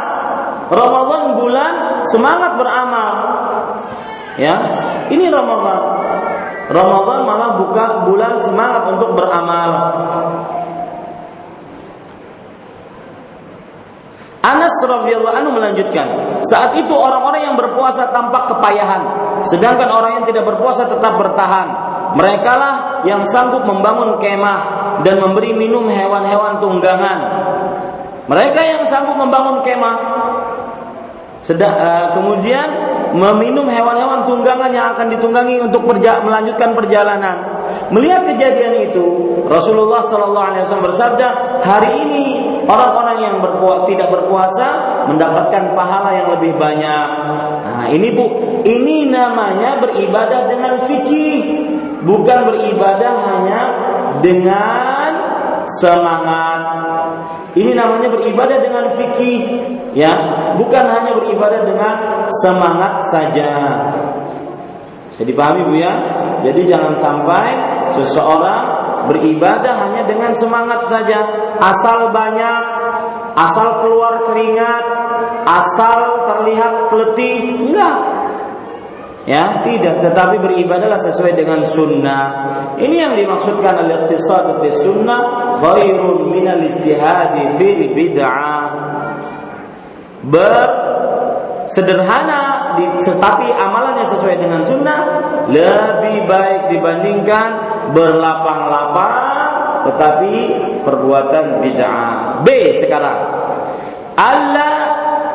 Ramadan 0.69 1.23
bulan 1.37 1.75
semangat 2.09 2.57
beramal. 2.57 3.13
Ya, 4.41 4.57
ini 5.13 5.29
Ramadan. 5.29 5.81
Ramadan 6.69 7.21
malah 7.25 7.51
bukan 7.57 7.91
bulan 8.05 8.37
semangat 8.45 8.85
untuk 8.93 9.17
beramal. 9.17 9.71
Anas 14.45 14.73
radhiyallahu 14.81 15.35
anhu 15.35 15.51
melanjutkan, 15.57 16.07
saat 16.45 16.73
itu 16.77 16.93
orang-orang 16.93 17.53
yang 17.53 17.57
berpuasa 17.57 18.09
tampak 18.13 18.49
kepayahan, 18.49 19.03
sedangkan 19.45 19.89
orang 19.93 20.21
yang 20.21 20.25
tidak 20.29 20.45
berpuasa 20.45 20.89
tetap 20.89 21.21
bertahan. 21.21 21.69
Mereka 22.17 22.53
lah 22.57 22.75
yang 23.05 23.29
sanggup 23.29 23.69
membangun 23.69 24.17
kemah 24.17 24.61
dan 25.05 25.21
memberi 25.21 25.53
minum 25.53 25.89
hewan-hewan 25.93 26.65
tunggangan. 26.65 27.19
Mereka 28.29 28.61
yang 28.61 28.83
sanggup 28.89 29.17
membangun 29.21 29.61
kemah, 29.65 29.97
sedang, 31.41 31.75
uh, 31.77 32.07
kemudian 32.17 32.69
meminum 33.15 33.69
hewan-hewan 33.69 34.29
tunggangan 34.29 34.73
yang 34.73 34.97
akan 34.97 35.07
ditunggangi 35.13 35.63
untuk 35.65 35.85
perja 35.89 36.21
melanjutkan 36.21 36.77
perjalanan. 36.77 37.37
Melihat 37.89 38.25
kejadian 38.29 38.93
itu, 38.93 39.07
Rasulullah 39.49 40.05
Shallallahu 40.05 40.47
Alaihi 40.53 40.63
Wasallam 40.65 40.87
bersabda, 40.93 41.27
hari 41.65 41.91
ini 42.05 42.25
orang-orang 42.69 43.17
yang 43.25 43.35
tidak 43.89 44.09
berpuasa 44.13 44.67
mendapatkan 45.09 45.73
pahala 45.73 46.13
yang 46.13 46.29
lebih 46.37 46.57
banyak. 46.61 47.07
Nah, 47.65 47.87
ini 47.89 48.09
Bu, 48.13 48.25
ini 48.65 49.09
namanya 49.09 49.81
beribadah 49.81 50.49
dengan 50.49 50.85
fikih, 50.85 51.41
bukan 52.05 52.39
beribadah 52.45 53.13
hanya 53.25 53.61
dengan 54.21 55.11
semangat. 55.81 56.78
Ini 57.59 57.75
namanya 57.75 58.07
beribadah 58.07 58.63
dengan 58.63 58.95
fikih, 58.95 59.41
ya, 59.91 60.15
bukan 60.55 60.85
hanya 60.95 61.19
beribadah 61.19 61.67
dengan 61.67 61.95
semangat 62.39 63.03
saja. 63.11 63.51
Bisa 65.11 65.27
dipahami 65.27 65.67
Bu 65.67 65.75
ya? 65.75 65.93
Jadi 66.47 66.71
jangan 66.71 66.95
sampai 67.03 67.47
seseorang 67.99 68.63
beribadah 69.11 69.75
hanya 69.89 70.07
dengan 70.07 70.31
semangat 70.39 70.87
saja, 70.87 71.19
asal 71.59 72.15
banyak, 72.15 72.65
asal 73.35 73.83
keluar 73.83 74.23
keringat, 74.23 74.85
asal 75.43 76.31
terlihat 76.31 76.95
letih, 76.95 77.59
enggak. 77.59 78.18
Ya, 79.29 79.61
tidak, 79.61 80.01
tetapi 80.01 80.41
beribadahlah 80.41 80.97
sesuai 81.05 81.37
dengan 81.37 81.61
sunnah. 81.61 82.25
Ini 82.81 82.97
yang 82.97 83.13
dimaksudkan 83.13 83.85
al-iqtisad 83.85 84.57
fi 84.65 84.73
sunnah 84.73 85.21
khairun 85.61 86.33
min 86.33 86.49
al-istihadi 86.49 87.61
fil 87.61 87.93
bid'ah. 87.93 88.65
Ber 90.25 90.69
sederhana 91.69 92.73
tetapi 93.05 93.53
amalannya 93.53 94.09
sesuai 94.09 94.41
dengan 94.41 94.65
sunnah 94.65 94.99
lebih 95.53 96.25
baik 96.25 96.73
dibandingkan 96.73 97.49
berlapang-lapang 97.93 99.93
tetapi 99.93 100.35
perbuatan 100.89 101.61
bid'ah. 101.61 102.41
B 102.49 102.73
sekarang. 102.81 103.21
Allah 104.17 104.77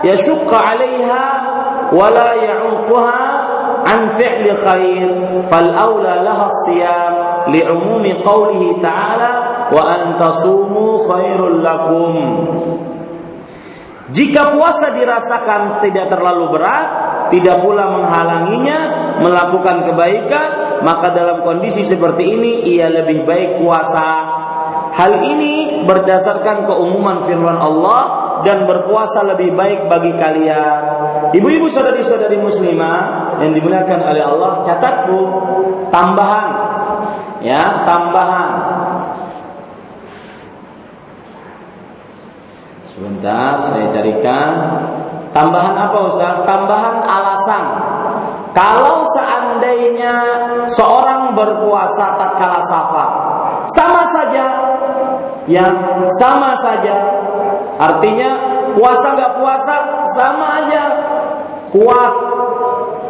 yashqa 0.02 0.58
'alaiha 0.58 1.26
wa 1.94 2.10
la 2.10 2.34
ya'uquha 2.42 3.43
khair 3.86 5.10
fal 5.52 5.70
aula 5.72 6.24
laha 6.24 6.48
siyam 6.68 7.14
li'umumi 7.52 8.24
qawlihi 8.24 8.80
ta'ala 8.80 9.32
wa 9.70 9.82
an 9.84 10.02
tasumu 10.16 11.04
khairul 11.08 11.60
lakum. 11.60 12.14
Jika 14.14 14.54
puasa 14.54 14.94
dirasakan 14.94 15.82
tidak 15.82 16.14
terlalu 16.14 16.54
berat, 16.54 16.88
tidak 17.34 17.66
pula 17.66 17.90
menghalanginya 17.90 18.80
melakukan 19.18 19.90
kebaikan, 19.90 20.50
maka 20.86 21.10
dalam 21.10 21.42
kondisi 21.42 21.82
seperti 21.82 22.38
ini 22.38 22.62
ia 22.78 22.94
lebih 22.94 23.26
baik 23.26 23.58
puasa. 23.58 24.10
Hal 24.94 25.26
ini 25.26 25.82
berdasarkan 25.90 26.70
keumuman 26.70 27.26
firman 27.26 27.58
Allah 27.58 28.02
dan 28.46 28.70
berpuasa 28.70 29.26
lebih 29.26 29.58
baik 29.58 29.90
bagi 29.90 30.14
kalian. 30.14 30.84
Ibu-ibu 31.32 31.72
saudari-saudari 31.72 32.36
muslimah 32.44 33.40
yang 33.40 33.56
dimuliakan 33.56 34.00
oleh 34.04 34.24
Allah, 34.28 34.66
catat 34.68 35.08
Bu, 35.08 35.20
tambahan 35.88 36.50
ya, 37.40 37.88
tambahan 37.88 38.52
Sebentar, 42.94 43.58
saya 43.74 43.90
carikan. 43.90 44.54
Tambahan 45.34 45.74
apa 45.74 45.98
Ustaz? 46.14 46.46
Tambahan 46.46 47.02
alasan. 47.02 47.66
kalau 48.54 49.02
seandainya 49.18 50.14
seorang 50.70 51.34
berpuasa 51.34 52.14
tatkala 52.22 52.62
safar, 52.70 53.10
sama 53.66 54.06
saja, 54.14 54.46
ya 55.50 55.74
sama 56.22 56.54
saja. 56.62 57.02
Artinya 57.82 58.53
puasa 58.74 59.08
nggak 59.18 59.34
puasa 59.40 59.76
sama 60.18 60.46
aja, 60.64 60.84
kuat, 61.74 62.14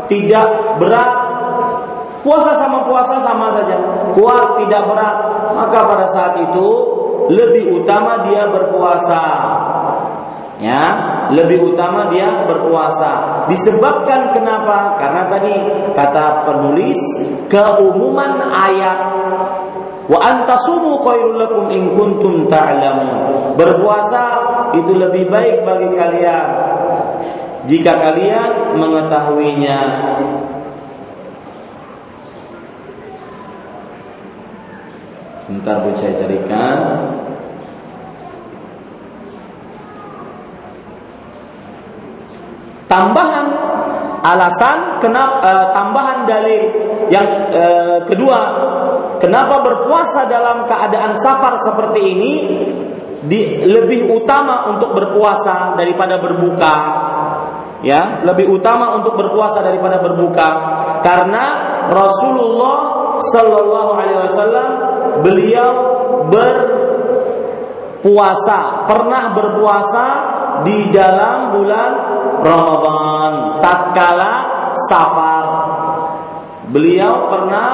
tidak 0.07 0.77
berat. 0.79 1.11
Puasa 2.23 2.55
sama 2.55 2.87
puasa 2.87 3.19
sama 3.19 3.51
saja, 3.59 3.75
kuat 4.15 4.55
tidak 4.63 4.87
berat. 4.87 5.17
Maka 5.59 5.79
pada 5.83 6.07
saat 6.07 6.39
itu 6.39 6.67
lebih 7.27 7.83
utama 7.83 8.23
dia 8.31 8.47
berpuasa. 8.47 9.23
Ya 10.63 10.83
lebih 11.35 11.75
utama 11.75 12.07
dia 12.07 12.47
berpuasa. 12.47 13.43
Disebabkan 13.51 14.31
kenapa? 14.31 14.95
Karena 14.95 15.27
tadi 15.27 15.53
kata 15.91 16.47
penulis 16.47 16.99
keumuman 17.49 18.39
ayat. 18.39 18.99
Wa 20.07 20.19
antasumu 20.19 20.99
khairul 21.03 21.39
lakum 21.39 21.71
in 21.71 21.95
kuntum 21.95 22.45
ta'lamun. 22.51 23.55
Berpuasa 23.55 24.23
itu 24.73 24.91
lebih 24.97 25.29
baik 25.29 25.61
bagi 25.61 25.89
kalian. 25.93 26.47
Jika 27.69 27.93
kalian 27.95 28.75
mengetahuinya. 28.75 29.79
Sebentar 35.45 35.75
bu 35.85 35.93
saya 35.95 36.13
carikan. 36.17 36.77
Tambahan 42.89 43.47
alasan 44.23 45.01
kenapa 45.03 45.35
uh, 45.43 45.67
tambahan 45.75 46.23
dalil 46.23 46.63
yang 47.11 47.27
uh, 47.51 47.99
kedua 48.07 48.39
kenapa 49.19 49.59
berpuasa 49.59 50.29
dalam 50.31 50.63
keadaan 50.63 51.11
safar 51.19 51.59
seperti 51.59 52.01
ini 52.15 52.33
di, 53.23 53.63
lebih 53.63 54.11
utama 54.11 54.67
untuk 54.71 54.91
berpuasa 54.91 55.79
daripada 55.79 56.19
berbuka 56.19 56.75
ya 57.83 58.23
lebih 58.23 58.47
utama 58.47 58.95
untuk 58.95 59.19
berpuasa 59.19 59.59
daripada 59.59 59.99
berbuka 59.99 60.47
karena 61.03 61.43
Rasulullah 61.91 62.79
Shallallahu 63.19 63.91
Alaihi 63.99 64.23
Wasallam 64.31 64.69
beliau 65.19 65.71
berpuasa 68.03 68.59
pernah 68.87 69.35
berpuasa 69.35 70.05
di 70.63 70.87
dalam 70.95 71.51
bulan 71.51 71.91
Ramadan 72.43 73.59
tatkala 73.59 74.33
safar. 74.87 75.45
Beliau 76.71 77.27
pernah 77.27 77.69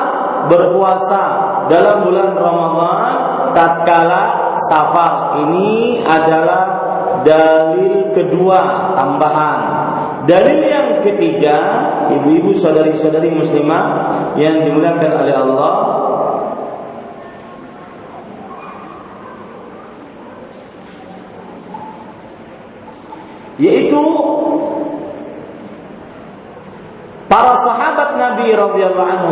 berpuasa 0.50 1.22
dalam 1.70 2.02
bulan 2.02 2.34
Ramadan 2.34 3.28
tatkala 3.56 4.56
safar. 4.70 5.43
Ini 5.47 6.02
adalah 6.04 6.64
dalil 7.24 8.12
kedua 8.16 8.93
tambahan. 8.95 9.60
Dalil 10.28 10.60
yang 10.62 10.88
ketiga, 11.02 11.58
ibu-ibu 12.12 12.54
saudari-saudari 12.54 13.34
muslimah 13.34 13.86
yang 14.38 14.62
dimuliakan 14.62 15.12
oleh 15.26 15.34
Allah, 15.34 15.76
yaitu 23.58 24.04
para 27.26 27.58
sahabat 27.60 28.16
Nabi 28.16 28.47
radhiyallahu 28.54 29.32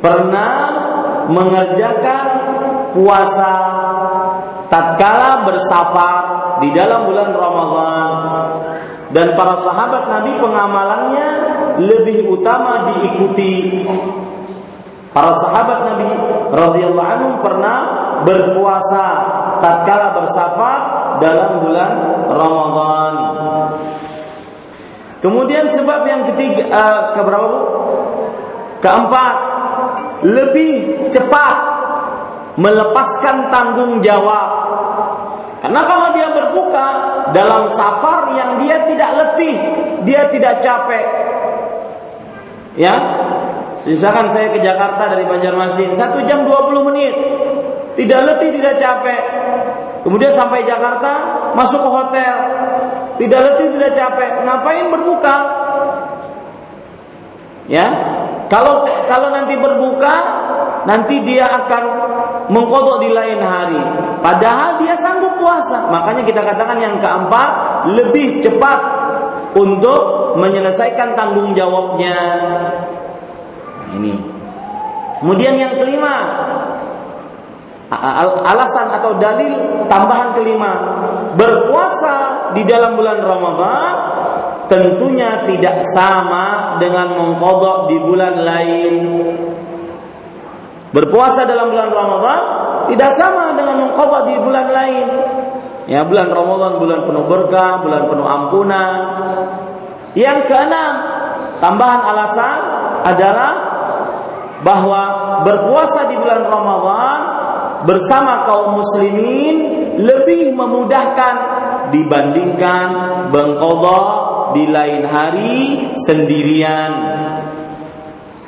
pernah 0.00 0.52
mengerjakan 1.28 2.43
puasa 2.94 3.52
tatkala 4.70 5.42
bersafar 5.42 6.22
di 6.62 6.70
dalam 6.70 7.10
bulan 7.10 7.30
Ramadan 7.34 8.10
dan 9.10 9.34
para 9.34 9.58
sahabat 9.58 10.06
Nabi 10.06 10.32
pengamalannya 10.38 11.28
lebih 11.82 12.30
utama 12.30 12.94
diikuti 12.94 13.82
para 15.10 15.34
sahabat 15.42 15.78
Nabi 15.90 16.10
radhiyallahu 16.54 17.10
anhu 17.18 17.30
pernah 17.42 17.78
berpuasa 18.22 19.04
tatkala 19.58 20.18
bersafar 20.18 20.78
dalam 21.22 21.62
bulan 21.62 21.92
Ramadan. 22.26 23.14
Kemudian 25.22 25.64
sebab 25.72 26.04
yang 26.04 26.28
ketiga 26.28 26.68
uh, 26.68 27.00
keberapa 27.16 27.46
Bu? 27.48 27.60
Keempat, 28.84 29.34
lebih 30.20 31.08
cepat 31.08 31.73
melepaskan 32.56 33.50
tanggung 33.50 33.98
jawab. 34.02 34.48
Karena 35.64 35.80
kalau 35.88 36.08
dia 36.12 36.28
berbuka 36.28 36.86
dalam 37.32 37.64
safar 37.72 38.36
yang 38.36 38.60
dia 38.60 38.84
tidak 38.84 39.10
letih, 39.16 39.56
dia 40.04 40.28
tidak 40.28 40.60
capek. 40.60 41.06
Ya, 42.76 42.94
misalkan 43.86 44.34
saya 44.34 44.52
ke 44.52 44.60
Jakarta 44.60 45.08
dari 45.08 45.24
Banjarmasin, 45.24 45.96
satu 45.96 46.20
jam 46.28 46.44
20 46.44 46.88
menit, 46.92 47.14
tidak 47.96 48.20
letih, 48.28 48.60
tidak 48.60 48.76
capek. 48.76 49.22
Kemudian 50.04 50.36
sampai 50.36 50.68
Jakarta, 50.68 51.12
masuk 51.56 51.80
ke 51.80 51.90
hotel, 51.90 52.34
tidak 53.16 53.40
letih, 53.40 53.66
tidak 53.80 53.92
capek. 53.96 54.30
Ngapain 54.44 54.86
berbuka? 54.92 55.36
Ya, 57.72 57.88
kalau 58.54 58.86
kalau 59.10 59.34
nanti 59.34 59.58
berbuka, 59.58 60.16
nanti 60.86 61.26
dia 61.26 61.50
akan 61.50 61.82
mengkodok 62.54 63.02
di 63.02 63.10
lain 63.10 63.42
hari. 63.42 63.82
Padahal 64.22 64.78
dia 64.78 64.94
sanggup 64.94 65.42
puasa. 65.42 65.90
Makanya 65.90 66.22
kita 66.22 66.38
katakan 66.38 66.78
yang 66.78 67.02
keempat 67.02 67.50
lebih 67.98 68.38
cepat 68.46 68.78
untuk 69.58 70.38
menyelesaikan 70.38 71.18
tanggung 71.18 71.50
jawabnya. 71.50 72.18
Nah, 73.74 73.90
ini. 73.98 74.14
Kemudian 75.18 75.58
yang 75.58 75.74
kelima, 75.74 76.14
alasan 78.46 78.94
atau 78.94 79.18
dalil 79.18 79.82
tambahan 79.90 80.30
kelima 80.38 80.70
berpuasa 81.34 82.14
di 82.54 82.62
dalam 82.62 82.94
bulan 82.94 83.18
Ramadan 83.18 83.94
tentunya 84.68 85.44
tidak 85.44 85.84
sama 85.92 86.76
dengan 86.80 87.14
mengkodok 87.16 87.90
di 87.90 87.96
bulan 88.00 88.34
lain. 88.40 88.94
Berpuasa 90.94 91.42
dalam 91.42 91.74
bulan 91.74 91.90
Ramadan 91.90 92.40
tidak 92.86 93.10
sama 93.18 93.52
dengan 93.58 93.88
mengkodok 93.88 94.22
di 94.30 94.34
bulan 94.38 94.66
lain. 94.70 95.06
Ya 95.84 96.00
bulan 96.06 96.32
Ramadan 96.32 96.80
bulan 96.80 97.00
penuh 97.04 97.24
berkah 97.28 97.82
bulan 97.84 98.02
penuh 98.08 98.24
ampunan. 98.24 98.94
Yang 100.14 100.38
keenam 100.48 100.94
tambahan 101.58 102.00
alasan 102.14 102.58
adalah 103.04 103.52
bahwa 104.64 105.02
berpuasa 105.44 106.08
di 106.08 106.16
bulan 106.16 106.46
Ramadan 106.46 107.18
bersama 107.84 108.48
kaum 108.48 108.80
muslimin 108.80 109.56
lebih 110.00 110.56
memudahkan 110.56 111.34
dibandingkan 111.92 112.86
bengkodok 113.28 114.33
di 114.54 114.64
lain 114.70 115.02
hari 115.04 115.54
sendirian. 115.98 116.92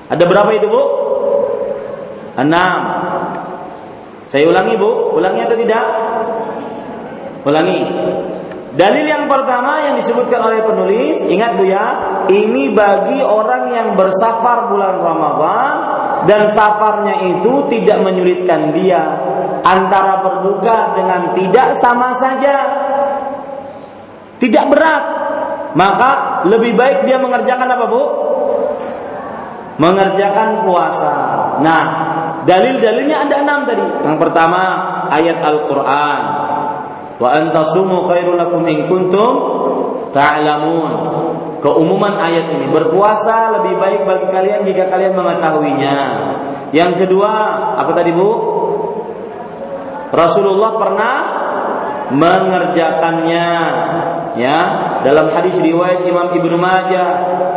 Ada 0.06 0.24
berapa 0.24 0.50
itu 0.54 0.66
bu? 0.70 0.82
Enam. 2.38 2.80
Saya 4.30 4.46
ulangi 4.46 4.78
bu, 4.78 5.18
ulangi 5.18 5.40
atau 5.42 5.56
tidak? 5.58 5.84
Ulangi. 7.42 7.80
Dalil 8.76 9.08
yang 9.08 9.24
pertama 9.26 9.88
yang 9.88 9.96
disebutkan 9.96 10.40
oleh 10.46 10.60
penulis, 10.62 11.24
ingat 11.26 11.56
bu 11.56 11.64
ya, 11.64 11.86
ini 12.28 12.70
bagi 12.70 13.24
orang 13.24 13.72
yang 13.72 13.88
bersafar 13.96 14.68
bulan 14.68 15.00
Ramadan 15.00 15.74
dan 16.28 16.50
safarnya 16.52 17.24
itu 17.36 17.70
tidak 17.72 18.04
menyulitkan 18.04 18.74
dia 18.76 19.00
antara 19.66 20.20
berbuka 20.20 20.92
dengan 20.94 21.32
tidak 21.32 21.78
sama 21.80 22.14
saja 22.18 22.56
tidak 24.36 24.64
berat 24.68 25.04
maka 25.76 26.42
lebih 26.48 26.72
baik 26.72 27.04
dia 27.04 27.20
mengerjakan 27.20 27.68
apa 27.68 27.84
bu 27.86 28.02
mengerjakan 29.76 30.64
puasa 30.64 31.14
nah 31.60 31.82
dalil-dalilnya 32.48 33.28
ada 33.28 33.44
enam 33.44 33.68
tadi 33.68 33.84
yang 33.84 34.16
pertama 34.16 34.60
ayat 35.12 35.44
Al-Quran 35.44 36.20
wa 37.16 37.28
antasumu 37.28 38.08
khairul 38.08 38.40
lakum 38.40 38.64
in 38.64 38.88
kuntum 38.88 39.32
ta'lamun 40.16 40.92
keumuman 41.66 42.14
ayat 42.14 42.52
ini 42.54 42.70
berpuasa 42.70 43.58
lebih 43.58 43.74
baik 43.80 44.06
bagi 44.06 44.26
kalian 44.30 44.62
jika 44.62 44.86
kalian 44.86 45.18
mengetahuinya. 45.18 45.98
Yang 46.70 47.06
kedua, 47.06 47.32
apa 47.74 47.90
tadi 47.90 48.14
Bu? 48.14 48.30
Rasulullah 50.14 50.72
pernah 50.78 51.16
mengerjakannya. 52.14 53.48
Ya 54.36 54.60
dalam 55.02 55.32
hadis 55.32 55.56
riwayat 55.58 56.04
Imam 56.04 56.30
Ibnu 56.30 56.56
Majah 56.60 57.08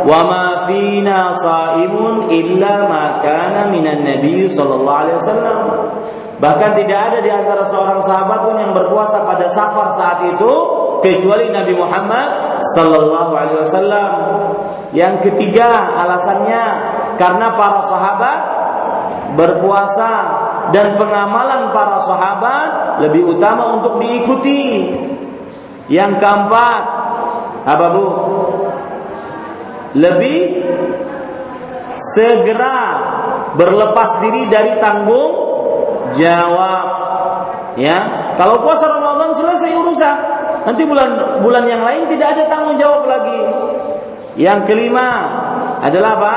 wa 0.04 0.20
ma 0.24 0.44
fina 0.64 1.36
saimun 1.36 2.32
illa 2.32 2.88
ma 2.88 3.04
kana 3.20 3.68
minan 3.68 4.02
nabi 4.02 4.48
sallallahu 4.48 4.98
alaihi 5.04 5.16
wasallam. 5.20 5.58
Bahkan 6.40 6.70
tidak 6.72 7.00
ada 7.12 7.18
di 7.20 7.28
antara 7.28 7.68
seorang 7.68 8.00
sahabat 8.00 8.48
pun 8.48 8.56
yang 8.56 8.72
berpuasa 8.72 9.28
pada 9.28 9.44
safar 9.52 9.92
saat 9.92 10.24
itu 10.24 10.52
kecuali 11.04 11.52
Nabi 11.52 11.76
Muhammad 11.76 12.28
sallallahu 12.64 13.32
alaihi 13.36 13.60
wasallam. 13.60 14.10
Yang 14.96 15.28
ketiga 15.28 16.00
alasannya 16.00 16.64
karena 17.20 17.52
para 17.60 17.84
sahabat 17.84 18.40
berpuasa 19.36 20.12
dan 20.72 20.96
pengamalan 20.96 21.76
para 21.76 22.00
sahabat 22.08 22.70
lebih 23.04 23.36
utama 23.36 23.76
untuk 23.76 24.00
diikuti 24.00 24.90
yang 25.90 26.22
keempat, 26.22 26.82
apa 27.66 27.86
Bu? 27.90 28.06
Lebih 29.98 30.40
segera 32.14 32.78
berlepas 33.58 34.22
diri 34.22 34.46
dari 34.46 34.78
tanggung 34.78 35.34
jawab. 36.14 36.86
Ya, 37.74 37.98
kalau 38.38 38.62
puasa 38.62 38.86
Ramadan 38.86 39.34
selesai 39.34 39.70
urusan, 39.74 40.16
nanti 40.70 40.82
bulan 40.86 41.42
bulan 41.42 41.66
yang 41.66 41.82
lain 41.82 42.06
tidak 42.06 42.38
ada 42.38 42.46
tanggung 42.46 42.78
jawab 42.78 43.10
lagi. 43.10 43.40
Yang 44.38 44.70
kelima 44.70 45.06
adalah 45.82 46.10
apa? 46.14 46.36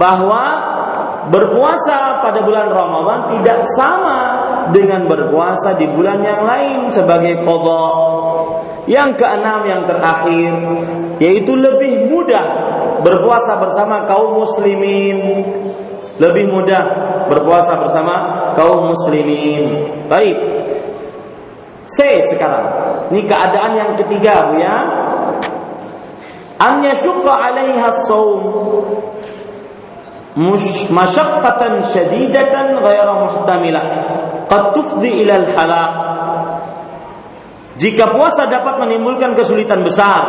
Bahwa 0.00 0.44
berpuasa 1.28 2.24
pada 2.24 2.40
bulan 2.40 2.72
Ramadan 2.72 3.20
tidak 3.36 3.60
sama 3.76 4.45
dengan 4.74 5.06
berpuasa 5.06 5.74
di 5.78 5.86
bulan 5.90 6.22
yang 6.22 6.42
lain 6.46 6.78
sebagai 6.90 7.42
qadha. 7.42 7.86
Yang 8.86 9.10
keenam 9.18 9.60
yang 9.66 9.82
terakhir 9.82 10.54
yaitu 11.18 11.58
lebih 11.58 12.06
mudah 12.06 12.46
berpuasa 13.02 13.58
bersama 13.58 14.06
kaum 14.06 14.38
muslimin. 14.38 15.18
Lebih 16.16 16.48
mudah 16.48 16.82
berpuasa 17.28 17.76
bersama 17.82 18.14
kaum 18.56 18.94
muslimin. 18.94 19.90
Baik. 20.08 20.38
C 21.86 22.24
sekarang. 22.30 22.66
Ini 23.12 23.20
keadaan 23.26 23.72
yang 23.78 23.92
ketiga, 23.94 24.50
Bu 24.50 24.58
ya. 24.58 24.76
An 26.56 26.80
yashqa 26.82 27.30
'alaiha 27.30 27.88
shaum 28.08 28.40
masyaqqatan 30.92 31.80
syadidatan 31.88 32.80
ghaira 32.84 33.14
muhtamilah 33.24 33.84
qad 34.46 34.62
tufdi 34.74 35.26
ila 35.26 35.34
al-halak 35.42 35.92
jika 37.76 38.08
puasa 38.14 38.48
dapat 38.48 38.80
menimbulkan 38.80 39.36
kesulitan 39.36 39.84
besar 39.84 40.22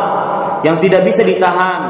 yang 0.66 0.76
tidak 0.82 1.06
bisa 1.06 1.24
ditahan 1.24 1.80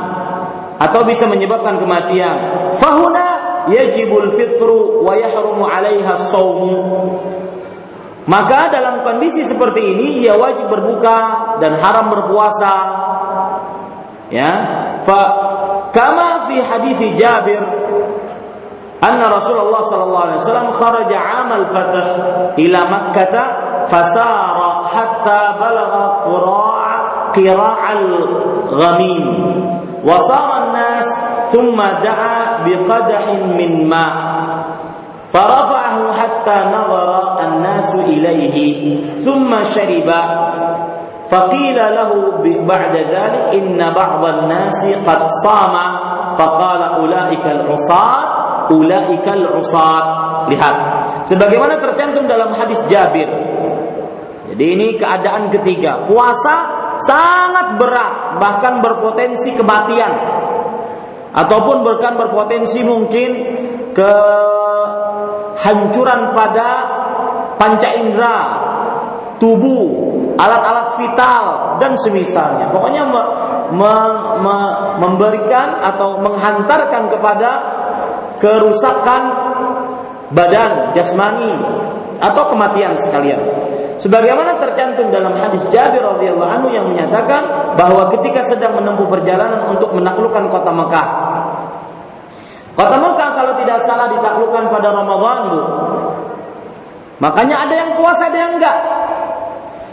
atau 0.79 1.03
bisa 1.03 1.27
menyebabkan 1.27 1.83
kematian 1.83 2.37
fahuna 2.79 3.27
yajibul 3.67 4.31
fitru 4.39 5.03
wa 5.03 5.19
yahrumu 5.19 5.67
'alaiha 5.67 6.31
shaumu 6.31 6.79
maka 8.29 8.69
dalam 8.69 9.01
kondisi 9.01 9.41
seperti 9.41 9.97
ini 9.97 10.29
ia 10.29 10.37
wajib 10.37 10.69
berbuka 10.69 11.57
dan 11.65 11.81
haram 11.81 12.13
berpuasa. 12.13 12.77
Ya. 14.29 14.53
Fa 15.09 15.21
kama 15.97 16.53
fi 16.53 16.61
hadis 16.61 17.01
Jabir 17.17 17.88
أن 19.05 19.23
رسول 19.23 19.59
الله 19.59 19.81
صلى 19.81 20.05
الله 20.05 20.21
عليه 20.21 20.35
وسلم 20.35 20.71
خرج 20.71 21.15
عام 21.15 21.53
الفتح 21.53 22.05
إلى 22.59 22.79
مكة 22.91 23.35
فسار 23.85 24.85
حتى 24.95 25.41
بلغ 25.61 25.93
قراع 26.25 27.09
قراع 27.33 27.93
الغميم. 27.93 29.27
وصار 30.05 30.65
الناس 30.65 31.05
ثم 31.53 31.77
دعا 31.77 32.65
بقدح 32.65 33.27
من 33.59 33.89
ماء. 33.89 34.39
فرفعه 35.33 36.13
حتى 36.13 36.55
نظر 36.55 37.41
الناس 37.41 37.95
إليه. 37.95 38.99
ثم 39.25 39.65
شرب. 39.65 40.11
فقيل 41.31 41.77
له 41.77 42.11
بعد 42.67 42.97
ذلك 42.97 43.55
إن 43.55 43.93
بعض 43.95 44.25
الناس 44.25 44.87
قد 45.07 45.27
صام. 45.45 45.75
فقال 46.39 46.83
أولئك 46.83 47.47
العصاة 47.47 48.48
ulaikal 48.71 49.59
usat. 49.61 50.05
Lihat, 50.49 50.77
sebagaimana 51.29 51.77
tercantum 51.81 52.25
dalam 52.25 52.55
hadis 52.57 52.81
Jabir. 52.89 53.29
Jadi 54.49 54.65
ini 54.65 54.97
keadaan 54.97 55.53
ketiga. 55.53 56.09
Puasa 56.09 56.57
sangat 56.99 57.77
berat, 57.77 58.41
bahkan 58.41 58.81
berpotensi 58.81 59.53
kematian. 59.53 60.09
Ataupun 61.37 61.85
bahkan 61.85 62.17
berpotensi 62.17 62.81
mungkin 62.81 63.45
kehancuran 63.93 66.33
pada 66.33 66.69
panca 67.61 67.93
indera, 67.93 68.41
tubuh, 69.37 70.09
alat-alat 70.39 70.95
vital 70.97 71.45
dan 71.83 71.99
semisalnya. 71.99 72.71
Pokoknya 72.73 73.05
me, 73.07 73.23
me, 73.75 73.93
me, 74.43 74.57
memberikan 75.03 75.83
atau 75.83 76.19
menghantarkan 76.23 77.09
kepada 77.11 77.51
kerusakan 78.39 79.23
badan 80.35 80.93
jasmani 80.95 81.53
atau 82.19 82.51
kematian 82.51 82.99
sekalian. 82.99 83.41
Sebagaimana 83.99 84.63
tercantum 84.63 85.11
dalam 85.11 85.35
hadis 85.35 85.67
Jabir 85.75 85.99
radhiyallahu 85.99 86.47
anhu 86.47 86.69
yang 86.71 86.87
menyatakan 86.95 87.75
bahwa 87.75 88.07
ketika 88.15 88.47
sedang 88.47 88.79
menempuh 88.79 89.11
perjalanan 89.11 89.75
untuk 89.75 89.91
menaklukkan 89.91 90.47
kota 90.51 90.71
Mekah. 90.71 91.09
Kota 92.79 92.95
Mekah 92.95 93.31
kalau 93.35 93.53
tidak 93.59 93.83
salah 93.83 94.07
ditaklukkan 94.15 94.71
pada 94.71 94.89
Ramadan, 94.95 95.41
Bu. 95.51 95.61
Makanya 97.19 97.67
ada 97.67 97.75
yang 97.75 97.91
puasa, 97.99 98.31
ada 98.31 98.39
yang 98.39 98.53
enggak. 98.55 98.77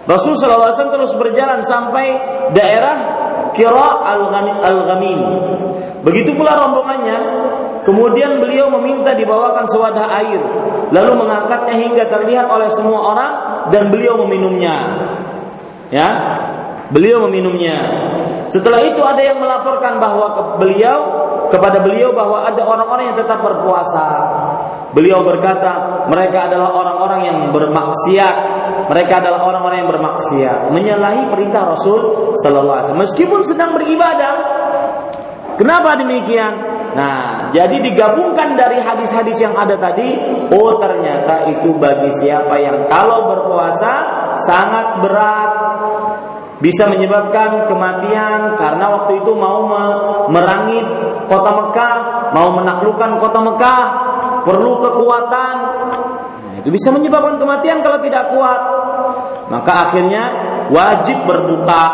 Rasul 0.06 0.38
SAW 0.38 0.94
terus 0.94 1.18
berjalan 1.18 1.66
sampai 1.66 2.14
daerah 2.54 2.98
Kira 3.58 4.06
al-Ghamim. 4.62 5.20
Begitu 6.06 6.38
pula 6.38 6.54
rombongannya 6.54 7.18
Kemudian 7.86 8.42
beliau 8.42 8.74
meminta 8.74 9.14
dibawakan 9.14 9.70
sewadah 9.70 10.10
air, 10.26 10.42
lalu 10.90 11.12
mengangkatnya 11.22 11.76
hingga 11.78 12.04
terlihat 12.10 12.50
oleh 12.50 12.74
semua 12.74 13.14
orang 13.14 13.32
dan 13.70 13.94
beliau 13.94 14.18
meminumnya. 14.26 14.76
Ya, 15.94 16.10
beliau 16.90 17.30
meminumnya. 17.30 17.78
Setelah 18.50 18.82
itu 18.82 19.06
ada 19.06 19.22
yang 19.22 19.38
melaporkan 19.38 20.02
bahwa 20.02 20.34
ke 20.34 20.42
beliau 20.66 20.98
kepada 21.54 21.78
beliau 21.78 22.10
bahwa 22.10 22.42
ada 22.42 22.66
orang-orang 22.66 23.14
yang 23.14 23.18
tetap 23.22 23.46
berpuasa. 23.46 24.06
Beliau 24.98 25.22
berkata, 25.22 26.06
mereka 26.10 26.50
adalah 26.50 26.74
orang-orang 26.74 27.22
yang 27.28 27.38
bermaksiat. 27.54 28.36
Mereka 28.86 29.14
adalah 29.22 29.46
orang-orang 29.46 29.86
yang 29.86 29.90
bermaksiat, 29.90 30.70
menyalahi 30.70 31.26
perintah 31.30 31.74
Rasul 31.74 32.34
sallallahu 32.38 32.78
alaihi 32.82 32.98
meskipun 32.98 33.42
sedang 33.42 33.74
beribadah. 33.74 34.34
Kenapa 35.58 35.98
demikian? 35.98 36.75
Nah, 36.96 37.52
jadi 37.52 37.84
digabungkan 37.84 38.56
dari 38.56 38.80
hadis-hadis 38.80 39.36
yang 39.44 39.52
ada 39.52 39.76
tadi, 39.76 40.16
oh 40.48 40.80
ternyata 40.80 41.52
itu 41.52 41.76
bagi 41.76 42.08
siapa 42.16 42.56
yang 42.56 42.88
kalau 42.88 43.28
berpuasa 43.28 43.94
sangat 44.40 45.04
berat 45.04 45.52
bisa 46.64 46.88
menyebabkan 46.88 47.68
kematian 47.68 48.56
karena 48.56 48.86
waktu 48.96 49.20
itu 49.20 49.32
mau 49.36 49.68
merangi 50.32 50.80
kota 51.28 51.52
Mekah, 51.52 51.98
mau 52.32 52.56
menaklukkan 52.56 53.20
kota 53.20 53.40
Mekah, 53.44 53.80
perlu 54.48 54.80
kekuatan. 54.80 55.56
Nah, 56.48 56.54
itu 56.64 56.72
bisa 56.72 56.96
menyebabkan 56.96 57.36
kematian 57.36 57.84
kalau 57.84 58.00
tidak 58.00 58.32
kuat. 58.32 58.62
Maka 59.52 59.92
akhirnya 59.92 60.24
wajib 60.72 61.28
berbuka. 61.28 61.86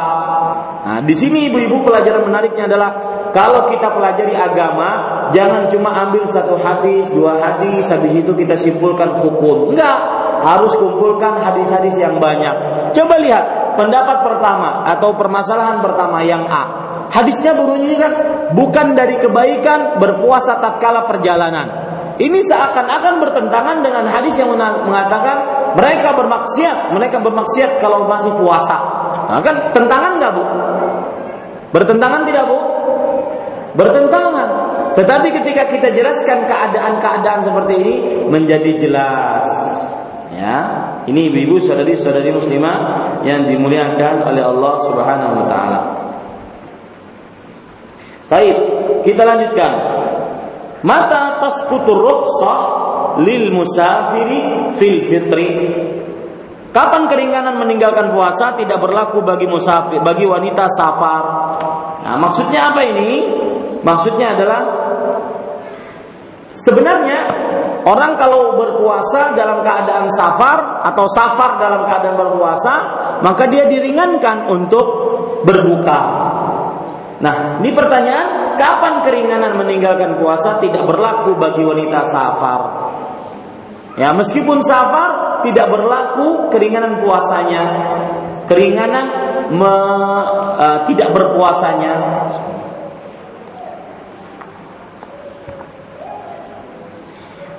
Nah, 0.82 1.00
di 1.02 1.14
sini 1.18 1.50
ibu-ibu 1.50 1.82
pelajaran 1.82 2.26
menariknya 2.26 2.70
adalah 2.70 2.92
kalau 3.32 3.68
kita 3.68 3.92
pelajari 3.96 4.36
agama, 4.36 4.90
jangan 5.32 5.68
cuma 5.72 5.92
ambil 6.08 6.28
satu 6.28 6.60
hadis, 6.60 7.08
dua 7.12 7.40
hadis, 7.40 7.88
habis 7.88 8.12
itu 8.16 8.32
kita 8.36 8.56
simpulkan 8.60 9.24
hukum. 9.24 9.72
Enggak, 9.72 9.98
harus 10.44 10.74
kumpulkan 10.76 11.40
hadis-hadis 11.40 11.96
yang 11.96 12.20
banyak. 12.20 12.54
Coba 12.92 13.16
lihat 13.20 13.76
pendapat 13.80 14.24
pertama 14.26 14.84
atau 14.88 15.16
permasalahan 15.16 15.80
pertama 15.80 16.20
yang 16.26 16.44
A. 16.50 16.64
Hadisnya 17.12 17.56
berbunyi 17.56 18.00
kan 18.00 18.14
bukan 18.56 18.96
dari 18.96 19.20
kebaikan 19.20 20.00
berpuasa 20.00 20.60
tatkala 20.64 21.08
perjalanan. 21.08 21.68
Ini 22.22 22.40
seakan-akan 22.44 23.18
bertentangan 23.18 23.82
dengan 23.82 24.06
hadis 24.06 24.38
yang 24.38 24.54
mengatakan 24.56 25.38
mereka 25.74 26.14
bermaksiat, 26.14 26.94
mereka 26.94 27.18
bermaksiat 27.24 27.82
kalau 27.82 28.06
masih 28.06 28.32
puasa. 28.38 28.78
Nah, 29.28 29.42
kan 29.44 29.74
tentangan 29.74 30.20
nggak 30.20 30.32
bu? 30.36 30.44
Bertentangan 31.72 32.22
tidak 32.28 32.46
bu? 32.48 32.71
Bertentangan. 33.76 34.50
Tetapi 34.92 35.28
ketika 35.32 35.64
kita 35.72 35.96
jelaskan 35.96 36.44
keadaan-keadaan 36.48 37.42
seperti 37.48 37.74
ini 37.80 37.94
menjadi 38.28 38.72
jelas. 38.76 39.46
Ya, 40.32 40.58
ini 41.08 41.32
ibu-ibu 41.32 41.60
saudari-saudari 41.60 42.32
muslimah 42.32 42.78
yang 43.28 43.48
dimuliakan 43.48 44.26
oleh 44.32 44.44
Allah 44.44 44.74
Subhanahu 44.88 45.34
wa 45.44 45.46
taala. 45.48 45.82
Baik, 48.32 48.58
kita 49.04 49.28
lanjutkan. 49.28 49.72
Mata 50.82 51.38
tasqutur 51.38 52.00
rukhsah 52.00 52.60
lil 53.22 53.52
musafiri 53.52 54.72
fil 54.80 55.00
fitri. 55.06 55.50
Kapan 56.72 57.12
keringanan 57.12 57.60
meninggalkan 57.60 58.16
puasa 58.16 58.56
tidak 58.56 58.80
berlaku 58.80 59.28
bagi 59.28 59.44
musafir, 59.44 60.00
bagi 60.00 60.24
wanita 60.24 60.72
safar. 60.72 61.24
Nah, 62.08 62.16
maksudnya 62.16 62.72
apa 62.72 62.88
ini? 62.88 63.41
Maksudnya 63.82 64.38
adalah 64.38 64.62
sebenarnya 66.54 67.20
orang 67.86 68.14
kalau 68.18 68.54
berpuasa 68.58 69.34
dalam 69.34 69.66
keadaan 69.66 70.06
safar 70.14 70.86
atau 70.86 71.06
safar 71.10 71.58
dalam 71.58 71.82
keadaan 71.90 72.18
berpuasa, 72.18 72.74
maka 73.26 73.50
dia 73.50 73.66
diringankan 73.66 74.50
untuk 74.50 74.86
berbuka. 75.46 76.00
Nah, 77.22 77.62
ini 77.62 77.70
pertanyaan, 77.74 78.58
kapan 78.58 79.06
keringanan 79.06 79.54
meninggalkan 79.58 80.18
puasa 80.18 80.58
tidak 80.58 80.90
berlaku 80.90 81.38
bagi 81.38 81.62
wanita 81.62 82.02
safar? 82.10 82.62
Ya, 83.94 84.10
meskipun 84.18 84.66
safar 84.66 85.42
tidak 85.46 85.70
berlaku 85.70 86.50
keringanan 86.50 87.02
puasanya, 87.06 87.64
keringanan 88.50 89.06
me, 89.54 89.76
uh, 90.58 90.80
tidak 90.90 91.14
berpuasanya. 91.14 91.94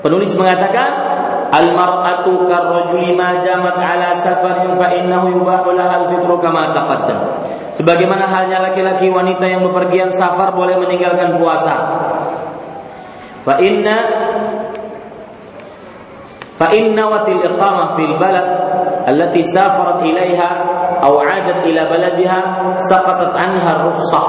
Penulis 0.03 0.35
mengatakan 0.35 1.12
Al-mar'atu 1.53 2.49
karrajuli 2.49 3.12
ma 3.12 3.45
damat 3.45 3.77
ala 3.77 4.16
safarin 4.24 4.73
fa 4.81 4.89
innahu 4.89 5.37
yubahu 5.37 5.77
al-fitru 5.77 6.41
kama 6.41 6.73
taqaddam. 6.73 7.20
Sebagaimana 7.77 8.24
halnya 8.24 8.65
laki-laki 8.65 9.12
wanita 9.12 9.45
yang 9.45 9.61
bepergian 9.69 10.09
safar 10.16 10.57
boleh 10.57 10.81
meninggalkan 10.81 11.37
puasa. 11.37 11.77
Fa 13.45 13.61
inna 13.61 13.97
fa 16.57 16.73
inna 16.73 17.05
watil 17.05 17.45
iqamah 17.45 18.01
fil 18.01 18.16
balad 18.16 18.49
allati 19.12 19.45
safarat 19.45 20.09
ilaiha 20.09 20.51
aw 21.05 21.20
'adat 21.20 21.69
ila 21.69 21.83
baladiha 21.85 22.41
saqatat 22.81 23.37
anha 23.37 23.77
ar-rukhsah. 23.77 24.27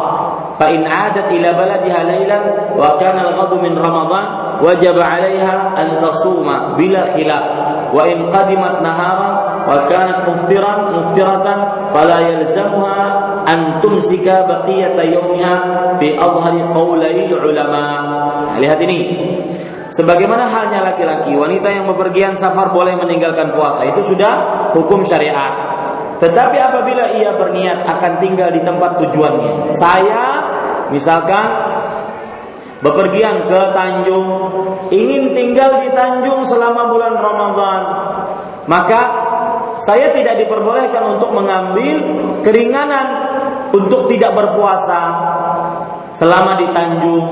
Fa 0.60 0.68
in 0.76 0.84
'adat 0.84 1.32
ila 1.32 1.56
baladiha 1.56 2.00
laylan 2.04 2.44
wa 2.76 3.00
kana 3.00 3.32
al-ghadu 3.32 3.64
min 3.64 3.80
ramadan 3.80 4.43
wajib 4.62 5.00
'alaiha 5.00 5.74
an 5.74 5.88
tasuma 6.04 6.78
bila 6.78 7.14
khilaf 7.16 7.46
wa 7.94 8.04
in 8.10 8.28
qadimat 8.28 8.82
naharan 8.82 9.34
wa 9.64 9.86
kanat 9.88 10.28
muftiran 10.28 10.92
muftiratan 10.92 11.90
fala 11.94 12.18
yalzamuha 12.26 13.02
an 13.46 13.80
tumsika 13.80 14.44
baqiyata 14.50 15.06
yawmiha 15.08 15.56
fi 16.02 16.18
adhari 16.18 16.62
qawlai. 16.74 17.18
Nah, 17.34 18.60
lihat 18.60 18.80
ini. 18.84 19.00
Sebagaimana 19.94 20.50
halnya 20.50 20.82
laki-laki, 20.82 21.38
wanita 21.38 21.70
yang 21.70 21.86
bepergian 21.86 22.34
safar 22.34 22.74
boleh 22.74 22.98
meninggalkan 22.98 23.54
puasa. 23.54 23.86
Itu 23.94 24.02
sudah 24.10 24.34
hukum 24.74 25.06
syariat. 25.06 25.54
Tetapi 26.18 26.58
apabila 26.58 27.14
ia 27.14 27.38
berniat 27.38 27.86
akan 27.86 28.18
tinggal 28.18 28.50
di 28.50 28.66
tempat 28.66 28.98
tujuannya, 29.06 29.70
saya 29.78 30.24
misalkan 30.90 31.73
bepergian 32.84 33.48
ke 33.48 33.62
Tanjung, 33.72 34.28
ingin 34.92 35.32
tinggal 35.32 35.80
di 35.82 35.90
Tanjung 35.96 36.44
selama 36.44 36.92
bulan 36.92 37.16
Ramadan, 37.16 37.82
maka 38.68 39.02
saya 39.84 40.12
tidak 40.12 40.44
diperbolehkan 40.44 41.18
untuk 41.18 41.32
mengambil 41.32 41.96
keringanan 42.44 43.08
untuk 43.74 44.12
tidak 44.12 44.36
berpuasa 44.36 45.02
selama 46.14 46.60
di 46.60 46.68
Tanjung. 46.70 47.28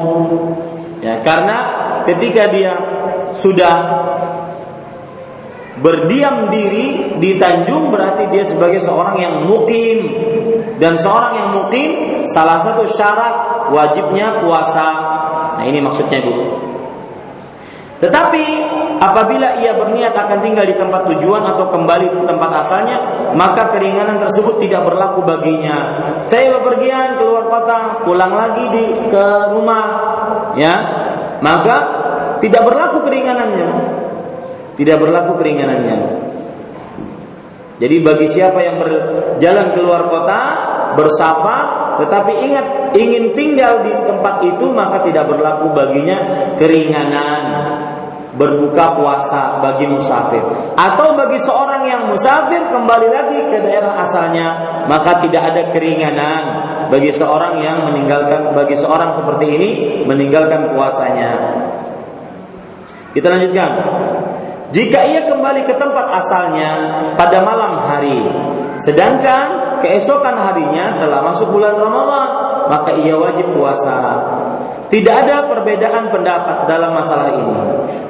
Ya, 1.03 1.21
karena 1.21 1.57
ketika 2.07 2.49
dia 2.49 2.73
sudah 3.41 3.75
berdiam 5.81 6.49
diri 6.53 7.17
di 7.17 7.35
Tanjung 7.41 7.89
berarti 7.89 8.29
dia 8.29 8.45
sebagai 8.45 8.79
seorang 8.81 9.17
yang 9.17 9.35
mukim. 9.45 9.99
Dan 10.81 10.97
seorang 10.97 11.33
yang 11.37 11.49
mukim 11.53 11.89
salah 12.25 12.57
satu 12.57 12.89
syarat 12.89 13.69
wajibnya 13.69 14.41
puasa 14.41 14.87
Nah 15.61 15.69
ini 15.69 15.77
maksudnya 15.77 16.25
Bu. 16.25 16.33
Tetapi 18.01 18.43
apabila 18.97 19.61
ia 19.61 19.77
berniat 19.77 20.17
akan 20.17 20.41
tinggal 20.41 20.65
di 20.65 20.73
tempat 20.73 21.05
tujuan 21.05 21.45
atau 21.53 21.69
kembali 21.69 22.09
ke 22.09 22.25
tempat 22.25 22.65
asalnya, 22.65 22.97
maka 23.37 23.69
keringanan 23.69 24.17
tersebut 24.17 24.57
tidak 24.57 24.81
berlaku 24.89 25.21
baginya. 25.21 25.77
Saya 26.25 26.49
bepergian 26.57 27.21
keluar 27.21 27.45
kota, 27.45 28.01
pulang 28.01 28.33
lagi 28.33 28.73
di 28.73 28.85
ke 29.05 29.53
rumah, 29.53 29.85
ya, 30.57 30.73
maka 31.45 31.77
tidak 32.41 32.65
berlaku 32.65 33.05
keringanannya. 33.05 33.69
Tidak 34.81 34.97
berlaku 34.97 35.37
keringanannya. 35.37 35.97
Jadi 37.77 37.95
bagi 38.01 38.25
siapa 38.25 38.65
yang 38.65 38.81
berjalan 38.81 39.77
keluar 39.77 40.09
kota, 40.09 40.41
bersafar, 40.97 41.80
tetapi 41.99 42.31
ingat, 42.47 42.95
ingin 42.95 43.35
tinggal 43.35 43.83
di 43.83 43.91
tempat 44.05 44.45
itu 44.45 44.71
maka 44.71 45.03
tidak 45.03 45.27
berlaku 45.27 45.73
baginya 45.75 46.17
keringanan 46.55 47.41
berbuka 48.35 48.95
puasa 48.95 49.59
bagi 49.59 49.87
musafir. 49.91 50.41
Atau 50.79 51.19
bagi 51.19 51.39
seorang 51.39 51.83
yang 51.83 52.07
musafir 52.07 52.63
kembali 52.71 53.07
lagi 53.11 53.39
ke 53.51 53.57
daerah 53.59 53.99
asalnya 54.01 54.47
maka 54.87 55.19
tidak 55.19 55.51
ada 55.51 55.61
keringanan 55.75 56.43
bagi 56.87 57.11
seorang 57.11 57.59
yang 57.59 57.87
meninggalkan 57.87 58.55
bagi 58.55 58.75
seorang 58.75 59.11
seperti 59.11 59.45
ini 59.47 59.69
meninggalkan 60.07 60.71
puasanya. 60.71 61.31
Kita 63.11 63.27
lanjutkan. 63.27 63.71
Jika 64.71 65.03
ia 65.03 65.27
kembali 65.27 65.67
ke 65.67 65.75
tempat 65.75 66.05
asalnya 66.15 66.69
pada 67.19 67.43
malam 67.43 67.75
hari 67.75 68.23
sedangkan 68.79 69.70
keesokan 69.81 70.37
harinya 70.37 70.95
telah 71.01 71.19
masuk 71.25 71.51
bulan 71.51 71.75
Ramadan, 71.75 72.29
maka 72.69 72.95
ia 73.01 73.17
wajib 73.17 73.51
puasa. 73.57 73.97
Tidak 74.91 75.15
ada 75.15 75.47
perbedaan 75.47 76.11
pendapat 76.11 76.67
dalam 76.67 76.91
masalah 76.91 77.31
ini. 77.31 77.57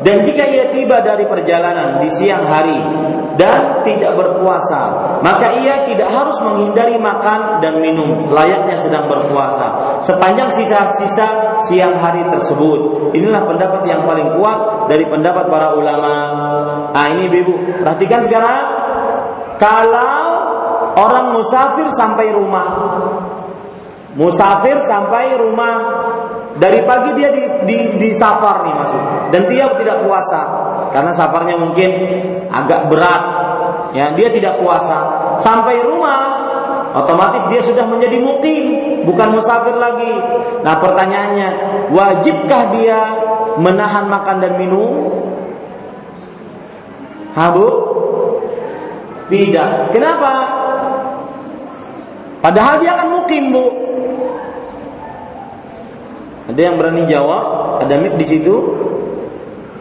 Dan 0.02 0.26
jika 0.26 0.50
ia 0.50 0.66
tiba 0.74 0.98
dari 1.06 1.30
perjalanan 1.30 2.02
di 2.02 2.10
siang 2.10 2.42
hari 2.42 2.82
dan 3.38 3.86
tidak 3.86 4.18
berpuasa, 4.18 4.82
maka 5.22 5.62
ia 5.62 5.86
tidak 5.86 6.10
harus 6.10 6.42
menghindari 6.42 6.98
makan 6.98 7.62
dan 7.62 7.78
minum 7.86 8.34
layaknya 8.34 8.74
sedang 8.82 9.06
berpuasa 9.06 10.02
sepanjang 10.02 10.50
sisa-sisa 10.50 11.62
siang 11.70 12.02
hari 12.02 12.26
tersebut. 12.34 13.14
Inilah 13.14 13.46
pendapat 13.46 13.86
yang 13.86 14.02
paling 14.10 14.34
kuat 14.42 14.90
dari 14.90 15.06
pendapat 15.06 15.54
para 15.54 15.78
ulama. 15.78 16.14
Ah 16.98 17.08
ini 17.14 17.30
Ibu, 17.30 17.86
perhatikan 17.86 18.26
sekarang 18.26 18.64
kalau 19.62 20.31
orang 20.98 21.36
musafir 21.36 21.88
sampai 21.94 22.34
rumah. 22.34 22.68
Musafir 24.18 24.82
sampai 24.84 25.40
rumah. 25.40 25.76
Dari 26.52 26.84
pagi 26.84 27.16
dia 27.16 27.32
di, 27.32 27.44
di, 27.64 27.78
di 27.96 28.10
safar 28.12 28.68
nih 28.68 28.76
masuk 28.76 29.02
dan 29.32 29.42
dia 29.48 29.72
tidak 29.80 30.04
puasa. 30.04 30.42
Karena 30.92 31.16
safarnya 31.16 31.56
mungkin 31.56 31.90
agak 32.52 32.92
berat. 32.92 33.24
Ya 33.96 34.12
dia 34.12 34.28
tidak 34.32 34.60
puasa. 34.60 35.32
Sampai 35.40 35.80
rumah 35.80 36.22
otomatis 36.92 37.48
dia 37.48 37.64
sudah 37.64 37.88
menjadi 37.88 38.20
mukim. 38.20 38.64
Bukan 39.08 39.32
musafir 39.32 39.80
lagi. 39.80 40.12
Nah 40.62 40.76
pertanyaannya 40.78 41.50
wajibkah 41.90 42.70
dia 42.76 43.00
menahan 43.58 44.12
makan 44.12 44.38
dan 44.44 44.54
minum? 44.60 44.92
Habu 47.32 47.68
tidak. 49.32 49.96
Kenapa 49.96 50.32
Padahal 52.42 52.82
dia 52.82 52.98
akan 52.98 53.08
mukim, 53.22 53.54
Bu. 53.54 53.66
Ada 56.50 56.62
yang 56.68 56.76
berani 56.82 57.06
jawab? 57.06 57.44
Ada 57.86 57.96
mik 58.02 58.18
di 58.18 58.26
situ? 58.26 58.56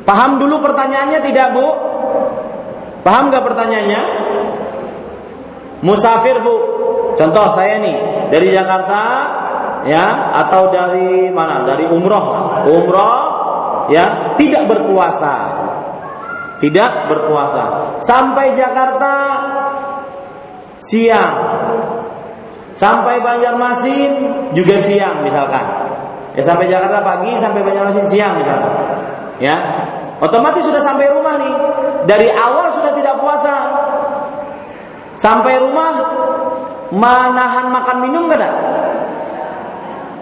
Paham 0.04 0.36
dulu 0.36 0.60
pertanyaannya 0.60 1.20
tidak, 1.24 1.56
Bu? 1.56 1.66
Paham 3.00 3.32
gak 3.32 3.44
pertanyaannya? 3.48 4.02
Musafir, 5.80 6.44
Bu. 6.44 6.56
Contoh 7.16 7.56
saya 7.56 7.80
nih, 7.80 8.28
dari 8.28 8.52
Jakarta 8.52 9.02
ya 9.88 10.36
atau 10.44 10.68
dari 10.68 11.32
mana? 11.32 11.64
Dari 11.64 11.88
umroh. 11.88 12.24
Umroh 12.68 13.20
ya, 13.88 14.36
tidak 14.36 14.68
berpuasa. 14.68 15.34
Tidak 16.60 17.08
berpuasa. 17.08 17.96
Sampai 18.04 18.52
Jakarta 18.52 19.12
siang 20.76 21.49
Sampai 22.80 23.20
Banjarmasin 23.20 24.10
juga 24.56 24.80
siang 24.80 25.20
misalkan. 25.20 25.68
Ya 26.32 26.40
sampai 26.40 26.72
Jakarta 26.72 27.04
pagi 27.04 27.36
sampai 27.36 27.60
Banjarmasin 27.60 28.08
siang 28.08 28.40
misalkan. 28.40 28.72
Ya. 29.36 29.56
Otomatis 30.16 30.64
sudah 30.64 30.80
sampai 30.80 31.12
rumah 31.12 31.36
nih. 31.36 31.52
Dari 32.08 32.32
awal 32.32 32.72
sudah 32.72 32.96
tidak 32.96 33.20
puasa. 33.20 33.54
Sampai 35.12 35.60
rumah 35.60 35.92
menahan 36.88 37.68
makan 37.68 38.00
minum 38.00 38.24
kada? 38.32 38.48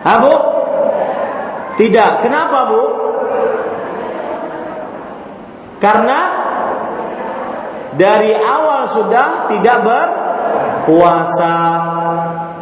Ha, 0.03 0.19
Bu? 0.19 0.35
Tidak. 1.79 2.27
Kenapa, 2.27 2.59
Bu? 2.75 2.83
Karena 5.79 6.21
dari 7.95 8.35
awal 8.35 8.91
sudah 8.91 9.47
tidak 9.47 9.79
berpuasa. 9.87 11.55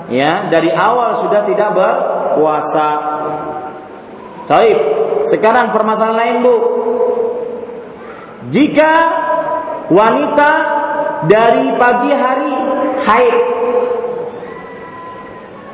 Ya, 0.07 0.47
dari 0.47 0.71
awal 0.71 1.19
sudah 1.19 1.43
tidak 1.43 1.75
berpuasa. 1.75 2.89
Baik, 4.47 4.79
sekarang 5.27 5.75
permasalahan 5.75 6.19
lain, 6.19 6.37
Bu. 6.47 6.57
Jika 8.55 8.93
wanita 9.91 10.51
dari 11.27 11.75
pagi 11.75 12.11
hari 12.15 12.53
haid. 13.03 13.37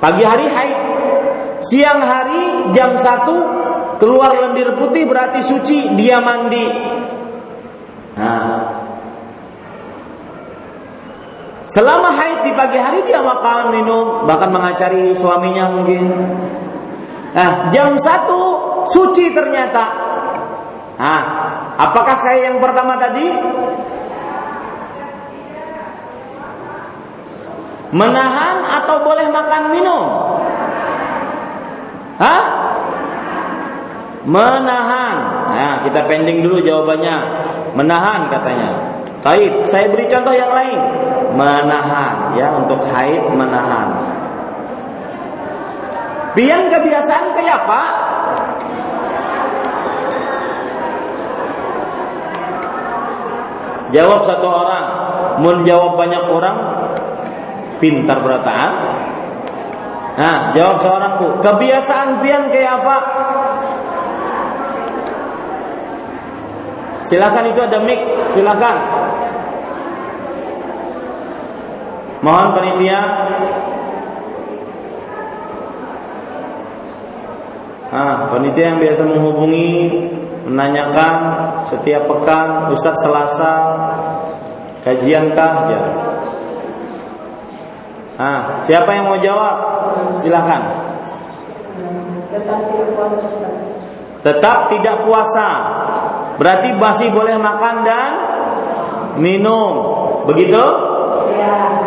Pagi 0.01 0.25
hari 0.25 0.47
haid. 0.49 0.79
Siang 1.63 2.01
hari 2.01 2.43
jam 2.75 2.97
1 2.97 4.01
keluar 4.03 4.35
lendir 4.35 4.75
putih 4.75 5.07
berarti 5.07 5.45
suci, 5.45 5.95
dia 5.95 6.19
mandi. 6.25 6.67
Nah. 8.17 8.72
Selama 11.73 12.13
haid 12.13 12.45
di 12.45 12.53
pagi 12.53 12.77
hari 12.77 13.01
dia 13.09 13.25
makan, 13.25 13.73
minum, 13.73 14.29
bahkan 14.29 14.53
mengacari 14.53 15.17
suaminya 15.17 15.73
mungkin. 15.73 16.05
Nah, 17.33 17.73
jam 17.73 17.97
1 17.97 18.29
suci 18.93 19.33
ternyata. 19.33 19.85
Nah, 21.01 21.23
apakah 21.81 22.21
kayak 22.21 22.43
yang 22.53 22.59
pertama 22.61 23.01
tadi? 23.01 23.25
Menahan 27.97 28.57
atau 28.69 28.97
boleh 29.01 29.33
makan 29.33 29.63
minum? 29.73 30.05
Hah? 32.21 32.45
Menahan. 34.29 35.17
Nah, 35.57 35.73
kita 35.89 36.05
pending 36.05 36.45
dulu 36.45 36.61
jawabannya. 36.61 37.17
Menahan 37.73 38.29
katanya. 38.29 38.71
Baik, 39.25 39.65
saya 39.65 39.89
beri 39.89 40.05
contoh 40.13 40.37
yang 40.37 40.53
lain. 40.53 40.81
Menahan 41.33 42.37
ya 42.37 42.53
untuk 42.53 42.85
haid 42.85 43.25
menahan. 43.33 43.89
Biar 46.33 46.61
kebiasaan 46.69 47.37
kayak 47.37 47.57
apa? 47.65 47.83
Jawab 53.93 54.25
satu 54.25 54.49
orang, 54.49 54.87
menjawab 55.45 56.01
banyak 56.01 56.25
orang, 56.33 56.57
pintar 57.77 58.25
berataan. 58.25 58.73
Nah, 60.17 60.37
jawab 60.57 60.81
seorang 60.81 61.13
bu, 61.21 61.27
kebiasaan 61.45 62.25
pian 62.25 62.49
kayak 62.49 62.81
apa? 62.81 62.97
Silakan 67.05 67.45
itu 67.53 67.61
ada 67.61 67.79
mic, 67.85 68.01
silakan. 68.33 69.02
Mohon 72.23 72.49
panitia. 72.55 73.01
Ah, 77.93 78.31
panitia 78.31 78.73
yang 78.73 78.79
biasa 78.79 79.03
menghubungi 79.05 79.71
menanyakan 80.47 81.19
setiap 81.67 82.09
pekan 82.09 82.73
Ustadz 82.73 83.03
Selasa 83.05 83.55
kajian 84.87 85.35
kah 85.35 85.55
ya. 85.67 85.83
Ah, 88.23 88.41
siapa 88.63 88.87
yang 88.95 89.11
mau 89.11 89.19
jawab? 89.19 89.57
Silakan. 90.23 90.63
Tetap 94.23 94.59
tidak 94.71 94.97
puasa. 95.03 95.49
Berarti 96.39 96.71
masih 96.79 97.11
boleh 97.11 97.35
makan 97.35 97.83
dan 97.83 98.11
minum. 99.19 99.71
Begitu? 100.31 100.92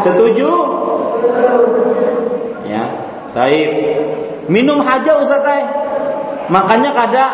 Setuju? 0.02 0.52
Ya. 2.68 2.84
Baik. 3.36 3.70
Minum 4.48 4.80
aja 4.86 5.18
Ustaz 5.20 5.44
Makannya 6.46 6.92
kada. 6.94 7.28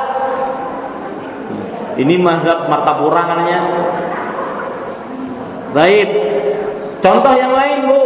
Ini 1.99 2.15
mazhab 2.23 2.72
martapura 2.72 3.27
katanya. 3.27 3.60
Baik. 5.76 6.10
Contoh 7.03 7.34
yang 7.35 7.52
lain, 7.52 7.77
Bu. 7.89 8.03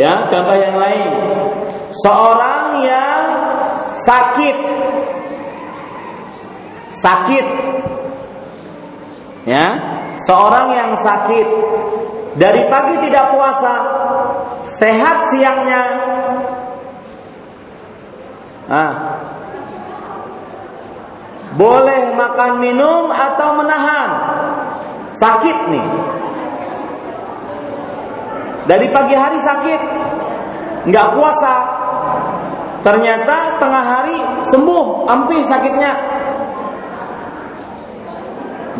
Ya, 0.00 0.24
contoh 0.32 0.56
yang 0.56 0.80
lain. 0.80 1.10
Seorang 1.90 2.80
yang 2.86 3.22
sakit 4.00 4.56
sakit 6.90 7.46
ya, 9.46 9.66
seorang 10.24 10.68
yang 10.74 10.90
sakit 10.96 11.48
dari 12.36 12.62
pagi 12.70 12.94
tidak 13.02 13.24
puasa, 13.34 13.74
sehat 14.68 15.30
siangnya. 15.32 15.82
Nah, 18.70 18.92
boleh 21.58 22.14
makan 22.14 22.62
minum 22.62 23.10
atau 23.10 23.58
menahan 23.58 24.10
sakit 25.10 25.58
nih 25.74 25.86
dari 28.70 28.86
pagi 28.94 29.18
hari 29.18 29.38
sakit, 29.42 29.80
nggak 30.86 31.08
puasa. 31.18 31.54
Ternyata 32.86 33.58
setengah 33.58 33.84
hari 33.84 34.16
sembuh, 34.46 35.10
ampih 35.10 35.42
sakitnya. 35.42 35.92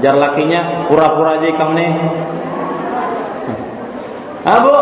Jar 0.01 0.17
lakinya 0.17 0.89
pura-pura 0.89 1.37
aja 1.43 1.53
kamu 1.53 1.73
nih. 1.77 1.93
Abu, 4.41 4.77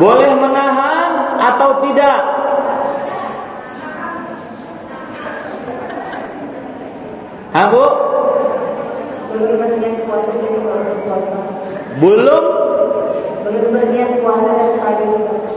boleh 0.00 0.32
menahan 0.40 1.10
atau 1.36 1.70
tidak? 1.84 2.18
Abu, 7.52 7.84
belum 9.34 9.74
belum 11.98 12.44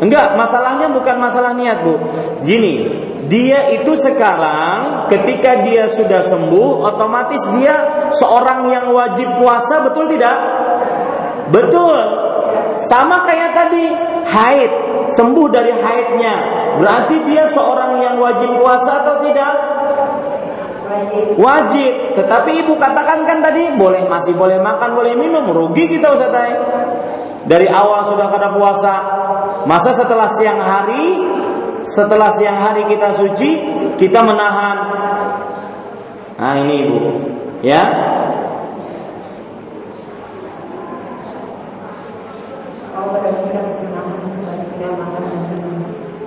Enggak, 0.02 0.34
masalahnya 0.34 0.90
bukan 0.90 1.16
masalah 1.22 1.54
niat, 1.54 1.86
Bu. 1.86 1.94
Gini, 2.42 2.90
dia 3.30 3.70
itu 3.78 3.94
sekarang 4.02 5.06
ketika 5.14 5.62
dia 5.62 5.86
sudah 5.92 6.26
sembuh, 6.26 6.82
otomatis 6.90 7.38
dia 7.54 8.10
seorang 8.10 8.66
yang 8.72 8.90
wajib 8.90 9.30
puasa, 9.38 9.86
betul 9.86 10.10
tidak? 10.10 10.61
Betul. 11.52 12.00
Sama 12.90 13.28
kayak 13.28 13.52
tadi, 13.54 13.86
haid, 14.26 14.72
sembuh 15.12 15.48
dari 15.52 15.76
haidnya. 15.76 16.34
Berarti 16.80 17.16
dia 17.28 17.46
seorang 17.46 18.00
yang 18.02 18.16
wajib 18.18 18.58
puasa 18.58 19.06
atau 19.06 19.22
tidak? 19.22 19.54
Wajib. 21.38 22.18
Tetapi 22.18 22.66
ibu 22.66 22.76
katakan 22.76 23.24
kan 23.24 23.40
tadi 23.44 23.72
boleh 23.76 24.08
masih 24.08 24.36
boleh 24.36 24.60
makan, 24.60 24.96
boleh 24.96 25.14
minum. 25.16 25.48
Rugi 25.48 25.88
kita 25.88 26.16
Ustaz 26.16 26.36
Dari 27.42 27.68
awal 27.68 28.06
sudah 28.06 28.28
kada 28.32 28.54
puasa. 28.56 28.96
Masa 29.66 29.94
setelah 29.94 30.30
siang 30.34 30.62
hari, 30.62 31.22
setelah 31.86 32.30
siang 32.34 32.58
hari 32.58 32.86
kita 32.90 33.14
suci, 33.14 33.52
kita 33.98 34.22
menahan. 34.22 34.78
Nah 36.38 36.54
ini 36.66 36.76
ibu, 36.86 36.98
ya. 37.62 37.84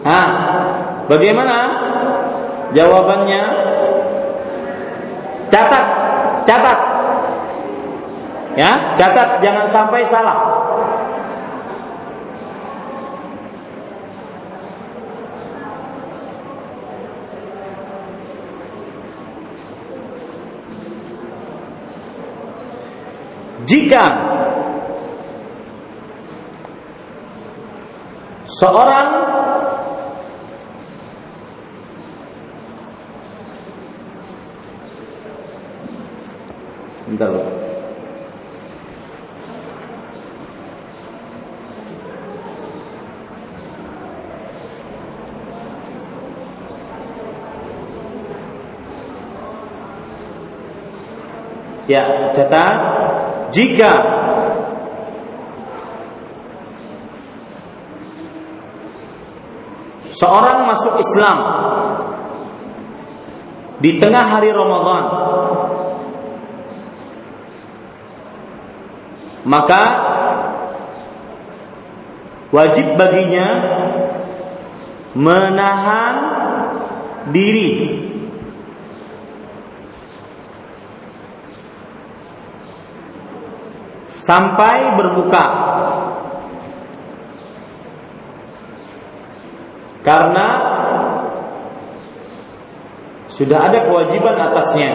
Nah, 0.04 0.28
bagaimana 1.06 1.56
jawabannya? 2.72 3.42
Catat, 5.52 5.86
catat. 6.48 6.78
Ya, 8.54 8.94
catat 8.94 9.42
jangan 9.42 9.66
sampai 9.70 10.02
salah. 10.06 10.38
Jika 23.64 24.04
seorang 28.44 29.08
Bentar 37.14 37.30
Pak. 37.30 37.46
Ya, 51.86 52.02
catat. 52.34 52.78
Jika 53.54 53.92
seorang 60.10 60.66
masuk 60.66 60.98
Islam 60.98 61.38
di 63.78 64.02
tengah 64.02 64.26
hari 64.26 64.50
Ramadan 64.50 65.23
maka 69.44 69.82
wajib 72.48 72.96
baginya 72.96 73.48
menahan 75.12 76.16
diri. 77.30 78.02
Sampai 84.24 84.96
berbuka. 84.96 85.44
Karena 90.00 90.46
sudah 93.28 93.68
ada 93.68 93.84
kewajiban 93.84 94.36
atasnya 94.36 94.90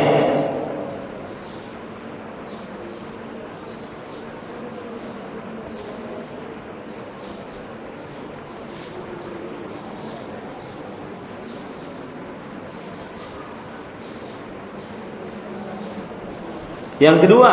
Yang 17.00 17.18
kedua, 17.24 17.52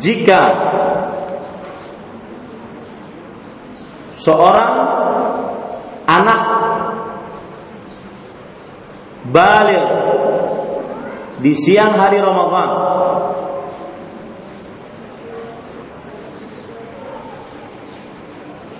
jika 0.00 0.40
seorang 4.16 4.72
anak 6.08 6.40
balik 9.28 9.84
di 11.44 11.52
siang 11.52 11.96
hari 11.96 12.24
Ramadan 12.24 12.70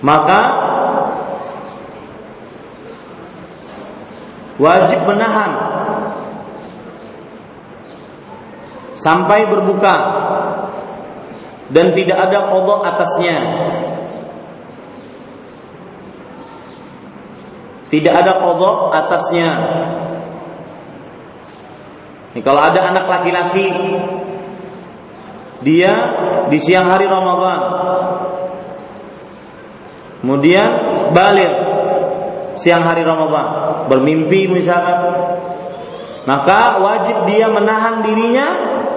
maka 0.05 0.41
wajib 4.55 5.03
menahan 5.03 5.51
sampai 8.95 9.45
berbuka 9.51 9.95
dan 11.69 11.91
tidak 11.97 12.17
ada 12.29 12.49
kodok 12.53 12.81
atasnya. 12.85 13.37
Tidak 17.89 18.13
ada 18.13 18.41
kodok 18.41 18.91
atasnya. 18.91 19.49
Ini 22.35 22.41
kalau 22.43 22.59
ada 22.59 22.91
anak 22.91 23.07
laki-laki, 23.07 23.71
dia 25.63 25.93
di 26.51 26.59
siang 26.59 26.91
hari 26.91 27.07
Ramadan, 27.07 27.59
kemudian 30.19 30.69
balik 31.15 31.64
siang 32.55 32.83
hari 32.83 33.03
Ramadan, 33.03 33.87
bermimpi 33.91 34.47
misalkan, 34.51 34.97
maka 36.25 36.81
wajib 36.81 37.29
dia 37.29 37.47
menahan 37.51 38.01
dirinya, 38.01 38.47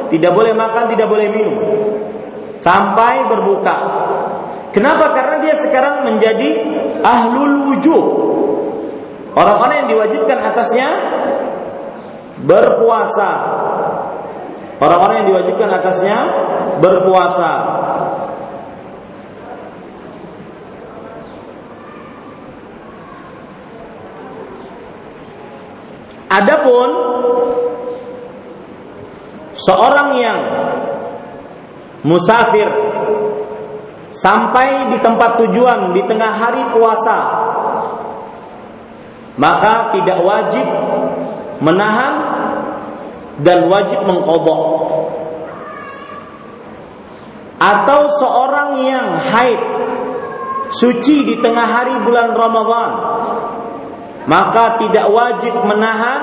tidak 0.08 0.32
boleh 0.32 0.56
makan, 0.56 0.84
tidak 0.88 1.06
boleh 1.06 1.28
minum 1.28 1.56
sampai 2.58 3.24
berbuka. 3.30 3.76
Kenapa? 4.74 5.16
Karena 5.16 5.40
dia 5.40 5.54
sekarang 5.56 6.04
menjadi 6.04 6.50
ahlul 7.00 7.72
wujud. 7.72 8.04
Orang-orang 9.32 9.86
yang 9.86 9.88
diwajibkan 9.96 10.38
atasnya 10.38 10.88
berpuasa. 12.42 13.30
Orang-orang 14.78 15.24
yang 15.24 15.28
diwajibkan 15.34 15.68
atasnya 15.72 16.18
berpuasa. 16.82 17.52
Adapun 26.28 26.90
seorang 29.56 30.08
yang 30.20 30.40
musafir 32.04 32.68
sampai 34.12 34.92
di 34.92 34.98
tempat 35.00 35.40
tujuan 35.40 35.96
di 35.96 36.04
tengah 36.04 36.32
hari 36.36 36.62
puasa 36.72 37.18
maka 39.38 39.94
tidak 39.94 40.18
wajib 40.20 40.66
menahan 41.62 42.14
dan 43.38 43.70
wajib 43.70 44.02
mengkodok. 44.02 44.62
Atau 47.58 48.06
seorang 48.22 48.70
yang 48.86 49.18
haid 49.18 49.60
suci 50.70 51.26
di 51.26 51.34
tengah 51.42 51.66
hari 51.66 51.98
bulan 52.06 52.30
Ramadan 52.34 52.90
maka 54.28 54.76
tidak 54.76 55.08
wajib 55.08 55.56
menahan 55.64 56.20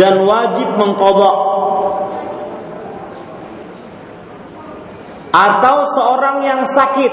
dan 0.00 0.24
wajib 0.24 0.68
mengkodok. 0.80 1.36
Atau 5.28 5.84
seorang 5.92 6.40
yang 6.40 6.64
sakit 6.64 7.12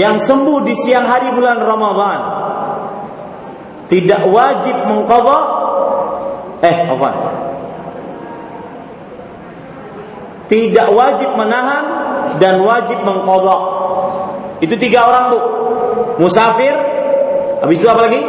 yang 0.00 0.16
sembuh 0.16 0.64
di 0.64 0.72
siang 0.72 1.04
hari 1.04 1.28
bulan 1.36 1.60
Ramadan 1.60 2.20
tidak 3.92 4.24
wajib 4.32 4.76
mengqadha 4.88 5.38
eh 6.64 6.76
apa 6.88 7.08
tidak 10.48 10.88
wajib 10.96 11.30
menahan 11.36 11.84
dan 12.40 12.64
wajib 12.64 13.04
mengqadha 13.04 13.58
itu 14.58 14.74
tiga 14.80 15.06
orang 15.06 15.24
bu. 15.30 15.40
Musafir 16.18 16.97
habis 17.62 17.78
itu 17.78 17.88
apa 17.90 18.02
lagi 18.06 18.22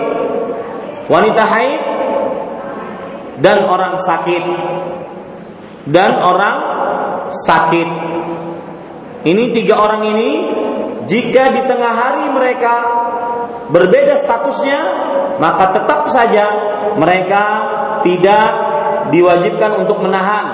wanita 1.10 1.44
haid 1.46 1.82
dan 3.40 3.66
orang 3.66 3.98
sakit 3.98 4.44
dan 5.90 6.20
orang 6.20 6.58
sakit. 7.34 7.90
Ini 9.20 9.44
tiga 9.52 9.76
orang 9.84 10.04
ini 10.16 10.30
jika 11.10 11.52
di 11.52 11.62
tengah 11.68 11.94
hari 11.94 12.32
mereka 12.32 12.76
berbeda 13.74 14.16
statusnya, 14.16 14.80
maka 15.42 15.76
tetap 15.76 16.08
saja 16.08 16.46
mereka 16.96 17.44
tidak 18.06 18.48
diwajibkan 19.12 19.84
untuk 19.84 20.00
menahan 20.06 20.46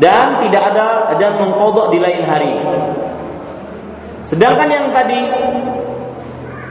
dan 0.00 0.42
tidak 0.46 0.62
ada 0.74 1.14
dan 1.18 1.38
mengkodok 1.38 1.92
di 1.92 1.98
lain 2.00 2.22
hari. 2.24 2.54
Sedangkan 4.26 4.68
yang 4.68 4.86
tadi 4.92 5.20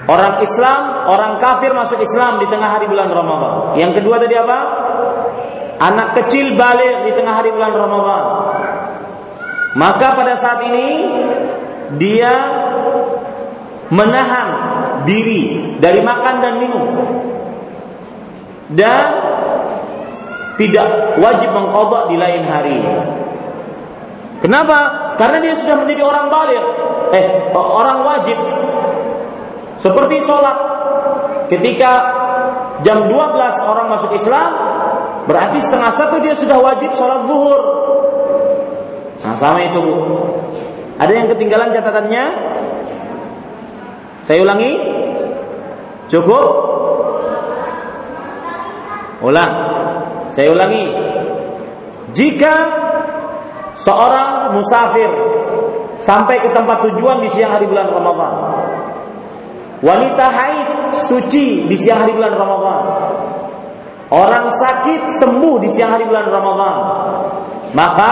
orang 0.08 0.40
Islam, 0.42 0.82
orang 1.12 1.32
kafir 1.38 1.76
masuk 1.76 2.00
Islam 2.00 2.40
di 2.40 2.48
tengah 2.48 2.80
hari 2.80 2.88
bulan 2.88 3.12
Ramadan. 3.12 3.76
Yang 3.76 4.02
kedua 4.02 4.18
tadi 4.24 4.36
apa? 4.40 4.60
Anak 5.78 6.18
kecil 6.18 6.58
balik 6.58 7.06
di 7.06 7.12
tengah 7.14 7.38
hari 7.38 7.54
bulan 7.54 7.76
Ramadan. 7.76 8.24
Maka 9.78 10.08
pada 10.18 10.34
saat 10.40 10.66
ini 10.66 10.88
dia 12.02 12.34
menahan 13.94 14.48
diri 15.06 15.78
dari 15.78 16.02
makan 16.02 16.36
dan 16.44 16.54
minum 16.60 16.86
dan 18.74 19.08
tidak 20.58 21.16
wajib 21.22 21.54
mengkodok 21.54 22.10
di 22.12 22.18
lain 22.18 22.44
hari. 22.44 22.82
Kenapa? 24.42 25.14
Karena 25.16 25.38
dia 25.42 25.54
sudah 25.58 25.78
menjadi 25.78 26.02
orang 26.04 26.28
balik, 26.30 26.64
eh 27.14 27.26
orang 27.54 28.02
wajib. 28.04 28.38
Seperti 29.78 30.26
sholat, 30.26 30.58
ketika 31.54 31.92
jam 32.82 33.10
12 33.10 33.14
orang 33.62 33.88
masuk 33.94 34.14
Islam, 34.14 34.50
berarti 35.30 35.58
setengah 35.62 35.92
satu 35.94 36.18
dia 36.22 36.34
sudah 36.34 36.58
wajib 36.58 36.94
sholat 36.94 37.26
zuhur. 37.30 37.62
Nah 39.22 39.34
sama 39.38 39.66
itu 39.66 39.78
bu. 39.82 39.94
Ada 40.98 41.14
yang 41.14 41.28
ketinggalan 41.30 41.70
catatannya? 41.74 42.26
Saya 44.26 44.40
ulangi. 44.42 44.74
Cukup? 46.10 46.46
Ulang. 49.22 49.54
Saya 50.34 50.54
ulangi. 50.54 50.90
Jika 52.18 52.54
seorang 53.78 54.58
musafir 54.58 55.10
sampai 56.02 56.42
ke 56.42 56.50
tempat 56.54 56.82
tujuan 56.90 57.22
di 57.22 57.30
siang 57.30 57.54
hari 57.54 57.70
bulan 57.70 57.94
Ramadan, 57.94 58.34
Wanita 59.78 60.26
haid 60.34 60.68
suci 61.06 61.70
di 61.70 61.76
siang 61.78 62.02
hari 62.02 62.18
bulan 62.18 62.34
Ramadan. 62.34 62.82
Orang 64.10 64.50
sakit 64.50 65.22
sembuh 65.22 65.56
di 65.62 65.70
siang 65.70 65.94
hari 65.94 66.10
bulan 66.10 66.26
Ramadan. 66.34 66.78
Maka 67.78 68.12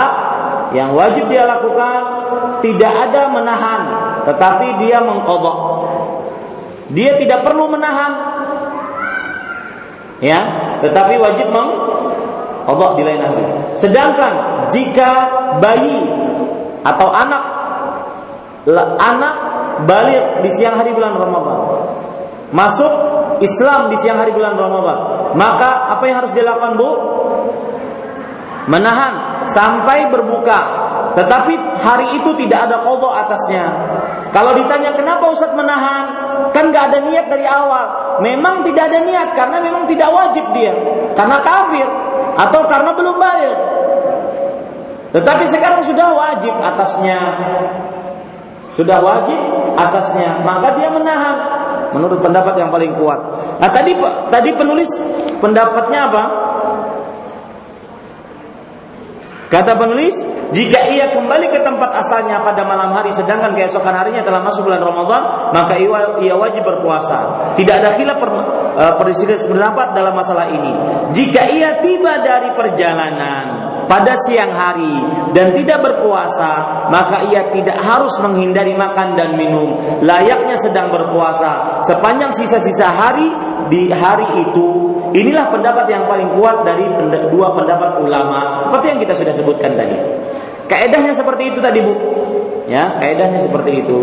yang 0.77 0.93
wajib 0.93 1.25
dia 1.31 1.47
lakukan 1.47 2.01
tidak 2.61 2.93
ada 3.09 3.31
menahan, 3.31 3.81
tetapi 4.29 4.83
dia 4.85 5.01
mengkodok. 5.01 5.57
Dia 6.93 7.17
tidak 7.17 7.41
perlu 7.41 7.65
menahan, 7.65 8.11
ya, 10.21 10.39
tetapi 10.85 11.17
wajib 11.17 11.49
mengkodok 11.49 12.91
di 12.99 13.01
lain 13.01 13.21
hari. 13.25 13.45
Sedangkan 13.79 14.33
jika 14.69 15.11
bayi 15.57 16.05
atau 16.85 17.09
anak 17.09 17.43
anak 19.01 19.35
balik 19.85 20.45
di 20.45 20.49
siang 20.53 20.77
hari 20.79 20.95
bulan 20.95 21.13
Ramadan. 21.13 21.54
Masuk 22.53 22.91
Islam 23.41 23.89
di 23.89 23.97
siang 23.97 24.21
hari 24.21 24.31
bulan 24.35 24.53
Ramadan. 24.53 24.97
Maka 25.33 25.89
apa 25.97 26.03
yang 26.05 26.21
harus 26.21 26.33
dilakukan, 26.35 26.77
Bu? 26.77 26.89
Menahan 28.69 29.45
sampai 29.49 30.09
berbuka. 30.09 30.83
Tetapi 31.15 31.53
hari 31.79 32.19
itu 32.19 32.35
tidak 32.43 32.69
ada 32.69 32.83
kodok 32.83 33.13
atasnya. 33.15 33.65
Kalau 34.35 34.51
ditanya 34.51 34.91
kenapa 34.93 35.31
Ustaz 35.31 35.55
menahan, 35.55 36.05
kan 36.51 36.75
gak 36.75 36.91
ada 36.91 36.99
niat 36.99 37.31
dari 37.31 37.47
awal. 37.47 38.19
Memang 38.19 38.67
tidak 38.67 38.91
ada 38.91 38.99
niat 38.99 39.29
karena 39.31 39.57
memang 39.63 39.87
tidak 39.87 40.11
wajib 40.11 40.43
dia, 40.51 40.75
karena 41.15 41.39
kafir 41.39 41.87
atau 42.35 42.61
karena 42.67 42.91
belum 42.91 43.15
balik. 43.15 43.57
Tetapi 45.15 45.43
sekarang 45.47 45.87
sudah 45.87 46.11
wajib 46.11 46.51
atasnya 46.59 47.19
sudah 48.75 48.99
wajib 48.99 49.39
atasnya, 49.79 50.43
maka 50.43 50.75
dia 50.75 50.91
menahan 50.91 51.54
menurut 51.95 52.19
pendapat 52.19 52.59
yang 52.59 52.67
paling 52.67 52.91
kuat. 52.99 53.19
Nah, 53.63 53.69
tadi 53.71 53.95
tadi 54.27 54.49
penulis 54.51 54.91
pendapatnya 55.39 56.11
apa? 56.11 56.23
Kata 59.45 59.77
penulis, 59.77 60.19
jika 60.51 60.89
ia 60.91 61.15
kembali 61.15 61.47
ke 61.47 61.63
tempat 61.63 61.87
asalnya 61.95 62.43
pada 62.43 62.67
malam 62.67 62.91
hari 62.91 63.15
sedangkan 63.15 63.55
keesokan 63.55 63.95
harinya 63.95 64.19
telah 64.19 64.43
masuk 64.43 64.67
bulan 64.67 64.83
Ramadan, 64.83 65.21
maka 65.55 65.79
ia 66.19 66.35
wajib 66.35 66.67
berpuasa. 66.67 67.53
Tidak 67.55 67.75
ada 67.79 67.95
khilaf 67.95 68.17
per, 68.19 68.29
uh, 68.35 68.93
pendapat 69.47 69.95
dalam 69.95 70.11
masalah 70.11 70.51
ini. 70.51 70.73
Jika 71.15 71.47
ia 71.55 71.79
tiba 71.79 72.19
dari 72.19 72.51
perjalanan 72.51 73.54
pada 73.85 74.13
siang 74.25 74.53
hari 74.53 74.97
dan 75.33 75.53
tidak 75.53 75.81
berpuasa, 75.81 76.85
maka 76.89 77.29
ia 77.29 77.49
tidak 77.53 77.77
harus 77.81 78.11
menghindari 78.21 78.73
makan 78.73 79.13
dan 79.13 79.37
minum, 79.37 79.77
layaknya 80.01 80.57
sedang 80.57 80.89
berpuasa 80.89 81.81
sepanjang 81.85 82.33
sisa-sisa 82.33 82.89
hari 82.89 83.29
di 83.69 83.89
hari 83.93 84.45
itu. 84.45 84.67
Inilah 85.15 85.47
pendapat 85.47 85.87
yang 85.87 86.09
paling 86.11 86.33
kuat 86.35 86.67
dari 86.67 86.85
dua 87.31 87.55
pendapat 87.55 88.03
ulama, 88.03 88.59
seperti 88.59 88.85
yang 88.91 88.99
kita 88.99 89.13
sudah 89.15 89.33
sebutkan 89.33 89.79
tadi. 89.79 89.97
Kaedahnya 90.65 91.13
seperti 91.13 91.53
itu 91.53 91.59
tadi, 91.61 91.79
Bu. 91.79 91.93
Ya, 92.65 92.97
kaedahnya 92.97 93.37
seperti 93.37 93.85
itu. 93.85 93.97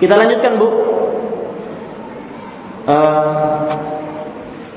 Kita 0.00 0.16
lanjutkan, 0.16 0.56
Bu. 0.56 0.66
Uh, 2.88 3.68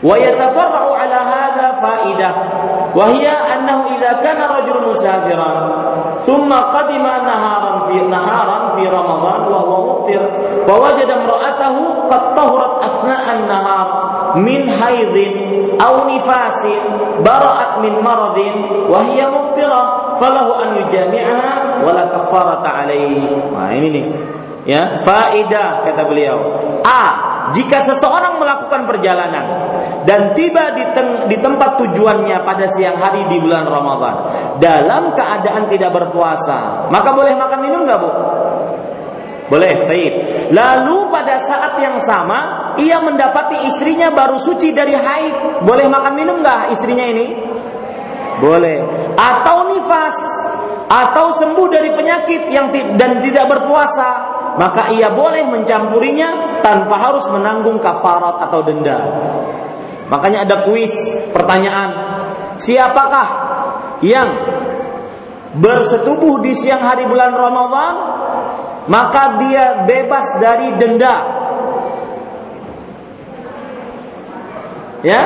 wa 0.04 0.16
yatafarra'u 0.20 0.92
ala 0.92 1.20
hadha 1.24 1.68
faidah 1.80 2.34
وهي 2.97 3.29
أنه 3.29 3.79
إذا 3.99 4.13
كان 4.13 4.43
الرجل 4.43 4.91
مسافرا 4.91 5.51
ثم 6.23 6.53
قدم 6.53 7.03
نهارا 7.03 7.87
في 7.87 7.97
نهارا 8.01 8.77
في 8.77 8.89
رمضان 8.89 9.41
وهو 9.53 9.91
مفطر 9.91 10.23
فوجد 10.67 11.11
امرأته 11.11 11.77
قد 12.11 12.35
طهرت 12.35 12.85
أثناء 12.85 13.25
النهار 13.39 13.87
من 14.35 14.71
حيض 14.71 15.17
أو 15.87 15.95
نفاس 16.09 16.67
برأت 17.25 17.73
من 17.83 17.93
مرض 18.05 18.39
وهي 18.89 19.27
مفطرة 19.27 19.83
فله 20.21 20.49
أن 20.63 20.77
يجامعها 20.77 21.53
ولا 21.85 22.05
كفارة 22.05 22.65
عليه. 22.69 23.21
Nah 23.57 23.73
ini 23.73 23.89
nih 23.93 24.07
ya 24.67 25.01
faidah 25.05 25.85
kata 25.85 26.03
beliau. 26.07 26.39
A 26.85 27.30
jika 27.52 27.84
seseorang 27.88 28.40
melakukan 28.40 28.88
perjalanan 28.88 29.46
dan 30.04 30.34
tiba 30.34 30.74
di, 30.74 30.84
ten, 30.96 31.08
di 31.30 31.38
tempat 31.38 31.78
tujuannya 31.78 32.42
pada 32.42 32.66
siang 32.74 32.98
hari 32.98 33.28
di 33.30 33.38
bulan 33.38 33.68
Ramadan 33.68 34.16
dalam 34.58 35.14
keadaan 35.14 35.70
tidak 35.70 35.92
berpuasa, 35.94 36.90
maka 36.90 37.10
boleh 37.14 37.36
makan 37.38 37.60
minum 37.62 37.84
nggak 37.86 38.00
bu? 38.00 38.12
Boleh, 39.52 39.84
baik. 39.84 40.14
Lalu 40.56 41.12
pada 41.12 41.36
saat 41.44 41.76
yang 41.84 42.00
sama 42.00 42.72
ia 42.80 43.04
mendapati 43.04 43.68
istrinya 43.68 44.08
baru 44.08 44.40
suci 44.40 44.72
dari 44.72 44.96
haid, 44.96 45.68
boleh 45.68 45.92
makan 45.92 46.14
minum 46.16 46.40
nggak 46.40 46.72
istrinya 46.72 47.04
ini? 47.04 47.36
Boleh. 48.40 48.80
Atau 49.20 49.68
nifas, 49.76 50.16
atau 50.88 51.36
sembuh 51.36 51.68
dari 51.68 51.92
penyakit 51.92 52.48
yang 52.48 52.72
dan 52.96 53.20
tidak 53.20 53.52
berpuasa, 53.52 54.31
maka 54.60 54.92
ia 54.92 55.12
boleh 55.14 55.48
mencampurinya 55.48 56.60
tanpa 56.60 56.96
harus 57.00 57.28
menanggung 57.32 57.80
kafarat 57.80 58.44
atau 58.50 58.60
denda. 58.66 59.00
Makanya 60.12 60.44
ada 60.44 60.68
kuis 60.68 60.92
pertanyaan, 61.32 61.90
siapakah 62.60 63.28
yang 64.04 64.30
bersetubuh 65.56 66.44
di 66.44 66.56
siang 66.56 66.84
hari 66.84 67.08
bulan 67.08 67.32
Ramadan 67.32 67.94
maka 68.88 69.38
dia 69.40 69.86
bebas 69.86 70.26
dari 70.42 70.74
denda. 70.80 71.16
Ya, 75.02 75.22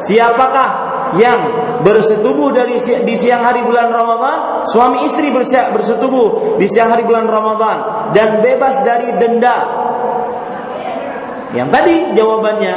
siapakah 0.00 0.87
yang 1.16 1.40
bersetubuh 1.80 2.52
dari 2.52 2.76
di 2.80 3.14
siang 3.16 3.40
hari 3.40 3.64
bulan 3.64 3.88
Ramadan, 3.88 4.68
suami 4.68 5.08
istri 5.08 5.32
bersetubuh 5.32 6.60
di 6.60 6.66
siang 6.68 6.92
hari 6.92 7.08
bulan 7.08 7.24
Ramadan 7.24 8.10
dan 8.12 8.44
bebas 8.44 8.76
dari 8.84 9.16
denda. 9.16 9.56
Yang 11.56 11.68
tadi 11.72 11.96
jawabannya 12.12 12.74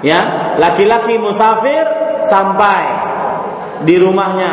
ya, 0.00 0.20
laki-laki 0.56 1.20
musafir 1.20 1.84
sampai 2.24 2.82
di 3.84 4.00
rumahnya 4.00 4.52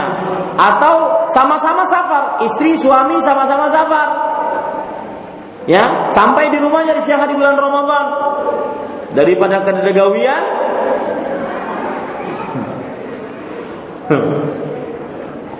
atau 0.60 1.28
sama-sama 1.32 1.88
safar, 1.88 2.44
istri 2.44 2.76
suami 2.76 3.16
sama-sama 3.24 3.72
safar. 3.72 4.10
Ya, 5.66 6.14
sampai 6.14 6.54
di 6.54 6.62
rumahnya 6.62 6.94
di 6.94 7.02
siang 7.02 7.26
hari 7.26 7.34
bulan 7.34 7.58
Ramadan. 7.58 8.06
Daripada 9.16 9.64
kedagawian 9.64 10.65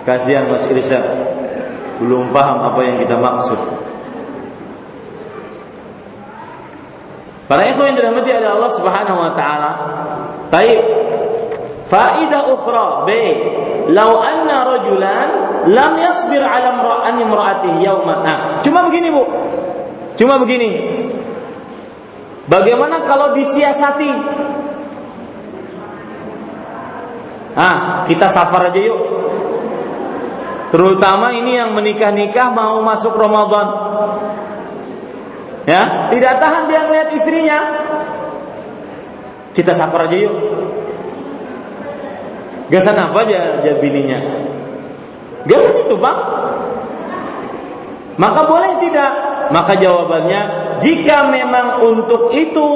Kasihan 0.06 0.46
Mas 0.46 0.62
Irsyad 0.70 1.02
belum 1.98 2.30
paham 2.30 2.62
apa 2.72 2.80
yang 2.86 2.96
kita 3.02 3.18
maksud. 3.18 3.58
Para 7.46 7.62
ikhwan 7.70 7.94
yang 7.94 7.96
dirahmati 7.98 8.30
oleh 8.30 8.50
Allah 8.50 8.70
Subhanahu 8.74 9.18
wa 9.18 9.32
taala. 9.34 9.70
Baik. 10.50 10.80
Faidah 11.86 12.50
ukhra 12.50 13.06
B. 13.06 13.10
Lau 13.94 14.18
anna 14.18 14.66
rajulan 14.66 15.28
lam 15.70 15.92
yasbir 15.94 16.42
ala 16.42 16.74
imra'an 16.74 17.14
imra'atihi 17.22 17.78
yauman. 17.86 18.26
Nah, 18.26 18.38
cuma 18.66 18.82
begini, 18.90 19.14
Bu. 19.14 19.22
Cuma 20.18 20.42
begini. 20.42 20.70
Bagaimana 22.50 23.06
kalau 23.06 23.34
disiasati 23.34 24.10
Ah, 27.56 28.04
kita 28.04 28.28
safar 28.28 28.68
aja 28.68 28.76
yuk. 28.84 29.00
Terutama 30.70 31.30
ini 31.34 31.58
yang 31.58 31.72
menikah-nikah 31.72 32.50
mau 32.50 32.82
masuk 32.82 33.14
Ramadan. 33.14 33.66
Ya, 35.66 36.10
tidak 36.14 36.34
tahan 36.38 36.70
dia 36.70 36.86
ngeliat 36.86 37.08
istrinya. 37.10 37.58
Kita 39.54 39.72
safar 39.74 40.06
aja 40.06 40.16
yuk. 40.16 40.36
Gasan 42.70 42.98
apa 42.98 43.18
aja 43.22 43.62
jadi 43.62 43.78
bininya? 43.78 44.18
Gasan 45.46 45.86
itu, 45.86 45.94
Pak. 45.94 46.16
Maka 48.18 48.40
boleh 48.46 48.72
tidak? 48.82 49.12
Maka 49.54 49.78
jawabannya, 49.78 50.40
jika 50.82 51.30
memang 51.30 51.86
untuk 51.86 52.34
itu 52.34 52.68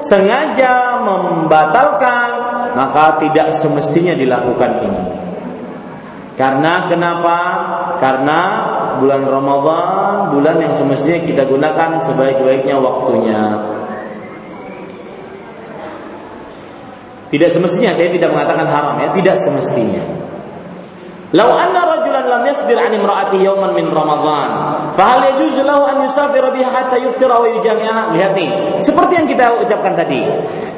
sengaja 0.00 1.04
membatalkan 1.04 2.30
maka 2.76 3.16
tidak 3.16 3.56
semestinya 3.56 4.12
dilakukan 4.12 4.70
ini. 4.84 5.02
Karena 6.36 6.84
kenapa? 6.84 7.38
Karena 7.96 8.40
bulan 9.00 9.24
Ramadan 9.24 10.32
bulan 10.36 10.56
yang 10.60 10.74
semestinya 10.76 11.24
kita 11.24 11.42
gunakan 11.48 12.04
sebaik-baiknya 12.04 12.76
waktunya. 12.76 13.42
Tidak 17.26 17.50
semestinya, 17.50 17.90
saya 17.90 18.12
tidak 18.14 18.30
mengatakan 18.30 18.70
haram 18.70 19.02
ya, 19.02 19.08
tidak 19.10 19.36
semestinya. 19.42 20.04
Lau 21.34 21.50
anna 21.58 21.82
rajulan 21.82 22.22
lam 22.22 22.42
yasbir 22.46 22.78
an 22.78 22.94
imra'ati 22.94 23.42
yawman 23.42 23.74
min 23.74 23.90
Ramadan, 23.90 24.50
Fahal 24.94 25.26
yajuzu 25.34 25.66
lahu 25.66 25.82
an 25.82 26.06
yusafira 26.06 26.54
biha 26.54 26.70
hatta 26.70 27.02
yuftira 27.02 27.42
wa 27.42 27.50
yujami'a? 27.50 28.14
Lihat 28.14 28.32
nih, 28.38 28.50
seperti 28.78 29.12
yang 29.18 29.26
kita 29.26 29.58
ucapkan 29.58 29.98
tadi. 29.98 30.22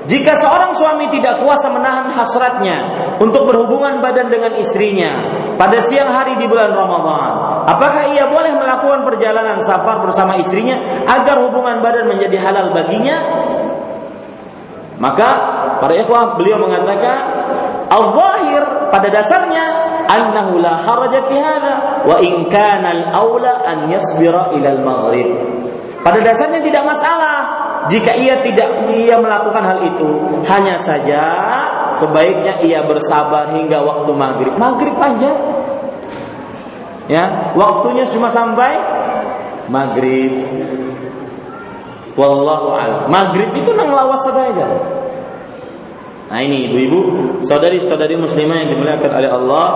Jika 0.08 0.40
seorang 0.40 0.72
suami 0.72 1.12
tidak 1.12 1.44
kuasa 1.44 1.68
menahan 1.68 2.08
hasratnya 2.08 2.76
untuk 3.20 3.44
berhubungan 3.44 4.00
badan 4.00 4.32
dengan 4.32 4.56
istrinya 4.56 5.20
pada 5.60 5.84
siang 5.84 6.08
hari 6.08 6.40
di 6.40 6.48
bulan 6.48 6.72
Ramadan, 6.72 7.30
apakah 7.68 8.16
ia 8.16 8.24
boleh 8.32 8.56
melakukan 8.56 9.04
perjalanan 9.04 9.60
safar 9.60 10.00
bersama 10.00 10.40
istrinya 10.40 10.80
agar 11.04 11.44
hubungan 11.44 11.84
badan 11.84 12.08
menjadi 12.08 12.40
halal 12.40 12.72
baginya? 12.72 13.20
Maka 14.96 15.28
para 15.76 15.92
ikhwah 15.92 16.40
beliau 16.40 16.56
mengatakan 16.56 17.18
al-zahir 17.92 18.88
pada 18.88 19.12
dasarnya 19.12 19.64
annahu 20.09 20.59
la 20.59 20.80
haraja 20.80 21.20
fi 21.28 21.36
hadha 21.36 21.74
wa 22.09 22.16
in 22.24 22.48
kana 22.48 22.89
al-aula 22.97 23.60
an 23.62 23.93
yasbira 23.93 24.51
ila 24.56 24.68
al-maghrib. 24.72 25.28
Pada 26.01 26.24
dasarnya 26.24 26.64
tidak 26.64 26.89
masalah 26.89 27.36
jika 27.93 28.16
ia 28.16 28.40
tidak 28.40 28.89
ia 28.89 29.20
melakukan 29.20 29.60
hal 29.60 29.78
itu. 29.85 30.10
Hanya 30.48 30.80
saja 30.80 31.22
sebaiknya 32.01 32.64
ia 32.64 32.82
bersabar 32.89 33.52
hingga 33.52 33.85
waktu 33.85 34.10
maghrib. 34.16 34.55
Maghrib 34.56 34.97
aja. 34.97 35.30
Ya, 37.09 37.52
waktunya 37.56 38.05
cuma 38.09 38.28
sampai 38.28 38.76
maghrib. 39.68 40.32
Wallahu 42.18 42.74
a'lam. 42.74 43.01
Maghrib 43.09 43.55
itu 43.55 43.70
nang 43.72 43.94
lawas 43.94 44.24
saja. 44.26 44.97
Nah 46.28 46.44
ini 46.44 46.68
ibu-ibu, 46.68 47.00
saudari-saudari 47.40 48.20
muslimah 48.20 48.60
yang 48.64 48.68
dimuliakan 48.76 49.12
oleh 49.16 49.30
Allah 49.32 49.66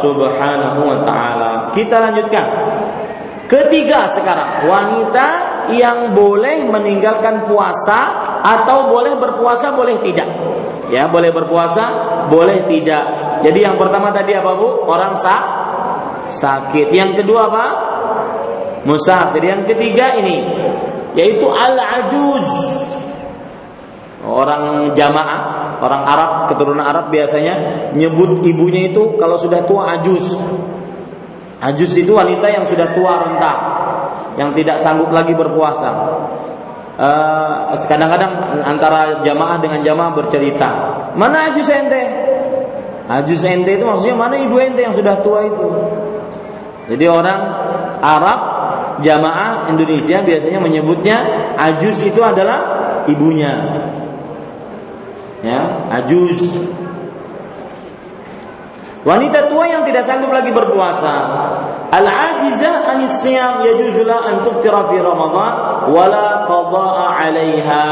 Subhanahu 0.00 0.80
wa 0.80 0.98
taala. 1.04 1.50
Kita 1.76 2.00
lanjutkan. 2.00 2.46
Ketiga 3.48 4.08
sekarang, 4.12 4.68
wanita 4.68 5.26
yang 5.72 6.12
boleh 6.12 6.68
meninggalkan 6.68 7.48
puasa 7.48 8.28
atau 8.40 8.92
boleh 8.92 9.16
berpuasa 9.20 9.72
boleh 9.72 10.00
tidak. 10.04 10.28
Ya, 10.88 11.08
boleh 11.08 11.28
berpuasa, 11.32 11.84
boleh 12.32 12.64
tidak. 12.64 13.04
Jadi 13.44 13.64
yang 13.64 13.76
pertama 13.76 14.08
tadi 14.08 14.32
apa 14.32 14.56
Bu? 14.56 14.88
Orang 14.88 15.16
sak 15.20 15.42
sakit. 16.28 16.88
Yang 16.92 17.24
kedua 17.24 17.52
apa? 17.52 17.64
Musafir. 18.88 19.44
Yang 19.44 19.76
ketiga 19.76 20.16
ini 20.16 20.44
yaitu 21.16 21.48
al-ajuz. 21.48 22.48
Orang 24.28 24.92
jamaah 24.92 25.67
orang 25.78 26.02
Arab 26.04 26.30
keturunan 26.50 26.84
Arab 26.84 27.10
biasanya 27.10 27.54
nyebut 27.94 28.42
ibunya 28.44 28.90
itu 28.90 29.14
kalau 29.16 29.38
sudah 29.38 29.64
tua 29.64 29.98
ajus. 29.98 30.26
Ajus 31.58 31.90
itu 31.98 32.14
wanita 32.14 32.46
yang 32.46 32.64
sudah 32.70 32.94
tua 32.94 33.18
renta, 33.18 33.52
yang 34.38 34.54
tidak 34.54 34.78
sanggup 34.78 35.10
lagi 35.10 35.34
berpuasa. 35.34 35.90
Uh, 36.98 37.74
kadang-kadang 37.86 38.62
antara 38.62 39.22
jamaah 39.22 39.58
dengan 39.58 39.82
jamaah 39.82 40.14
bercerita, 40.14 40.68
mana 41.14 41.50
ajus 41.50 41.66
ente? 41.70 42.02
Ajus 43.10 43.42
ente 43.42 43.78
itu 43.78 43.86
maksudnya 43.86 44.14
mana 44.18 44.38
ibu 44.38 44.54
ente 44.58 44.86
yang 44.86 44.94
sudah 44.94 45.18
tua 45.22 45.46
itu? 45.46 45.66
Jadi 46.94 47.04
orang 47.10 47.40
Arab 48.02 48.40
jamaah 49.02 49.70
Indonesia 49.70 50.22
biasanya 50.22 50.58
menyebutnya 50.62 51.16
ajus 51.58 52.02
itu 52.02 52.22
adalah 52.22 52.58
ibunya 53.06 53.52
ya 55.42 55.90
ajuz 56.02 56.42
Wanita 59.08 59.48
tua 59.48 59.64
yang 59.64 59.88
tidak 59.88 60.04
sanggup 60.04 60.28
lagi 60.28 60.52
berpuasa. 60.52 61.14
Al-ajiza 61.88 62.92
anis 62.92 63.24
siyam 63.24 63.64
yajuzu 63.64 64.04
la 64.04 64.20
an 64.20 64.44
tuftira 64.44 64.84
fi 64.92 65.00
Ramadan 65.00 65.88
wala 65.88 66.44
qada'a 66.44 67.04
'alayha 67.16 67.84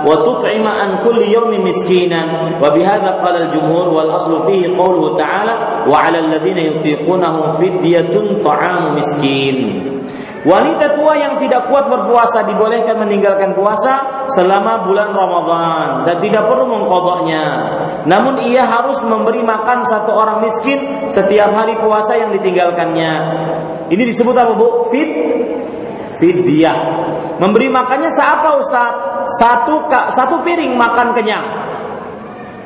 wa 0.00 0.24
tut'ima 0.24 0.72
an 0.80 1.04
kulli 1.04 1.28
yawmin 1.28 1.60
miskinan 1.60 2.56
wa 2.56 2.72
bihadha 2.72 3.20
qala 3.20 3.52
al-jumhur 3.52 3.92
wal 3.92 4.16
aslu 4.16 4.48
fihi 4.48 4.72
qawluhu 4.72 5.12
ta'ala 5.12 5.84
wa 5.84 6.08
'ala 6.08 6.24
alladhina 6.24 6.64
yutiqunahu 6.64 7.60
fidyatun 7.60 8.40
ta'amu 8.40 8.96
miskin. 8.96 9.91
Wanita 10.42 10.98
tua 10.98 11.14
yang 11.14 11.38
tidak 11.38 11.70
kuat 11.70 11.86
berpuasa 11.86 12.42
dibolehkan 12.42 12.98
meninggalkan 12.98 13.54
puasa 13.54 14.26
selama 14.26 14.82
bulan 14.82 15.14
Ramadan 15.14 16.02
dan 16.02 16.18
tidak 16.18 16.50
perlu 16.50 16.66
mengkodoknya. 16.66 17.44
Namun 18.10 18.42
ia 18.42 18.66
harus 18.66 18.98
memberi 19.06 19.38
makan 19.46 19.86
satu 19.86 20.10
orang 20.10 20.42
miskin 20.42 21.06
setiap 21.06 21.54
hari 21.54 21.78
puasa 21.78 22.18
yang 22.18 22.34
ditinggalkannya. 22.34 23.12
Ini 23.86 24.02
disebut 24.02 24.34
apa 24.34 24.58
bu? 24.58 24.90
Fit 24.90 25.10
fidyah. 26.18 26.78
Memberi 27.38 27.70
makannya 27.70 28.10
seapa 28.10 28.58
Ustaz? 28.58 28.90
Satu 29.38 29.86
satu 30.10 30.42
piring 30.42 30.74
makan 30.74 31.14
kenyang. 31.14 31.46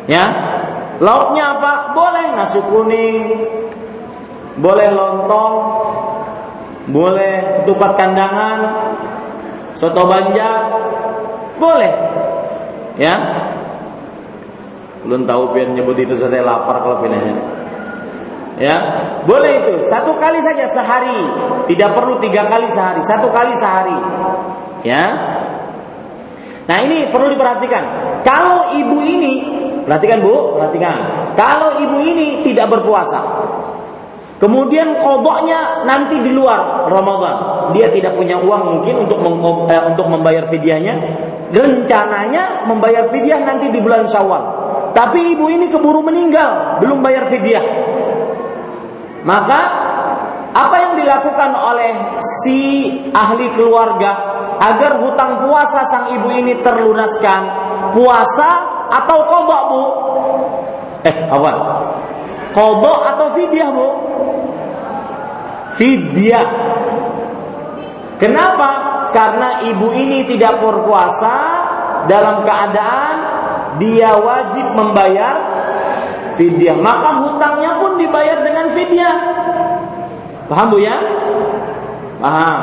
Ya. 0.09 0.25
Lauknya 0.97 1.61
apa? 1.61 1.93
Boleh 1.93 2.33
nasi 2.33 2.57
kuning, 2.73 3.21
boleh 4.57 4.89
lontong, 4.97 5.57
boleh 6.87 7.63
ketupat 7.63 7.99
kandangan, 7.99 8.59
soto 9.75 10.07
banjar, 10.07 10.61
boleh. 11.59 11.95
Ya. 12.97 13.15
Belum 15.07 15.23
tahu 15.23 15.55
pian 15.55 15.75
nyebut 15.79 15.95
itu 16.03 16.19
saya 16.19 16.43
lapar 16.43 16.83
kalau 16.83 16.99
pinanya. 16.99 17.35
Ya, 18.57 18.77
boleh 19.29 19.61
itu 19.63 19.85
satu 19.85 20.17
kali 20.17 20.41
saja 20.41 20.65
sehari, 20.73 21.21
tidak 21.69 21.93
perlu 21.93 22.17
tiga 22.25 22.49
kali 22.49 22.67
sehari, 22.73 23.05
satu 23.05 23.29
kali 23.29 23.53
sehari. 23.53 23.99
Ya. 24.81 25.05
Nah 26.67 26.79
ini 26.83 27.13
perlu 27.13 27.31
diperhatikan. 27.31 27.85
Kalau 28.25 28.75
ibu 28.75 28.99
ini, 29.05 29.35
perhatikan 29.85 30.25
bu, 30.25 30.57
perhatikan. 30.59 31.31
Kalau 31.37 31.79
ibu 31.79 32.01
ini 32.01 32.43
tidak 32.43 32.73
berpuasa, 32.73 33.46
Kemudian 34.37 35.01
kodoknya 35.01 35.89
nanti 35.89 36.21
di 36.21 36.29
luar 36.29 36.85
Ramadan. 36.93 37.37
Dia 37.73 37.89
tidak 37.89 38.21
punya 38.21 38.37
uang 38.37 38.63
mungkin 38.79 39.09
untuk 39.09 39.19
eh, 39.73 39.83
untuk 39.89 40.07
membayar 40.13 40.45
fidyahnya. 40.45 40.95
Rencananya 41.57 42.69
membayar 42.69 43.09
fidyah 43.09 43.41
nanti 43.49 43.73
di 43.73 43.81
bulan 43.81 44.05
Syawal. 44.05 44.43
Tapi 44.93 45.33
ibu 45.37 45.49
ini 45.49 45.73
keburu 45.73 46.05
meninggal, 46.05 46.81
belum 46.85 47.01
bayar 47.01 47.33
fidyah. 47.33 47.65
Maka 49.25 49.61
apa 50.53 50.77
yang 50.85 50.93
dilakukan 51.01 51.51
oleh 51.57 51.93
si 52.21 52.89
ahli 53.13 53.53
keluarga 53.57 54.37
agar 54.61 55.01
hutang 55.01 55.49
puasa 55.49 55.85
sang 55.89 56.13
ibu 56.13 56.29
ini 56.33 56.61
terlunaskan? 56.61 57.43
Puasa 57.97 58.49
atau 58.93 59.19
kodok 59.25 59.63
bu? 59.69 59.85
Eh, 61.09 61.15
apa? 61.29 61.51
Kodok 62.57 63.01
atau 63.05 63.37
fidyah 63.37 63.69
bu? 63.69 63.89
Fidyah. 65.77 66.49
Kenapa? 68.17 68.71
Karena 69.13 69.61
ibu 69.69 69.93
ini 69.93 70.25
tidak 70.25 70.65
berpuasa 70.65 71.37
dalam 72.09 72.49
keadaan 72.49 73.17
dia 73.77 74.17
wajib 74.17 74.73
membayar 74.73 75.37
fidyah. 76.41 76.81
Maka 76.81 77.21
hutangnya 77.29 77.77
pun 77.77 78.01
dibayar 78.01 78.41
dengan 78.41 78.73
fidyah. 78.73 79.17
Paham 80.49 80.67
Bu 80.73 80.79
ya? 80.81 80.97
Paham. 82.23 82.61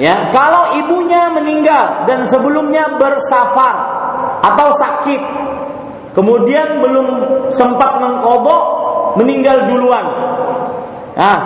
Ya, 0.00 0.32
kalau 0.34 0.76
ibunya 0.82 1.30
meninggal 1.30 2.08
dan 2.08 2.24
sebelumnya 2.24 2.96
bersafar 2.96 3.76
atau 4.40 4.72
sakit, 4.74 5.20
kemudian 6.16 6.80
belum 6.80 7.08
sempat 7.52 8.00
mengkodok, 8.00 8.81
meninggal 9.18 9.68
duluan. 9.68 10.06
Nah, 11.12 11.38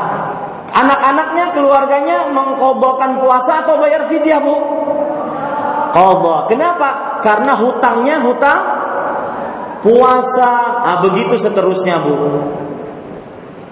anak-anaknya, 0.71 1.51
keluarganya 1.51 2.31
mengkodokkan 2.31 3.19
puasa 3.19 3.67
atau 3.67 3.81
bayar 3.81 4.07
fidyah, 4.07 4.41
Bu? 4.43 4.55
Kodok. 5.91 6.53
Kenapa? 6.53 7.21
Karena 7.25 7.57
hutangnya 7.57 8.21
hutang 8.21 8.61
puasa. 9.81 10.53
Ah, 10.85 10.99
begitu 11.01 11.41
seterusnya, 11.41 12.03
Bu. 12.05 12.15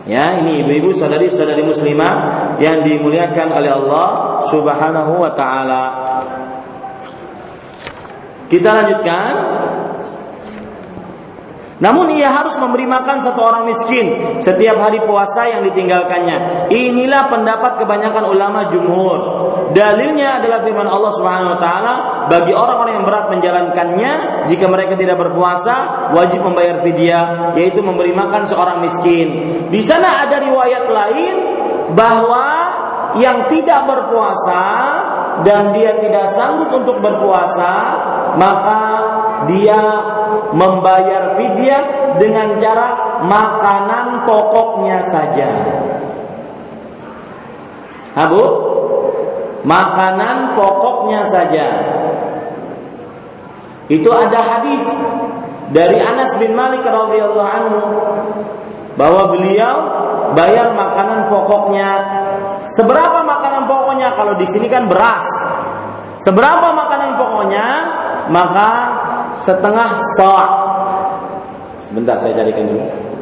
Ya, 0.04 0.36
ini 0.36 0.60
ibu-ibu 0.60 0.92
saudari-saudari 0.92 1.64
muslimah 1.64 2.12
yang 2.60 2.84
dimuliakan 2.84 3.48
oleh 3.56 3.72
Allah 3.72 4.08
Subhanahu 4.52 5.12
wa 5.16 5.32
taala. 5.32 5.84
Kita 8.52 8.68
lanjutkan 8.68 9.32
namun 11.84 12.08
ia 12.16 12.32
harus 12.32 12.56
memberi 12.56 12.88
makan 12.88 13.20
satu 13.20 13.44
orang 13.44 13.68
miskin 13.68 14.40
setiap 14.40 14.80
hari 14.80 15.04
puasa 15.04 15.52
yang 15.52 15.68
ditinggalkannya. 15.68 16.72
Inilah 16.72 17.28
pendapat 17.28 17.76
kebanyakan 17.84 18.24
ulama 18.24 18.72
jumhur. 18.72 19.18
Dalilnya 19.76 20.40
adalah 20.40 20.64
firman 20.64 20.88
Allah 20.88 21.12
Subhanahu 21.12 21.52
wa 21.52 21.60
taala, 21.60 21.94
bagi 22.32 22.56
orang-orang 22.56 23.02
yang 23.02 23.04
berat 23.04 23.26
menjalankannya, 23.28 24.12
jika 24.48 24.64
mereka 24.64 24.96
tidak 24.96 25.20
berpuasa, 25.20 26.08
wajib 26.16 26.40
membayar 26.40 26.80
fidyah, 26.80 27.52
yaitu 27.52 27.84
memberi 27.84 28.16
makan 28.16 28.48
seorang 28.48 28.80
miskin. 28.80 29.28
Di 29.68 29.84
sana 29.84 30.24
ada 30.24 30.40
riwayat 30.40 30.88
lain 30.88 31.34
bahwa 31.92 32.48
yang 33.20 33.52
tidak 33.52 33.84
berpuasa 33.84 34.64
dan 35.44 35.74
dia 35.76 36.00
tidak 36.00 36.32
sanggup 36.32 36.70
untuk 36.70 37.02
berpuasa, 37.02 37.72
maka 38.38 38.82
dia 39.50 39.82
membayar 40.54 41.34
fidyah 41.38 41.84
dengan 42.20 42.56
cara 42.58 43.20
makanan 43.24 44.26
pokoknya 44.28 44.98
saja. 45.10 45.48
Abu, 48.14 48.42
makanan 49.66 50.54
pokoknya 50.54 51.20
saja. 51.26 51.66
Itu 53.90 54.08
ada 54.14 54.40
hadis 54.40 54.84
dari 55.74 55.98
Anas 56.00 56.38
bin 56.40 56.56
Malik 56.56 56.86
radhiyallahu 56.86 57.50
anhu 57.52 57.80
bahwa 58.94 59.34
beliau 59.34 59.76
bayar 60.38 60.72
makanan 60.72 61.26
pokoknya. 61.28 61.90
Seberapa 62.64 63.20
makanan 63.26 63.68
pokoknya? 63.68 64.16
Kalau 64.16 64.40
di 64.40 64.46
sini 64.48 64.72
kan 64.72 64.88
beras. 64.88 65.26
Seberapa 66.16 66.72
makanan 66.72 67.20
pokoknya? 67.20 67.66
Maka 68.32 68.68
setengah 69.42 69.98
sa'. 70.14 70.46
Sebentar 71.82 72.16
saya 72.22 72.38
carikan 72.38 72.70
dulu. 72.70 73.13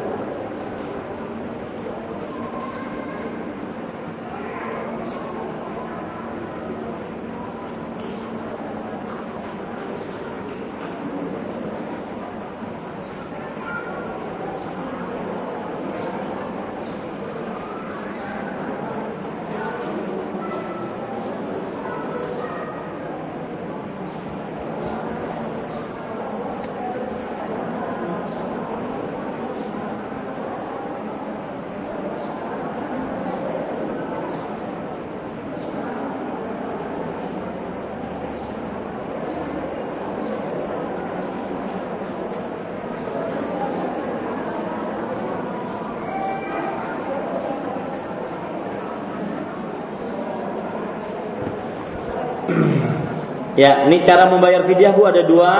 Ya, 53.53 53.85
ini 53.85 54.01
cara 54.01 54.25
membayar 54.25 54.65
fidyah 54.65 54.97
Bu 54.97 55.05
ada 55.05 55.21
dua. 55.29 55.53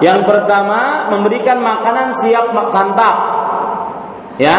Yang 0.00 0.24
pertama 0.24 1.12
memberikan 1.12 1.60
makanan 1.60 2.16
siap 2.16 2.54
santap. 2.72 3.16
Ya, 4.40 4.56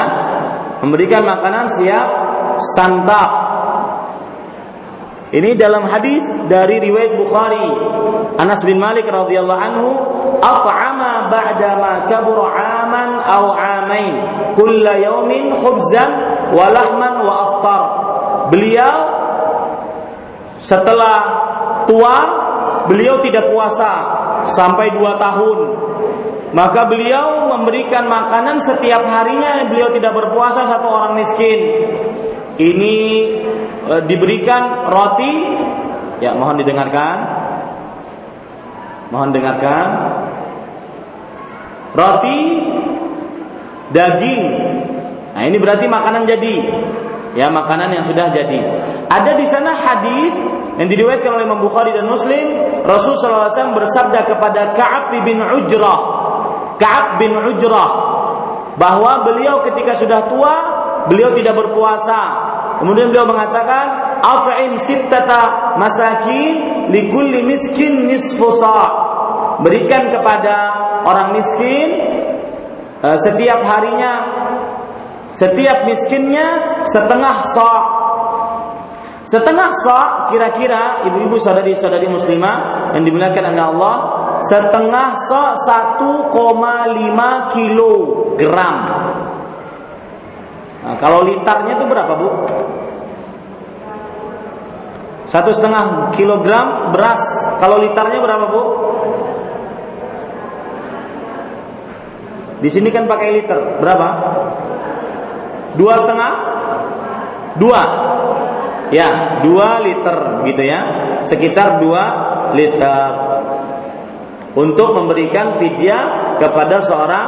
memberikan 0.84 1.26
makanan 1.26 1.66
siap 1.74 2.08
santap. 2.78 3.30
Ini 5.30 5.54
dalam 5.58 5.86
hadis 5.86 6.26
dari 6.50 6.82
riwayat 6.82 7.14
Bukhari. 7.14 7.70
Anas 8.42 8.66
bin 8.66 8.82
Malik 8.82 9.06
radhiyallahu 9.06 9.62
anhu, 9.62 9.90
"At'ama 10.42 11.30
ba'da 11.30 11.70
ma 11.78 11.94
kabura 12.10 12.50
'aman 12.50 13.10
aw 13.22 13.46
'amain, 13.54 14.14
kulla 14.58 14.98
yawmin 14.98 15.54
khubzan 15.54 16.12
wa 16.50 16.66
lahman 16.74 17.14
wa 17.22 17.34
aftar." 17.46 17.82
Beliau 18.50 18.98
setelah 20.66 21.18
tua 21.86 22.49
beliau 22.90 23.22
tidak 23.22 23.54
puasa 23.54 23.92
sampai 24.50 24.90
dua 24.90 25.22
tahun. 25.22 25.60
Maka 26.50 26.90
beliau 26.90 27.46
memberikan 27.46 28.10
makanan 28.10 28.58
setiap 28.58 29.06
harinya 29.06 29.70
beliau 29.70 29.94
tidak 29.94 30.18
berpuasa 30.18 30.66
satu 30.66 30.90
orang 30.90 31.14
miskin. 31.22 31.60
Ini 32.58 32.98
e, 33.86 33.94
diberikan 34.10 34.90
roti, 34.90 35.34
ya 36.18 36.34
mohon 36.34 36.58
didengarkan. 36.58 37.18
Mohon 39.14 39.30
dengarkan. 39.38 39.88
Roti, 41.94 42.42
daging. 43.94 44.44
Nah, 45.38 45.44
ini 45.46 45.58
berarti 45.62 45.86
makanan 45.86 46.26
jadi 46.26 46.54
ya 47.38 47.50
makanan 47.54 47.94
yang 47.94 48.06
sudah 48.06 48.34
jadi. 48.34 48.60
Ada 49.10 49.38
di 49.38 49.46
sana 49.46 49.74
hadis 49.74 50.34
yang 50.80 50.88
diriwayatkan 50.88 51.30
oleh 51.36 51.44
Imam 51.44 51.62
Bukhari 51.62 51.92
dan 51.92 52.08
Muslim, 52.08 52.56
Rasul 52.88 53.20
SAW 53.20 53.76
bersabda 53.76 54.24
kepada 54.24 54.72
Ka'ab 54.74 55.12
bin 55.28 55.38
Ujrah, 55.38 56.00
Ka'ab 56.80 57.20
bin 57.20 57.36
Ujrah, 57.36 57.90
bahwa 58.80 59.28
beliau 59.28 59.60
ketika 59.60 60.00
sudah 60.00 60.32
tua, 60.32 60.56
beliau 61.12 61.36
tidak 61.36 61.60
berpuasa. 61.60 62.48
Kemudian 62.80 63.12
beliau 63.12 63.28
mengatakan, 63.28 64.16
"At'im 64.24 64.80
sittata 64.80 65.76
masakin 65.76 66.88
likulli 66.88 67.44
miskin 67.44 68.08
nisfu 68.08 68.48
Berikan 69.60 70.08
kepada 70.08 70.56
orang 71.04 71.36
miskin 71.36 71.88
eh, 73.04 73.18
setiap 73.20 73.60
harinya 73.68 74.12
setiap 75.40 75.88
miskinnya 75.88 76.84
setengah 76.84 77.38
sa. 77.48 77.72
Setengah 79.24 79.70
sa 79.86 79.98
kira-kira 80.34 81.08
ibu-ibu 81.08 81.40
saudari-saudari 81.40 82.12
muslimah 82.12 82.92
yang 82.98 83.08
dimuliakan 83.08 83.54
oleh 83.54 83.64
Allah, 83.64 83.96
setengah 84.44 85.16
sa 85.16 85.54
1,5 85.54 87.54
kilogram. 87.56 88.78
Nah, 90.80 90.96
kalau 90.98 91.24
litarnya 91.24 91.78
itu 91.78 91.86
berapa 91.88 92.14
bu? 92.18 92.28
Satu 95.30 95.54
setengah 95.54 96.10
kilogram 96.18 96.90
beras. 96.90 97.22
Kalau 97.62 97.78
litarnya 97.78 98.18
berapa 98.18 98.46
bu? 98.50 98.64
Di 102.60 102.70
sini 102.74 102.90
kan 102.90 103.06
pakai 103.06 103.30
liter. 103.40 103.78
Berapa? 103.78 104.08
Dua 105.80 105.96
setengah? 105.96 106.34
Dua. 107.56 107.84
Ya, 108.92 109.40
dua 109.40 109.80
liter 109.80 110.44
gitu 110.44 110.64
ya. 110.68 110.80
Sekitar 111.24 111.80
dua 111.80 112.04
liter. 112.52 113.12
Untuk 114.60 114.92
memberikan 114.92 115.56
fidyah 115.56 116.36
kepada 116.36 116.84
seorang 116.84 117.28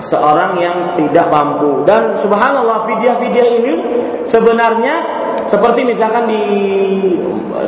seorang 0.00 0.56
yang 0.56 0.76
tidak 0.96 1.28
mampu 1.28 1.84
dan 1.84 2.16
subhanallah 2.16 2.88
fidyah-fidyah 2.88 3.46
ini 3.60 3.74
sebenarnya 4.24 5.20
seperti 5.44 5.84
misalkan 5.84 6.24
di 6.24 6.44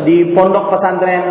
di 0.09 0.33
pondok 0.33 0.73
pesantren 0.73 1.25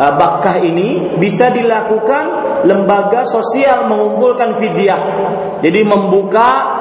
uh, 0.00 0.12
Bakkah 0.16 0.56
ini 0.64 1.18
bisa 1.20 1.52
dilakukan 1.52 2.24
lembaga 2.64 3.28
sosial 3.28 3.84
mengumpulkan 3.90 4.56
fidyah. 4.56 5.00
Jadi 5.60 5.80
membuka 5.84 6.75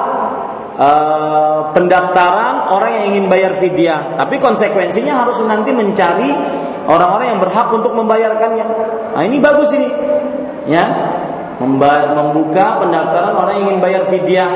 uh, 0.76 1.72
pendaftaran 1.72 2.70
orang 2.72 2.92
yang 3.00 3.06
ingin 3.16 3.26
bayar 3.32 3.58
fidyah. 3.60 4.20
Tapi 4.20 4.36
konsekuensinya 4.38 5.26
harus 5.26 5.40
nanti 5.44 5.72
mencari 5.72 6.30
orang-orang 6.86 7.28
yang 7.36 7.40
berhak 7.42 7.68
untuk 7.74 7.92
membayarkannya. 7.96 8.66
Nah 9.16 9.24
ini 9.24 9.38
bagus 9.42 9.72
ini, 9.74 9.90
ya 10.70 10.86
membuka 11.60 12.84
pendaftaran 12.84 13.34
orang 13.34 13.54
yang 13.60 13.64
ingin 13.72 13.80
bayar 13.80 14.04
fidyah. 14.12 14.52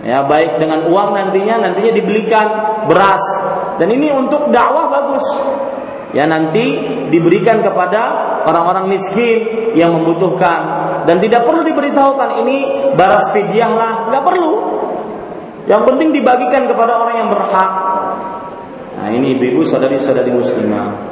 Ya 0.00 0.24
baik 0.24 0.56
dengan 0.56 0.88
uang 0.88 1.12
nantinya 1.12 1.60
nantinya 1.60 1.92
dibelikan 1.92 2.46
beras 2.88 3.20
dan 3.76 3.92
ini 3.92 4.08
untuk 4.08 4.48
dakwah 4.48 4.88
bagus. 4.88 5.24
Ya 6.16 6.24
nanti 6.26 6.80
diberikan 7.12 7.60
kepada 7.60 8.00
orang-orang 8.48 8.90
miskin 8.90 9.70
yang 9.76 10.00
membutuhkan 10.00 10.79
dan 11.08 11.16
tidak 11.20 11.46
perlu 11.46 11.62
diberitahukan 11.64 12.44
ini 12.44 12.56
baras 12.96 13.30
fidyah 13.32 13.72
lah, 13.72 13.92
nggak 14.12 14.24
perlu. 14.24 14.52
Yang 15.70 15.82
penting 15.86 16.08
dibagikan 16.10 16.66
kepada 16.66 16.98
orang 16.98 17.16
yang 17.22 17.28
berhak. 17.30 17.72
Nah 19.00 19.08
ini 19.14 19.38
ibu-ibu 19.38 19.62
saudari-saudari 19.62 20.34
muslimah. 20.34 21.10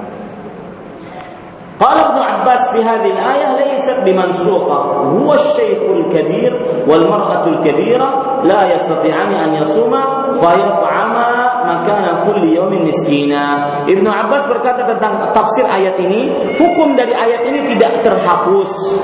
Qala 1.78 2.10
Ibnu 2.10 2.20
Abbas 2.20 2.74
fi 2.74 2.82
hadhihi 2.82 3.14
al-ayah 3.14 3.54
laysat 3.54 4.02
bimansukha 4.02 4.78
huwa 5.14 5.38
asy-syaikhul 5.38 6.10
kabir 6.10 6.50
wal 6.90 7.06
mar'atul 7.06 7.62
kabira 7.62 8.42
la 8.42 8.66
yastati'ani 8.74 9.38
an 9.38 9.50
yasuma 9.62 10.34
fa 10.42 10.58
yat'ama 10.58 11.28
makana 11.70 12.26
kulli 12.26 12.58
yawmin 12.58 12.82
miskina. 12.82 13.86
Ibnu 13.86 14.10
Abbas 14.10 14.50
berkata 14.50 14.90
tentang 14.90 15.30
tafsir 15.30 15.70
ayat 15.70 15.94
ini, 16.02 16.34
hukum 16.58 16.98
dari 16.98 17.14
ayat 17.14 17.46
ini 17.46 17.62
tidak 17.70 18.02
terhapus 18.02 18.98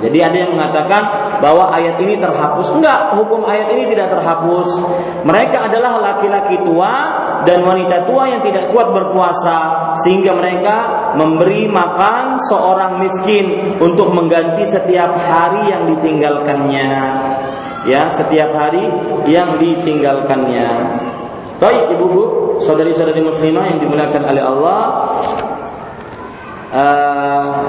jadi 0.00 0.18
ada 0.20 0.36
yang 0.36 0.52
mengatakan 0.56 1.02
bahwa 1.44 1.68
ayat 1.72 2.00
ini 2.00 2.16
terhapus. 2.16 2.72
Enggak, 2.72 3.16
hukum 3.16 3.44
ayat 3.44 3.68
ini 3.72 3.92
tidak 3.92 4.16
terhapus. 4.16 4.80
Mereka 5.24 5.68
adalah 5.68 6.00
laki-laki 6.00 6.60
tua 6.64 6.92
dan 7.44 7.64
wanita 7.64 8.04
tua 8.08 8.28
yang 8.28 8.40
tidak 8.44 8.68
kuat 8.72 8.92
berpuasa 8.92 9.92
sehingga 10.04 10.36
mereka 10.36 10.76
memberi 11.16 11.68
makan 11.68 12.40
seorang 12.48 13.00
miskin 13.00 13.76
untuk 13.80 14.12
mengganti 14.12 14.64
setiap 14.64 15.16
hari 15.16 15.72
yang 15.72 15.88
ditinggalkannya. 15.88 16.92
Ya, 17.88 18.12
setiap 18.12 18.52
hari 18.52 18.84
yang 19.24 19.56
ditinggalkannya. 19.56 20.68
Baik, 21.60 21.92
ibu-ibu, 21.96 22.22
saudari-saudari 22.64 23.20
muslimah 23.24 23.68
yang 23.72 23.78
dimuliakan 23.80 24.22
oleh 24.32 24.42
Allah, 24.44 24.80
uh, 26.72 27.64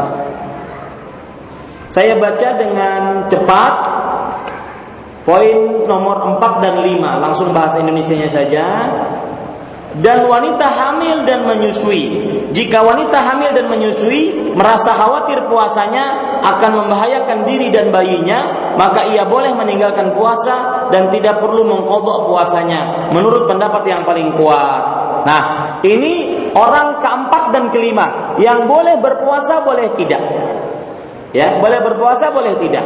saya 1.92 2.16
baca 2.16 2.56
dengan 2.56 3.28
cepat 3.28 3.74
poin 5.28 5.84
nomor 5.84 6.40
4 6.40 6.64
dan 6.64 6.76
5, 6.80 7.20
langsung 7.20 7.52
bahasa 7.52 7.84
Indonesia-nya 7.84 8.32
saja. 8.32 8.66
Dan 9.92 10.24
wanita 10.24 10.72
hamil 10.72 11.28
dan 11.28 11.44
menyusui. 11.44 12.04
Jika 12.56 12.80
wanita 12.80 13.28
hamil 13.28 13.52
dan 13.52 13.68
menyusui 13.68 14.56
merasa 14.56 14.96
khawatir 14.96 15.52
puasanya 15.52 16.40
akan 16.40 16.72
membahayakan 16.80 17.44
diri 17.44 17.76
dan 17.76 17.92
bayinya, 17.92 18.72
maka 18.80 19.12
ia 19.12 19.28
boleh 19.28 19.52
meninggalkan 19.52 20.16
puasa 20.16 20.88
dan 20.96 21.12
tidak 21.12 21.44
perlu 21.44 21.68
mengkodok 21.68 22.32
puasanya. 22.32 23.12
Menurut 23.12 23.52
pendapat 23.52 23.84
yang 23.84 24.08
paling 24.08 24.32
kuat. 24.40 24.84
Nah, 25.28 25.42
ini 25.84 26.40
orang 26.56 27.04
keempat 27.04 27.52
dan 27.52 27.68
kelima 27.68 28.40
yang 28.40 28.72
boleh 28.72 28.96
berpuasa 28.96 29.60
boleh 29.60 29.92
tidak. 30.00 30.24
Ya, 31.32 31.60
boleh 31.64 31.80
berpuasa 31.80 32.32
boleh 32.36 32.60
tidak. 32.60 32.86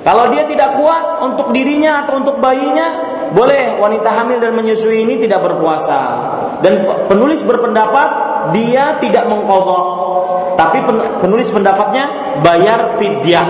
Kalau 0.00 0.32
dia 0.32 0.48
tidak 0.48 0.80
kuat 0.80 1.20
untuk 1.28 1.52
dirinya 1.52 2.04
atau 2.04 2.24
untuk 2.24 2.40
bayinya, 2.40 2.88
boleh 3.36 3.76
wanita 3.76 4.08
hamil 4.08 4.40
dan 4.40 4.56
menyusui 4.56 5.04
ini 5.04 5.20
tidak 5.20 5.44
berpuasa. 5.44 6.00
Dan 6.64 6.88
penulis 7.04 7.44
berpendapat 7.44 8.08
dia 8.56 8.96
tidak 8.96 9.28
mengkodok, 9.28 9.84
tapi 10.56 10.80
penulis 11.20 11.52
pendapatnya 11.52 12.40
bayar 12.40 12.96
fidyah. 12.96 13.48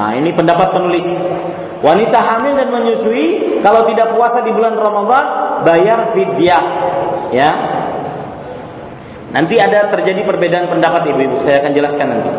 Nah, 0.00 0.16
ini 0.16 0.32
pendapat 0.32 0.72
penulis. 0.72 1.04
Wanita 1.78 2.18
hamil 2.18 2.58
dan 2.58 2.72
menyusui 2.72 3.60
kalau 3.60 3.84
tidak 3.84 4.16
puasa 4.16 4.40
di 4.40 4.50
bulan 4.50 4.72
Ramadan 4.72 5.26
bayar 5.68 6.16
fidyah. 6.16 6.64
Ya. 7.28 7.50
Nanti 9.36 9.60
ada 9.60 9.92
terjadi 9.92 10.24
perbedaan 10.24 10.72
pendapat 10.72 11.12
ibu-ibu, 11.12 11.44
saya 11.44 11.60
akan 11.60 11.72
jelaskan 11.76 12.06
nanti. 12.08 12.30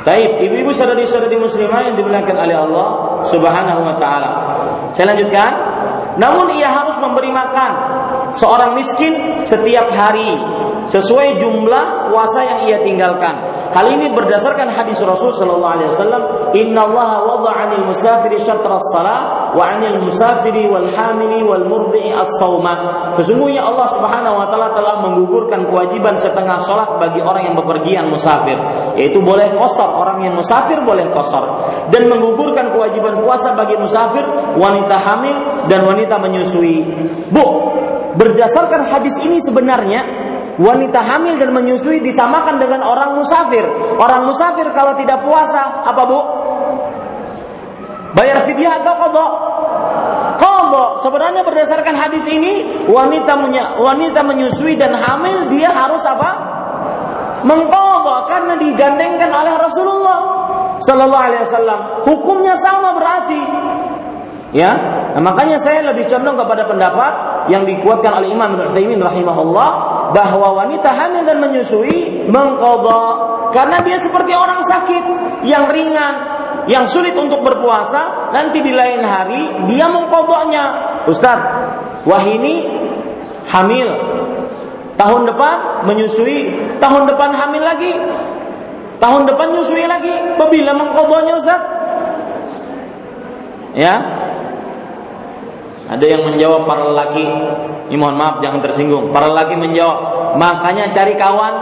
Baik, 0.00 0.40
ibu-ibu 0.48 0.72
saudari-saudari 0.72 1.36
muslimah 1.36 1.92
yang 1.92 1.94
dimuliakan 2.00 2.36
oleh 2.40 2.56
Allah 2.56 2.88
Subhanahu 3.28 3.80
wa 3.84 3.96
taala. 4.00 4.30
Saya 4.96 5.12
lanjutkan. 5.12 5.52
Namun 6.16 6.52
ia 6.58 6.68
harus 6.68 6.98
memberi 6.98 7.30
makan 7.30 7.70
seorang 8.34 8.76
miskin 8.76 9.44
setiap 9.46 9.88
hari 9.94 10.36
sesuai 10.90 11.38
jumlah 11.38 12.10
puasa 12.10 12.42
yang 12.42 12.58
ia 12.66 12.78
tinggalkan. 12.82 13.50
Hal 13.70 13.86
ini 13.86 14.10
berdasarkan 14.10 14.74
hadis 14.74 14.98
Rasul 14.98 15.30
sallallahu 15.30 15.74
alaihi 15.78 15.90
wasallam, 15.94 16.22
"Inna 16.58 16.90
Allah 16.90 17.22
wada'a 17.22 17.70
'anil 17.70 17.86
musafiri 17.86 18.42
syatra 18.42 18.82
as-salah 18.82 19.54
wa 19.54 19.62
'anil 19.62 20.02
musafiri 20.02 20.66
wal 20.66 20.90
hamili 20.90 21.38
wal 21.46 21.62
murdi'i 21.62 22.10
as-sauma." 22.10 22.74
Sesungguhnya 23.14 23.62
Allah 23.62 23.86
Subhanahu 23.94 24.42
wa 24.42 24.46
taala 24.50 24.74
telah 24.74 24.98
menggugurkan 25.06 25.70
kewajiban 25.70 26.18
setengah 26.18 26.58
salat 26.66 26.98
bagi 26.98 27.22
orang 27.22 27.46
yang 27.46 27.54
bepergian 27.54 28.10
musafir, 28.10 28.58
yaitu 28.98 29.22
boleh 29.22 29.54
kosor, 29.54 29.86
orang 29.86 30.18
yang 30.26 30.34
musafir 30.34 30.82
boleh 30.82 31.06
kosor 31.14 31.46
dan 31.94 32.10
menggugurkan 32.10 32.74
kewajiban 32.74 33.22
puasa 33.22 33.54
bagi 33.54 33.78
musafir, 33.78 34.26
wanita 34.58 34.98
hamil 34.98 35.36
dan 35.70 35.86
wanita 35.86 36.18
menyusui. 36.18 36.82
Bu, 37.30 37.44
berdasarkan 38.18 38.90
hadis 38.90 39.14
ini 39.22 39.38
sebenarnya 39.38 40.29
wanita 40.60 41.00
hamil 41.00 41.40
dan 41.40 41.56
menyusui 41.56 42.04
disamakan 42.04 42.60
dengan 42.60 42.84
orang 42.84 43.16
musafir. 43.16 43.64
Orang 43.96 44.28
musafir 44.28 44.68
kalau 44.76 44.92
tidak 45.00 45.24
puasa, 45.24 45.80
apa 45.88 46.02
bu? 46.04 46.20
Bayar 48.12 48.44
fidyah 48.44 48.84
atau 48.84 48.94
kodok? 49.00 49.32
Kodok. 50.36 50.90
Sebenarnya 51.00 51.40
berdasarkan 51.46 51.96
hadis 51.96 52.28
ini, 52.28 52.84
wanita 52.84 53.40
wanita 53.80 54.20
menyusui 54.20 54.76
dan 54.76 54.92
hamil 54.92 55.48
dia 55.48 55.72
harus 55.72 56.04
apa? 56.04 56.30
Mengkodok 57.40 58.28
karena 58.28 58.54
digandengkan 58.60 59.32
oleh 59.32 59.54
Rasulullah 59.56 60.18
Sallallahu 60.84 61.24
Alaihi 61.24 61.42
Wasallam. 61.48 61.80
Hukumnya 62.04 62.52
sama 62.60 62.92
berarti. 62.92 63.42
Ya, 64.50 64.74
nah, 65.14 65.22
makanya 65.22 65.62
saya 65.62 65.94
lebih 65.94 66.10
condong 66.10 66.34
kepada 66.34 66.66
pendapat 66.66 67.12
yang 67.54 67.62
dikuatkan 67.62 68.18
oleh 68.18 68.34
Imam 68.34 68.58
Ibnu 68.58 68.66
Utsaimin 68.66 68.98
rahimahullah 68.98 69.70
bahwa 70.10 70.64
wanita 70.64 70.90
hamil 70.90 71.22
dan 71.22 71.38
menyusui 71.38 72.26
mengkodok 72.26 73.50
karena 73.50 73.82
dia 73.82 73.98
seperti 73.98 74.32
orang 74.34 74.62
sakit 74.62 75.04
yang 75.46 75.70
ringan, 75.70 76.14
yang 76.70 76.86
sulit 76.86 77.14
untuk 77.18 77.42
berpuasa, 77.42 78.30
nanti 78.30 78.62
di 78.62 78.70
lain 78.70 79.02
hari 79.02 79.42
dia 79.70 79.90
mengkodoknya. 79.90 80.64
Ustaz, 81.10 81.38
wah 82.06 82.24
ini 82.26 82.68
hamil, 83.50 83.88
tahun 84.94 85.22
depan 85.34 85.86
menyusui, 85.88 86.38
tahun 86.78 87.02
depan 87.10 87.30
hamil 87.34 87.62
lagi, 87.64 87.92
tahun 89.02 89.22
depan 89.26 89.46
menyusui 89.50 89.84
lagi, 89.88 90.14
apabila 90.36 90.70
mengkodoknya 90.76 91.34
Ustaz? 91.40 91.60
Ya, 93.70 94.19
ada 95.90 96.06
yang 96.06 96.22
menjawab 96.22 96.70
para 96.70 96.86
lelaki, 96.86 97.26
ini 97.90 97.96
mohon 97.98 98.14
maaf 98.14 98.38
jangan 98.38 98.62
tersinggung. 98.62 99.10
Para 99.10 99.26
lelaki 99.26 99.58
menjawab, 99.58 99.98
makanya 100.38 100.94
cari 100.94 101.18
kawan. 101.18 101.54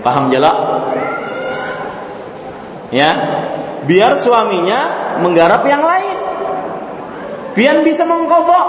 Paham 0.00 0.32
jelak? 0.32 0.56
Ya, 2.88 3.10
biar 3.84 4.16
suaminya 4.16 4.80
menggarap 5.20 5.60
yang 5.68 5.84
lain. 5.84 6.16
Biar 7.52 7.84
bisa 7.84 8.08
mengkobok. 8.08 8.66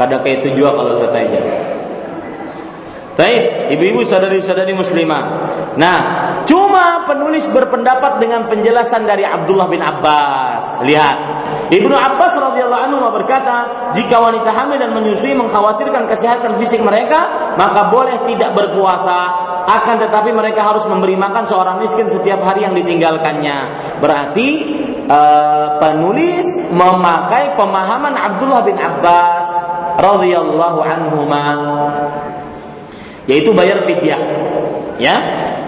Kadang 0.00 0.24
kayak 0.24 0.44
itu 0.44 0.60
juga 0.60 0.80
kalau 0.80 0.96
saya 0.96 1.12
tanya. 1.12 1.40
Baik, 3.16 3.72
ibu-ibu 3.76 4.00
saudari-saudari 4.04 4.72
muslimah. 4.76 5.24
Nah, 5.76 6.00
penulis 7.16 7.48
berpendapat 7.48 8.20
dengan 8.20 8.44
penjelasan 8.52 9.08
dari 9.08 9.24
Abdullah 9.24 9.64
bin 9.72 9.80
Abbas. 9.80 10.84
Lihat, 10.84 11.16
Ibnu 11.72 11.96
Abbas 11.96 12.36
radhiyallahu 12.36 12.82
anhu 12.84 13.08
berkata, 13.16 13.88
jika 13.96 14.20
wanita 14.20 14.52
hamil 14.52 14.76
dan 14.76 14.92
menyusui 14.92 15.32
mengkhawatirkan 15.32 16.04
kesehatan 16.12 16.60
fisik 16.60 16.84
mereka, 16.84 17.56
maka 17.56 17.88
boleh 17.88 18.28
tidak 18.28 18.52
berpuasa. 18.52 19.48
Akan 19.66 19.96
tetapi 19.96 20.30
mereka 20.30 20.62
harus 20.62 20.84
memberi 20.86 21.16
makan 21.16 21.48
seorang 21.48 21.80
miskin 21.80 22.06
setiap 22.12 22.44
hari 22.44 22.68
yang 22.68 22.76
ditinggalkannya. 22.76 23.58
Berarti 23.98 24.48
uh, 25.08 25.80
penulis 25.80 26.44
memakai 26.70 27.56
pemahaman 27.56 28.14
Abdullah 28.14 28.62
bin 28.62 28.76
Abbas 28.76 29.46
radhiyallahu 29.96 30.78
anhu 30.84 31.26
yaitu 33.26 33.50
bayar 33.56 33.82
fidyah. 33.82 34.20
Ya. 35.02 35.16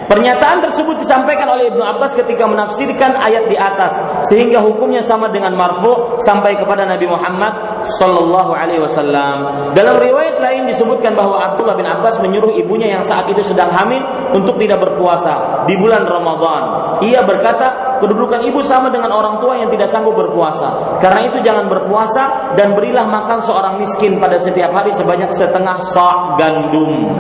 Pernyataan 0.09 0.65
tersebut 0.65 1.05
disampaikan 1.05 1.53
oleh 1.53 1.69
Ibnu 1.69 1.85
Abbas 1.85 2.17
ketika 2.17 2.49
menafsirkan 2.49 3.13
ayat 3.21 3.45
di 3.45 3.61
atas 3.61 3.93
sehingga 4.25 4.65
hukumnya 4.65 5.05
sama 5.05 5.29
dengan 5.29 5.53
marfu 5.53 6.17
sampai 6.25 6.57
kepada 6.57 6.89
Nabi 6.89 7.05
Muhammad 7.05 7.85
sallallahu 8.01 8.57
alaihi 8.57 8.81
wasallam. 8.81 9.37
Dalam 9.77 10.01
riwayat 10.01 10.41
lain 10.41 10.65
disebutkan 10.65 11.13
bahwa 11.13 11.53
Abdullah 11.53 11.77
bin 11.77 11.85
Abbas 11.85 12.17
menyuruh 12.25 12.57
ibunya 12.57 12.97
yang 12.97 13.05
saat 13.05 13.29
itu 13.29 13.45
sedang 13.45 13.69
hamil 13.69 14.01
untuk 14.33 14.57
tidak 14.57 14.81
berpuasa 14.81 15.69
di 15.69 15.77
bulan 15.77 16.09
Ramadan. 16.09 16.63
Ia 17.05 17.21
berkata, 17.29 18.01
kedudukan 18.01 18.41
ibu 18.49 18.65
sama 18.65 18.89
dengan 18.89 19.13
orang 19.13 19.45
tua 19.45 19.61
yang 19.61 19.69
tidak 19.69 19.93
sanggup 19.93 20.17
berpuasa. 20.17 20.99
Karena 21.05 21.21
itu 21.29 21.37
jangan 21.45 21.69
berpuasa 21.69 22.57
dan 22.57 22.73
berilah 22.73 23.05
makan 23.05 23.45
seorang 23.45 23.77
miskin 23.77 24.17
pada 24.17 24.41
setiap 24.41 24.73
hari 24.73 24.89
sebanyak 24.97 25.29
setengah 25.37 25.77
sok 25.93 26.41
gandum. 26.41 27.13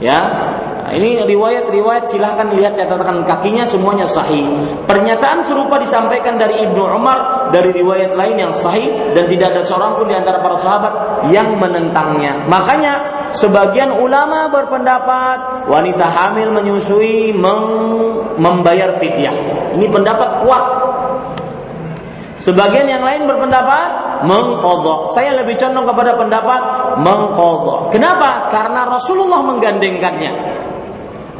Ya, 0.00 0.49
Ini 0.90 1.22
riwayat-riwayat 1.22 2.10
silahkan 2.10 2.50
lihat 2.50 2.74
catatan 2.74 3.22
kakinya 3.22 3.62
semuanya 3.62 4.10
sahih. 4.10 4.42
Pernyataan 4.90 5.46
serupa 5.46 5.78
disampaikan 5.78 6.34
dari 6.34 6.66
Ibnu 6.66 6.82
Umar 6.82 7.50
dari 7.54 7.70
riwayat 7.70 8.18
lain 8.18 8.36
yang 8.36 8.52
sahih 8.58 9.14
dan 9.14 9.30
tidak 9.30 9.54
ada 9.54 9.62
seorang 9.62 9.94
pun 9.94 10.10
di 10.10 10.18
antara 10.18 10.42
para 10.42 10.58
sahabat 10.58 10.92
yang 11.30 11.54
menentangnya. 11.62 12.42
Makanya 12.50 12.92
sebagian 13.38 13.94
ulama 13.94 14.50
berpendapat 14.50 15.70
wanita 15.70 16.06
hamil 16.10 16.58
menyusui 16.58 17.38
membayar 18.34 18.98
fidyah. 18.98 19.36
Ini 19.78 19.86
pendapat 19.86 20.42
kuat. 20.42 20.64
Sebagian 22.42 22.88
yang 22.88 23.04
lain 23.06 23.30
berpendapat 23.30 24.24
mengkodok. 24.26 25.12
Saya 25.14 25.38
lebih 25.38 25.54
condong 25.60 25.86
kepada 25.86 26.18
pendapat 26.18 26.60
mengkodok. 26.98 27.94
Kenapa? 27.94 28.48
Karena 28.50 28.88
Rasulullah 28.90 29.44
menggandengkannya. 29.44 30.60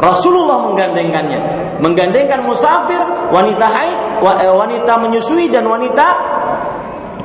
Rasulullah 0.01 0.65
menggandengkannya, 0.65 1.41
menggandengkan 1.85 2.41
musafir, 2.49 3.05
wanita 3.29 3.67
haid, 3.69 4.25
eh, 4.41 4.49
wanita 4.49 4.97
menyusui 4.97 5.53
dan 5.53 5.69
wanita 5.69 6.07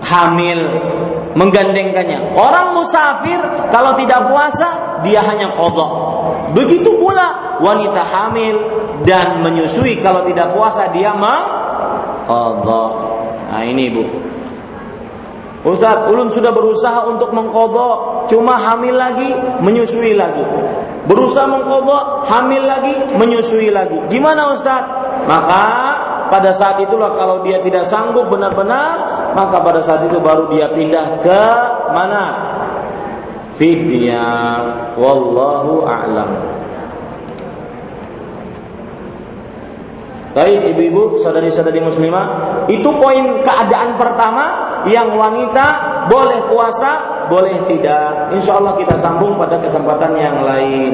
hamil 0.04 0.60
menggandengkannya. 1.40 2.36
Orang 2.36 2.76
musafir 2.76 3.40
kalau 3.72 3.96
tidak 3.96 4.28
puasa 4.28 5.00
dia 5.08 5.24
hanya 5.24 5.56
kodok. 5.56 5.92
Begitu 6.52 7.00
pula 7.00 7.60
wanita 7.64 8.04
hamil 8.04 8.60
dan 9.08 9.40
menyusui 9.40 10.04
kalau 10.04 10.28
tidak 10.28 10.52
puasa 10.52 10.92
dia 10.92 11.16
mengkodok. 11.16 12.92
Nah 13.56 13.64
ini 13.64 13.88
ibu. 13.88 14.04
Ustaz, 15.66 16.06
ulun 16.06 16.30
sudah 16.30 16.54
berusaha 16.54 17.10
untuk 17.10 17.34
mengkodok, 17.34 18.30
cuma 18.30 18.54
hamil 18.54 18.94
lagi, 18.94 19.34
menyusui 19.66 20.14
lagi. 20.14 20.46
Berusaha 21.06 21.46
mengkodok, 21.46 22.26
hamil 22.26 22.66
lagi, 22.66 22.94
menyusui 23.14 23.70
lagi. 23.70 23.98
Gimana 24.10 24.58
Ustaz? 24.58 24.84
Maka 25.30 25.64
pada 26.34 26.50
saat 26.54 26.82
itulah 26.82 27.14
kalau 27.14 27.46
dia 27.46 27.62
tidak 27.62 27.86
sanggup 27.86 28.26
benar-benar 28.34 29.16
maka 29.36 29.60
pada 29.60 29.84
saat 29.84 30.08
itu 30.08 30.18
baru 30.24 30.48
dia 30.48 30.72
pindah 30.72 31.20
ke 31.20 31.44
mana? 31.92 32.24
Fidyah. 33.60 34.96
Wallahu 34.96 35.84
a'lam. 35.84 36.32
Baik 40.36 40.76
ibu-ibu, 40.76 41.24
saudari-saudari 41.24 41.80
muslimah, 41.80 42.28
itu 42.68 42.92
poin 43.00 43.40
keadaan 43.40 43.96
pertama 43.96 44.46
yang 44.84 45.16
wanita 45.16 45.66
boleh 46.12 46.52
puasa, 46.52 47.15
boleh 47.28 47.66
tidak. 47.70 48.34
Insya 48.34 48.58
Allah 48.60 48.74
kita 48.78 48.96
sambung 49.00 49.38
pada 49.40 49.60
kesempatan 49.62 50.14
yang 50.18 50.44
lain. 50.44 50.94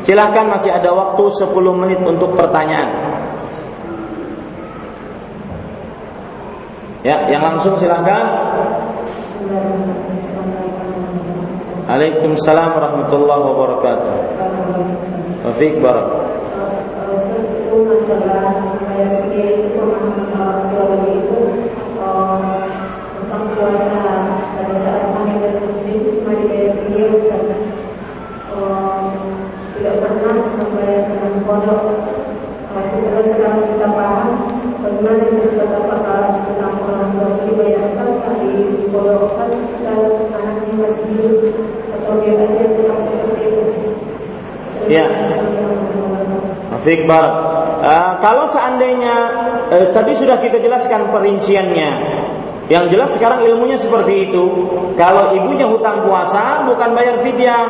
Silahkan 0.00 0.48
masih 0.48 0.72
ada 0.72 0.90
waktu 0.92 1.24
10 1.28 1.80
menit 1.80 2.00
untuk 2.02 2.34
pertanyaan. 2.34 2.90
Ya, 7.00 7.24
yang 7.32 7.40
langsung 7.40 7.80
silakan. 7.80 8.44
Waalaikumsalam 11.88 12.70
warahmatullahi 12.76 13.42
wabarakatuh. 13.50 14.16
Wafik 15.48 15.80
barak. 15.82 16.30
tidak 23.60 24.19
kodok 31.50 31.82
masih 32.70 33.02
terus 33.02 33.26
sekarang 33.34 33.66
kita 33.66 33.88
paham 33.90 34.28
bagaimana 34.78 35.22
itu 35.26 35.42
sudah 35.50 35.68
apakah 35.74 36.22
tentang 36.38 36.74
orang 36.86 37.10
tua 37.18 37.30
dibayarkan 37.42 38.08
kali 38.22 38.54
dikodokkan 38.78 39.50
dan 39.82 39.98
anaknya 40.30 40.74
masih 40.78 41.04
hidup 41.10 41.54
atau 41.90 42.14
aja 42.22 42.64
tetap 42.70 42.98
seperti 43.10 43.42
itu. 43.42 43.62
Ya. 44.86 45.06
Afik 46.70 47.10
Bar. 47.10 47.26
Uh, 47.82 48.12
kalau 48.22 48.46
seandainya 48.46 49.16
uh, 49.74 49.86
tadi 49.90 50.14
sudah 50.14 50.38
kita 50.38 50.62
jelaskan 50.62 51.10
perinciannya. 51.10 51.90
Yang 52.70 52.94
jelas 52.94 53.10
sekarang 53.18 53.42
ilmunya 53.50 53.74
seperti 53.74 54.30
itu. 54.30 54.44
Kalau 54.94 55.34
ibunya 55.34 55.66
hutang 55.66 56.06
puasa 56.06 56.62
bukan 56.70 56.94
bayar 56.94 57.18
fidyah. 57.26 57.66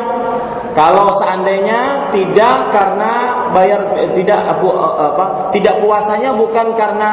Kalau 0.76 1.16
seandainya 1.16 2.12
tidak 2.12 2.68
karena 2.68 3.29
bayar 3.52 3.80
tidak 4.14 4.40
apa 4.46 5.50
tidak 5.54 5.78
puasanya 5.82 6.34
bukan 6.34 6.74
karena 6.74 7.12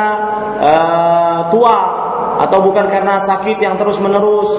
uh, 0.58 1.40
tua 1.50 1.80
atau 2.38 2.60
bukan 2.62 2.86
karena 2.90 3.18
sakit 3.26 3.58
yang 3.58 3.76
terus 3.76 3.98
menerus 3.98 4.52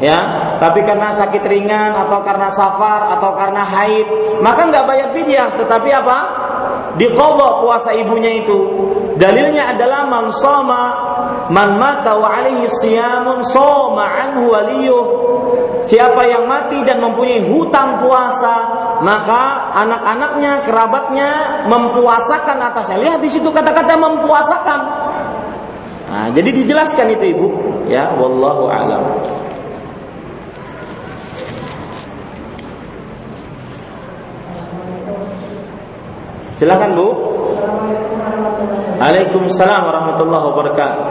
ya 0.00 0.42
tapi 0.62 0.86
karena 0.86 1.10
sakit 1.10 1.42
ringan 1.42 1.90
atau 2.06 2.22
karena 2.22 2.46
safar 2.54 3.18
atau 3.18 3.34
karena 3.34 3.66
haid. 3.66 4.06
Maka 4.46 4.70
nggak 4.70 4.86
bayar 4.86 5.08
fidyah 5.10 5.58
tetapi 5.58 5.90
apa? 5.90 6.18
Diqadha 6.94 7.66
puasa 7.66 7.90
ibunya 7.98 8.46
itu. 8.46 8.58
Dalilnya 9.18 9.74
adalah 9.74 10.06
man 10.06 10.30
soma 10.38 10.82
man 11.50 11.82
mata 11.82 12.14
wa 12.14 12.30
alaihi 12.30 12.70
siyamun 12.78 13.42
soma 13.50 14.06
anhu 14.06 14.54
waliyuh. 14.54 15.06
Siapa 15.90 16.30
yang 16.30 16.46
mati 16.46 16.78
dan 16.86 17.02
mempunyai 17.02 17.42
hutang 17.42 17.98
puasa 18.06 18.54
maka 19.02 19.74
anak-anaknya, 19.82 20.62
kerabatnya 20.62 21.30
mempuasakan 21.66 22.58
atasnya. 22.70 23.02
Lihat 23.02 23.18
di 23.18 23.30
situ 23.34 23.50
kata-kata 23.50 23.98
mempuasakan. 23.98 24.80
Nah, 26.12 26.26
jadi 26.30 26.54
dijelaskan 26.54 27.18
itu 27.18 27.24
ibu, 27.34 27.46
ya, 27.90 28.14
wallahu 28.14 28.70
alam. 28.70 29.02
Silakan 36.62 36.94
Bu. 36.94 37.08
Waalaikumsalam 39.02 39.82
warahmatullahi 39.82 40.44
wabarakatuh. 40.46 41.04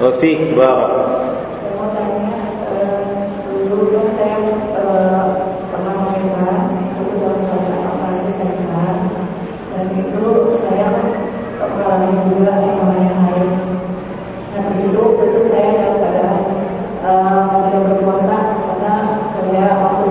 Wa 0.00 0.10
fiik. 0.16 0.56
Yang 12.08 12.76
namanya 12.80 13.12
haid. 13.28 13.50
Nah 14.54 14.62
begitu 14.72 15.02
itu 15.28 15.40
saya 15.52 15.68
dalam 15.76 15.96
keadaan 16.00 16.40
uh, 17.04 17.44
tidak 17.68 17.82
berpuasa 17.84 18.36
karena 18.64 18.94
saya 19.36 19.64
waktu 19.76 20.08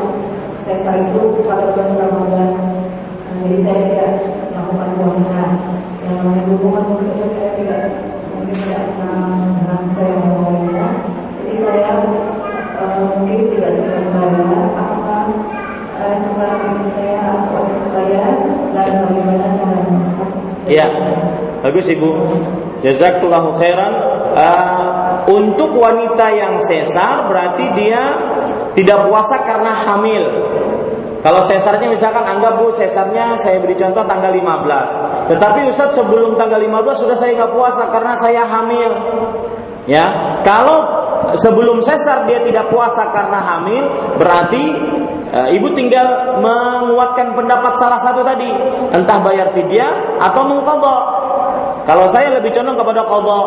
saya 0.62 0.94
itu 1.00 1.22
pada 1.48 1.74
bulan 1.74 1.92
Ramadan. 1.98 2.50
Nah, 3.28 3.36
jadi 3.44 3.58
saya 3.66 3.82
tidak 3.88 4.12
melakukan 4.54 4.90
puasa. 5.00 5.42
Yang 6.06 6.16
namanya 6.24 6.44
hubungan 6.48 6.84
mungkin 6.88 7.28
saya 7.36 7.50
tidak 7.60 7.82
mungkin 8.32 8.56
tidak 8.62 8.84
pernah 8.96 9.80
saya 9.98 10.14
melakukannya. 10.22 10.88
Jadi 11.42 11.56
saya 11.66 11.92
uh, 12.78 12.98
mungkin 13.18 13.40
tidak 13.58 13.72
sedang 13.82 14.06
membayar 14.14 14.70
apakah 14.78 15.24
uh, 15.98 16.16
sekarang 16.22 16.62
ini 16.78 16.90
saya 16.94 17.18
atau 17.26 17.66
bayar 17.92 18.32
dan 18.72 18.92
bagaimana 19.02 19.48
caranya? 19.58 20.00
Iya. 20.68 20.88
Bagus 21.64 21.86
Ibu. 21.90 22.10
Jazakallahu 22.86 23.58
khairan. 23.58 23.94
Uh, 24.38 24.84
untuk 25.28 25.74
wanita 25.74 26.30
yang 26.30 26.62
sesar 26.62 27.26
berarti 27.26 27.66
dia 27.74 28.02
tidak 28.78 29.10
puasa 29.10 29.42
karena 29.42 29.74
hamil. 29.74 30.24
Kalau 31.26 31.42
sesarnya 31.44 31.90
misalkan 31.90 32.24
anggap 32.24 32.62
Bu 32.62 32.70
sesarnya 32.72 33.36
saya 33.42 33.58
beri 33.58 33.74
contoh 33.74 34.06
tanggal 34.06 34.32
15. 34.32 35.34
Tetapi 35.34 35.60
Ustadz 35.68 35.98
sebelum 35.98 36.38
tanggal 36.38 36.62
15 36.62 37.04
sudah 37.04 37.18
saya 37.18 37.34
nggak 37.36 37.54
puasa 37.58 37.90
karena 37.90 38.14
saya 38.22 38.46
hamil. 38.46 38.92
Ya, 39.90 40.06
kalau 40.44 40.84
sebelum 41.36 41.84
sesar 41.84 42.28
dia 42.30 42.40
tidak 42.44 42.72
puasa 42.72 43.10
karena 43.12 43.40
hamil, 43.40 43.84
berarti 44.16 44.64
e, 45.32 45.40
ibu 45.58 45.68
tinggal 45.76 46.40
menguatkan 46.40 47.34
pendapat 47.34 47.74
salah 47.80 48.00
satu 48.00 48.24
tadi, 48.24 48.48
entah 48.94 49.20
bayar 49.24 49.52
fidyah 49.52 50.22
atau 50.22 50.44
mengqadha. 50.48 50.96
Kalau 51.88 52.04
saya 52.12 52.36
lebih 52.36 52.52
condong 52.52 52.76
kepada 52.76 53.08
qadha, 53.08 53.40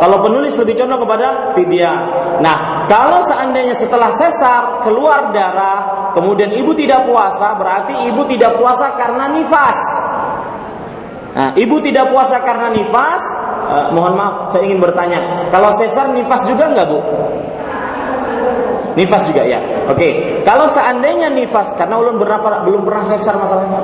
kalau 0.00 0.16
penulis 0.24 0.56
lebih 0.56 0.80
condong 0.80 1.04
kepada 1.04 1.52
fidyah. 1.52 1.98
Nah, 2.40 2.88
kalau 2.88 3.20
seandainya 3.20 3.76
setelah 3.76 4.08
sesar 4.16 4.80
keluar 4.80 5.28
darah, 5.28 6.10
kemudian 6.16 6.56
ibu 6.56 6.72
tidak 6.72 7.04
puasa, 7.04 7.52
berarti 7.52 8.08
ibu 8.08 8.24
tidak 8.24 8.56
puasa 8.56 8.96
karena 8.96 9.28
nifas. 9.36 9.78
Nah, 11.36 11.52
ibu 11.52 11.76
tidak 11.84 12.08
puasa 12.08 12.40
karena 12.40 12.72
nifas, 12.72 13.22
eh, 13.68 13.86
mohon 13.92 14.16
maaf, 14.16 14.56
saya 14.56 14.64
ingin 14.64 14.80
bertanya, 14.80 15.52
kalau 15.52 15.68
sesar 15.76 16.08
nifas 16.16 16.48
juga 16.48 16.72
enggak, 16.72 16.88
Bu? 16.88 16.98
Nifas 18.96 19.24
juga 19.28 19.44
ya. 19.44 19.60
Oke, 19.88 20.40
kalau 20.44 20.68
seandainya 20.68 21.28
nifas 21.32 21.72
karena 21.76 21.96
ulun 21.96 22.20
berapa 22.20 22.64
belum 22.64 22.84
pernah 22.88 23.04
sesar 23.04 23.36
masalahnya. 23.40 23.80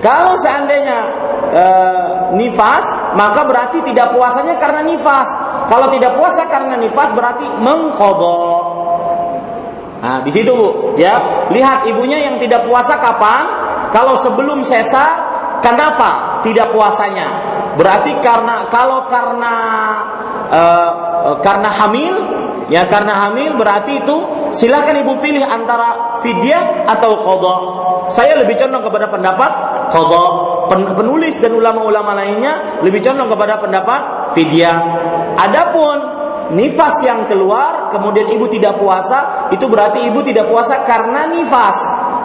Kalau 0.00 0.32
seandainya 0.40 0.98
e, 1.52 1.64
nifas, 2.40 2.84
maka 3.12 3.44
berarti 3.44 3.84
tidak 3.84 4.16
puasanya 4.16 4.56
karena 4.56 4.80
nifas. 4.80 5.28
Kalau 5.68 5.92
tidak 5.92 6.16
puasa 6.16 6.48
karena 6.48 6.80
nifas 6.80 7.12
berarti 7.12 7.46
mengkodok. 7.60 8.64
Nah, 10.00 10.24
di 10.24 10.32
situ 10.32 10.48
bu, 10.56 10.96
ya 10.96 11.46
lihat 11.52 11.84
ibunya 11.84 12.16
yang 12.16 12.40
tidak 12.40 12.64
puasa 12.64 12.96
kapan? 12.96 13.44
Kalau 13.92 14.16
sebelum 14.24 14.64
sesar, 14.64 15.12
kenapa 15.60 16.40
tidak 16.40 16.72
puasanya? 16.72 17.28
Berarti 17.76 18.16
karena 18.24 18.72
kalau 18.72 19.04
karena 19.04 19.54
e, 20.48 20.62
karena 21.44 21.68
hamil, 21.68 22.14
ya 22.72 22.88
karena 22.88 23.28
hamil 23.28 23.60
berarti 23.60 24.00
itu 24.00 24.16
silahkan 24.56 24.96
ibu 24.96 25.20
pilih 25.20 25.44
antara 25.44 26.18
fidyah 26.24 26.88
atau 26.88 27.20
kodok. 27.20 27.89
Saya 28.10 28.38
lebih 28.38 28.58
condong 28.58 28.84
kepada 28.86 29.06
pendapat 29.10 29.50
qadha. 29.90 30.24
Penulis 30.70 31.34
dan 31.42 31.50
ulama-ulama 31.54 32.14
lainnya 32.14 32.82
lebih 32.86 33.02
condong 33.02 33.30
kepada 33.30 33.58
pendapat 33.58 34.00
fidyah. 34.38 34.78
Adapun 35.34 35.96
nifas 36.54 36.94
yang 37.06 37.26
keluar 37.30 37.90
kemudian 37.94 38.26
ibu 38.30 38.46
tidak 38.50 38.78
puasa 38.78 39.50
itu 39.54 39.66
berarti 39.70 40.10
ibu 40.10 40.22
tidak 40.22 40.46
puasa 40.50 40.86
karena 40.86 41.30
nifas. 41.30 41.78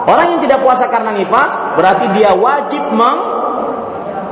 Orang 0.06 0.38
yang 0.38 0.40
tidak 0.42 0.62
puasa 0.62 0.86
karena 0.86 1.10
nifas 1.10 1.50
berarti 1.74 2.06
dia 2.14 2.30
wajib 2.34 2.82
meng 2.94 3.18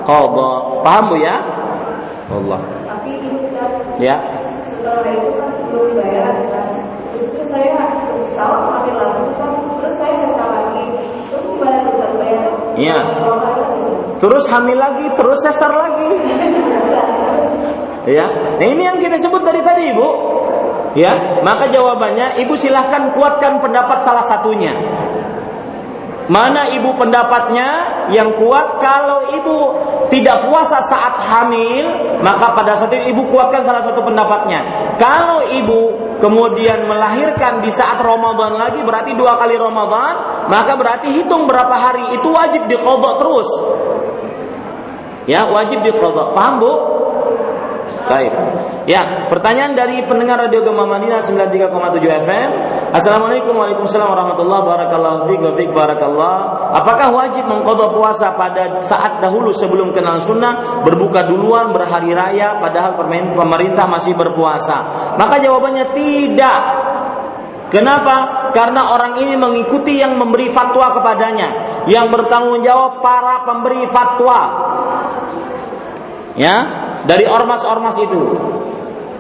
qadha. 0.07 0.53
Paham 0.87 1.05
Bu 1.11 1.17
ya? 1.19 1.37
Allah. 2.31 2.61
Tapi 2.87 3.11
ibu 3.19 3.39
ya. 3.99 4.17
Setelah 4.71 5.11
itu 5.11 5.31
kan 5.35 5.51
belum 5.75 5.91
bayar 5.99 6.35
kan. 6.55 6.67
Terus 7.19 7.49
saya 7.51 7.75
ambil 7.75 8.99
terus 9.83 9.95
saya 9.99 10.15
sesal 10.23 10.49
lagi. 10.55 10.87
Iya. 12.75 12.99
Terus 14.19 14.45
hamil 14.51 14.79
lagi, 14.79 15.07
terus 15.15 15.39
sesar 15.43 15.71
lagi. 15.71 16.11
ya. 18.09 18.27
Nah 18.59 18.67
ini 18.67 18.83
yang 18.83 18.99
kita 18.99 19.21
sebut 19.21 19.43
dari 19.45 19.61
tadi, 19.61 19.93
Ibu. 19.95 20.09
Ya, 20.95 21.43
maka 21.43 21.67
jawabannya 21.67 22.39
Ibu 22.47 22.55
silahkan 22.55 23.11
kuatkan 23.19 23.59
pendapat 23.59 24.07
salah 24.07 24.23
satunya. 24.23 24.75
Mana 26.25 26.73
ibu 26.73 26.97
pendapatnya 26.97 27.69
yang 28.09 28.33
kuat 28.41 28.81
kalau 28.81 29.29
ibu 29.29 29.57
tidak 30.09 30.49
puasa 30.49 30.81
saat 30.81 31.21
hamil, 31.21 32.17
maka 32.25 32.57
pada 32.57 32.81
saat 32.81 32.97
itu 32.97 33.13
ibu 33.13 33.29
kuatkan 33.29 33.61
salah 33.61 33.85
satu 33.85 34.01
pendapatnya. 34.01 34.65
Kalau 34.97 35.45
ibu 35.45 35.81
kemudian 36.25 36.89
melahirkan 36.89 37.61
di 37.61 37.69
saat 37.69 38.01
Ramadan 38.01 38.57
lagi 38.57 38.81
berarti 38.81 39.13
dua 39.13 39.37
kali 39.37 39.61
Ramadan, 39.61 40.15
maka 40.49 40.73
berarti 40.77 41.09
hitung 41.13 41.49
berapa 41.49 41.73
hari 41.73 42.17
itu 42.17 42.29
wajib 42.29 42.69
dikodok 42.69 43.15
terus. 43.21 43.49
Ya, 45.25 45.49
wajib 45.49 45.81
dikodok. 45.81 46.37
Paham 46.37 46.61
Bu? 46.61 46.73
Baik. 48.05 48.33
Ya, 48.85 49.33
pertanyaan 49.33 49.73
dari 49.73 50.05
pendengar 50.05 50.37
Radio 50.37 50.61
Gema 50.61 50.85
Madinah 50.85 51.25
93,7 51.25 52.21
FM. 52.29 52.49
Assalamualaikum 52.93 53.57
warahmatullahi 53.57 54.61
wabarakatuh. 54.61 55.73
barakallah. 55.73 56.37
Apakah 56.77 57.09
wajib 57.17 57.49
mengkodok 57.49 57.97
puasa 57.97 58.37
pada 58.37 58.85
saat 58.85 59.25
dahulu 59.25 59.57
sebelum 59.57 59.97
kenal 59.97 60.21
sunnah, 60.21 60.85
berbuka 60.85 61.25
duluan 61.25 61.73
berhari 61.73 62.13
raya 62.13 62.61
padahal 62.61 63.01
pemerintah 63.33 63.89
masih 63.89 64.13
berpuasa? 64.13 65.17
Maka 65.17 65.41
jawabannya 65.41 65.97
tidak. 65.97 66.84
Kenapa? 67.75 68.47
Karena 68.55 68.95
orang 68.95 69.19
ini 69.19 69.35
mengikuti 69.35 69.99
yang 69.99 70.15
memberi 70.15 70.55
fatwa 70.55 70.95
kepadanya, 70.95 71.83
yang 71.91 72.07
bertanggung 72.07 72.63
jawab 72.63 73.03
para 73.03 73.43
pemberi 73.43 73.91
fatwa. 73.91 74.41
Ya, 76.39 76.55
dari 77.03 77.27
ormas-ormas 77.27 77.99
itu. 77.99 78.23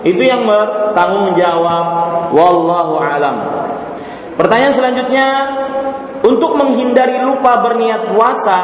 Itu 0.06 0.22
yang 0.22 0.46
bertanggung 0.46 1.34
jawab 1.34 1.86
wallahu 2.30 2.94
alam. 3.02 3.63
Pertanyaan 4.34 4.74
selanjutnya, 4.74 5.26
untuk 6.24 6.56
menghindari 6.56 7.20
lupa 7.20 7.60
berniat 7.60 8.10
puasa 8.10 8.58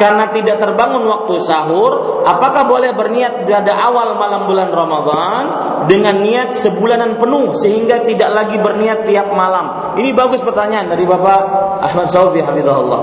karena 0.00 0.32
tidak 0.32 0.58
terbangun 0.58 1.04
waktu 1.04 1.44
sahur, 1.44 2.24
apakah 2.24 2.64
boleh 2.64 2.96
berniat 2.96 3.44
pada 3.44 3.72
awal 3.76 4.16
malam 4.16 4.48
bulan 4.48 4.72
Ramadan 4.72 5.42
dengan 5.86 6.24
niat 6.24 6.58
sebulanan 6.64 7.20
penuh 7.20 7.52
sehingga 7.60 8.02
tidak 8.08 8.32
lagi 8.32 8.56
berniat 8.56 9.04
tiap 9.04 9.28
malam? 9.30 9.94
Ini 9.94 10.10
bagus 10.16 10.40
pertanyaan 10.40 10.88
dari 10.88 11.04
Bapak 11.04 11.40
Ahmad 11.84 12.08
Saufi 12.08 12.40
Hamidullah. 12.40 13.00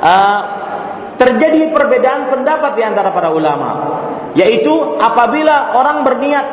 Uh, 0.00 0.40
terjadi 1.20 1.68
perbedaan 1.68 2.32
pendapat 2.32 2.72
di 2.78 2.82
antara 2.86 3.12
para 3.12 3.28
ulama 3.28 3.70
yaitu 4.32 4.72
apabila 4.96 5.76
orang 5.76 6.06
berniat 6.06 6.46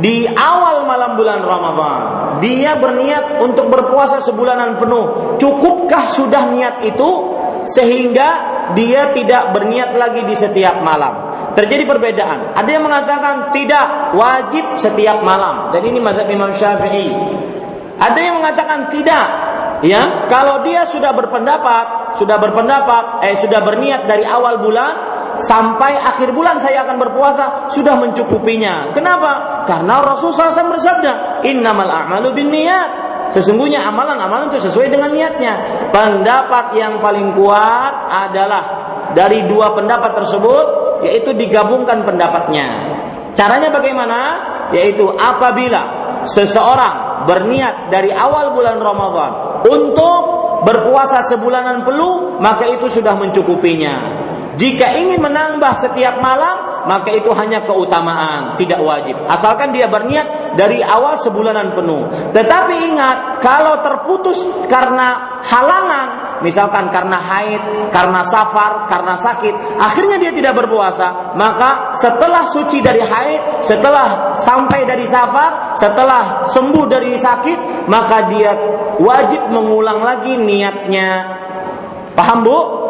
di 0.00 0.24
awal 0.24 0.88
malam 0.88 1.20
bulan 1.20 1.44
Ramadan 1.44 2.22
dia 2.40 2.74
berniat 2.80 3.38
untuk 3.44 3.68
berpuasa 3.68 4.18
sebulanan 4.24 4.80
penuh. 4.80 5.36
Cukupkah 5.36 6.08
sudah 6.08 6.48
niat 6.48 6.82
itu? 6.86 7.10
Sehingga 7.70 8.28
dia 8.72 9.14
tidak 9.14 9.52
berniat 9.52 9.94
lagi 9.94 10.26
di 10.26 10.34
setiap 10.34 10.80
malam. 10.80 11.30
Terjadi 11.52 11.84
perbedaan. 11.84 12.56
Ada 12.56 12.70
yang 12.72 12.84
mengatakan 12.88 13.52
tidak 13.52 14.16
wajib 14.16 14.80
setiap 14.80 15.20
malam. 15.20 15.70
Dan 15.70 15.84
ini 15.84 16.00
mazhab 16.00 16.26
Imam 16.32 16.50
Syafi'i. 16.50 17.12
Ada 18.00 18.18
yang 18.18 18.40
mengatakan 18.40 18.88
tidak. 18.88 19.26
Ya 19.82 20.30
kalau 20.30 20.62
dia 20.62 20.86
sudah 20.86 21.10
berpendapat 21.10 22.14
sudah 22.14 22.38
berpendapat 22.38 23.26
eh 23.26 23.34
sudah 23.34 23.66
berniat 23.66 24.06
dari 24.06 24.22
awal 24.22 24.62
bulan 24.62 25.11
sampai 25.38 25.96
akhir 25.96 26.32
bulan 26.36 26.60
saya 26.60 26.84
akan 26.84 26.96
berpuasa 27.00 27.44
sudah 27.72 27.96
mencukupinya. 27.96 28.92
Kenapa? 28.92 29.64
Karena 29.64 30.02
Rasulullah 30.04 30.52
SAW 30.52 30.74
bersabda 30.76 31.12
innamal 31.46 31.88
a'malu 31.88 32.36
binniyat. 32.36 32.90
Sesungguhnya 33.32 33.80
amalan-amalan 33.88 34.52
itu 34.52 34.68
sesuai 34.68 34.92
dengan 34.92 35.08
niatnya. 35.08 35.88
Pendapat 35.88 36.76
yang 36.76 37.00
paling 37.00 37.32
kuat 37.32 37.92
adalah 38.12 38.62
dari 39.16 39.48
dua 39.48 39.72
pendapat 39.72 40.20
tersebut 40.20 40.66
yaitu 41.00 41.32
digabungkan 41.32 42.04
pendapatnya. 42.04 42.92
Caranya 43.32 43.72
bagaimana? 43.72 44.18
Yaitu 44.76 45.08
apabila 45.16 46.02
seseorang 46.28 47.24
berniat 47.24 47.88
dari 47.88 48.12
awal 48.12 48.52
bulan 48.52 48.76
Ramadan 48.78 49.32
untuk 49.64 50.22
berpuasa 50.62 51.26
sebulanan 51.26 51.82
penuh, 51.82 52.38
maka 52.38 52.68
itu 52.70 52.86
sudah 52.88 53.18
mencukupinya. 53.18 54.21
Jika 54.52 54.92
ingin 55.00 55.20
menambah 55.20 55.72
setiap 55.80 56.20
malam, 56.20 56.84
maka 56.84 57.14
itu 57.14 57.30
hanya 57.32 57.62
keutamaan, 57.64 58.58
tidak 58.58 58.82
wajib. 58.82 59.16
Asalkan 59.30 59.72
dia 59.72 59.86
berniat 59.88 60.56
dari 60.58 60.82
awal 60.82 61.16
sebulanan 61.22 61.72
penuh. 61.72 62.34
Tetapi 62.34 62.74
ingat, 62.92 63.40
kalau 63.40 63.80
terputus 63.80 64.42
karena 64.68 65.40
halangan, 65.46 66.08
misalkan 66.42 66.90
karena 66.90 67.16
haid, 67.16 67.62
karena 67.94 68.20
safar, 68.26 68.90
karena 68.90 69.14
sakit, 69.16 69.78
akhirnya 69.78 70.18
dia 70.18 70.32
tidak 70.34 70.58
berpuasa, 70.58 71.32
maka 71.38 71.94
setelah 71.96 72.44
suci 72.50 72.82
dari 72.82 73.00
haid, 73.00 73.64
setelah 73.64 74.36
sampai 74.36 74.84
dari 74.84 75.06
safar, 75.06 75.78
setelah 75.78 76.44
sembuh 76.50 76.84
dari 76.90 77.14
sakit, 77.14 77.88
maka 77.88 78.28
dia 78.28 78.52
wajib 78.98 79.48
mengulang 79.48 80.02
lagi 80.02 80.34
niatnya. 80.36 81.40
Paham 82.12 82.44
Bu? 82.44 82.81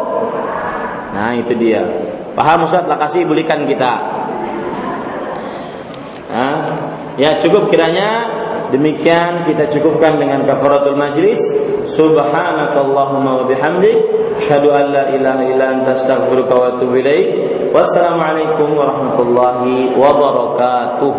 Nah, 1.13 1.37
itu 1.37 1.53
dia. 1.53 1.85
Paham 2.33 2.65
Ustaz? 2.65 2.89
Lah 2.89 2.97
kasih 2.97 3.29
bulikan 3.29 3.69
kita. 3.69 3.93
Nah, 6.33 6.53
ya 7.21 7.37
cukup 7.37 7.69
kiranya 7.69 8.25
demikian 8.73 9.45
kita 9.45 9.69
cukupkan 9.69 10.17
dengan 10.17 10.41
kafaratul 10.49 10.97
majlis. 10.97 11.37
Subhanakallahumma 11.85 13.31
wa 13.37 13.45
bihamdik 13.45 13.97
asyhadu 14.41 14.73
an 14.73 14.89
la 14.89 15.13
ilaha 15.13 15.43
illa 15.45 15.65
anta 15.77 15.93
astaghfiruka 15.93 16.53
wa 16.57 16.65
atubu 16.73 16.97
ilaik. 16.97 17.27
Wassalamualaikum 17.69 18.73
warahmatullahi 18.73 19.93
wabarakatuh. 19.93 21.13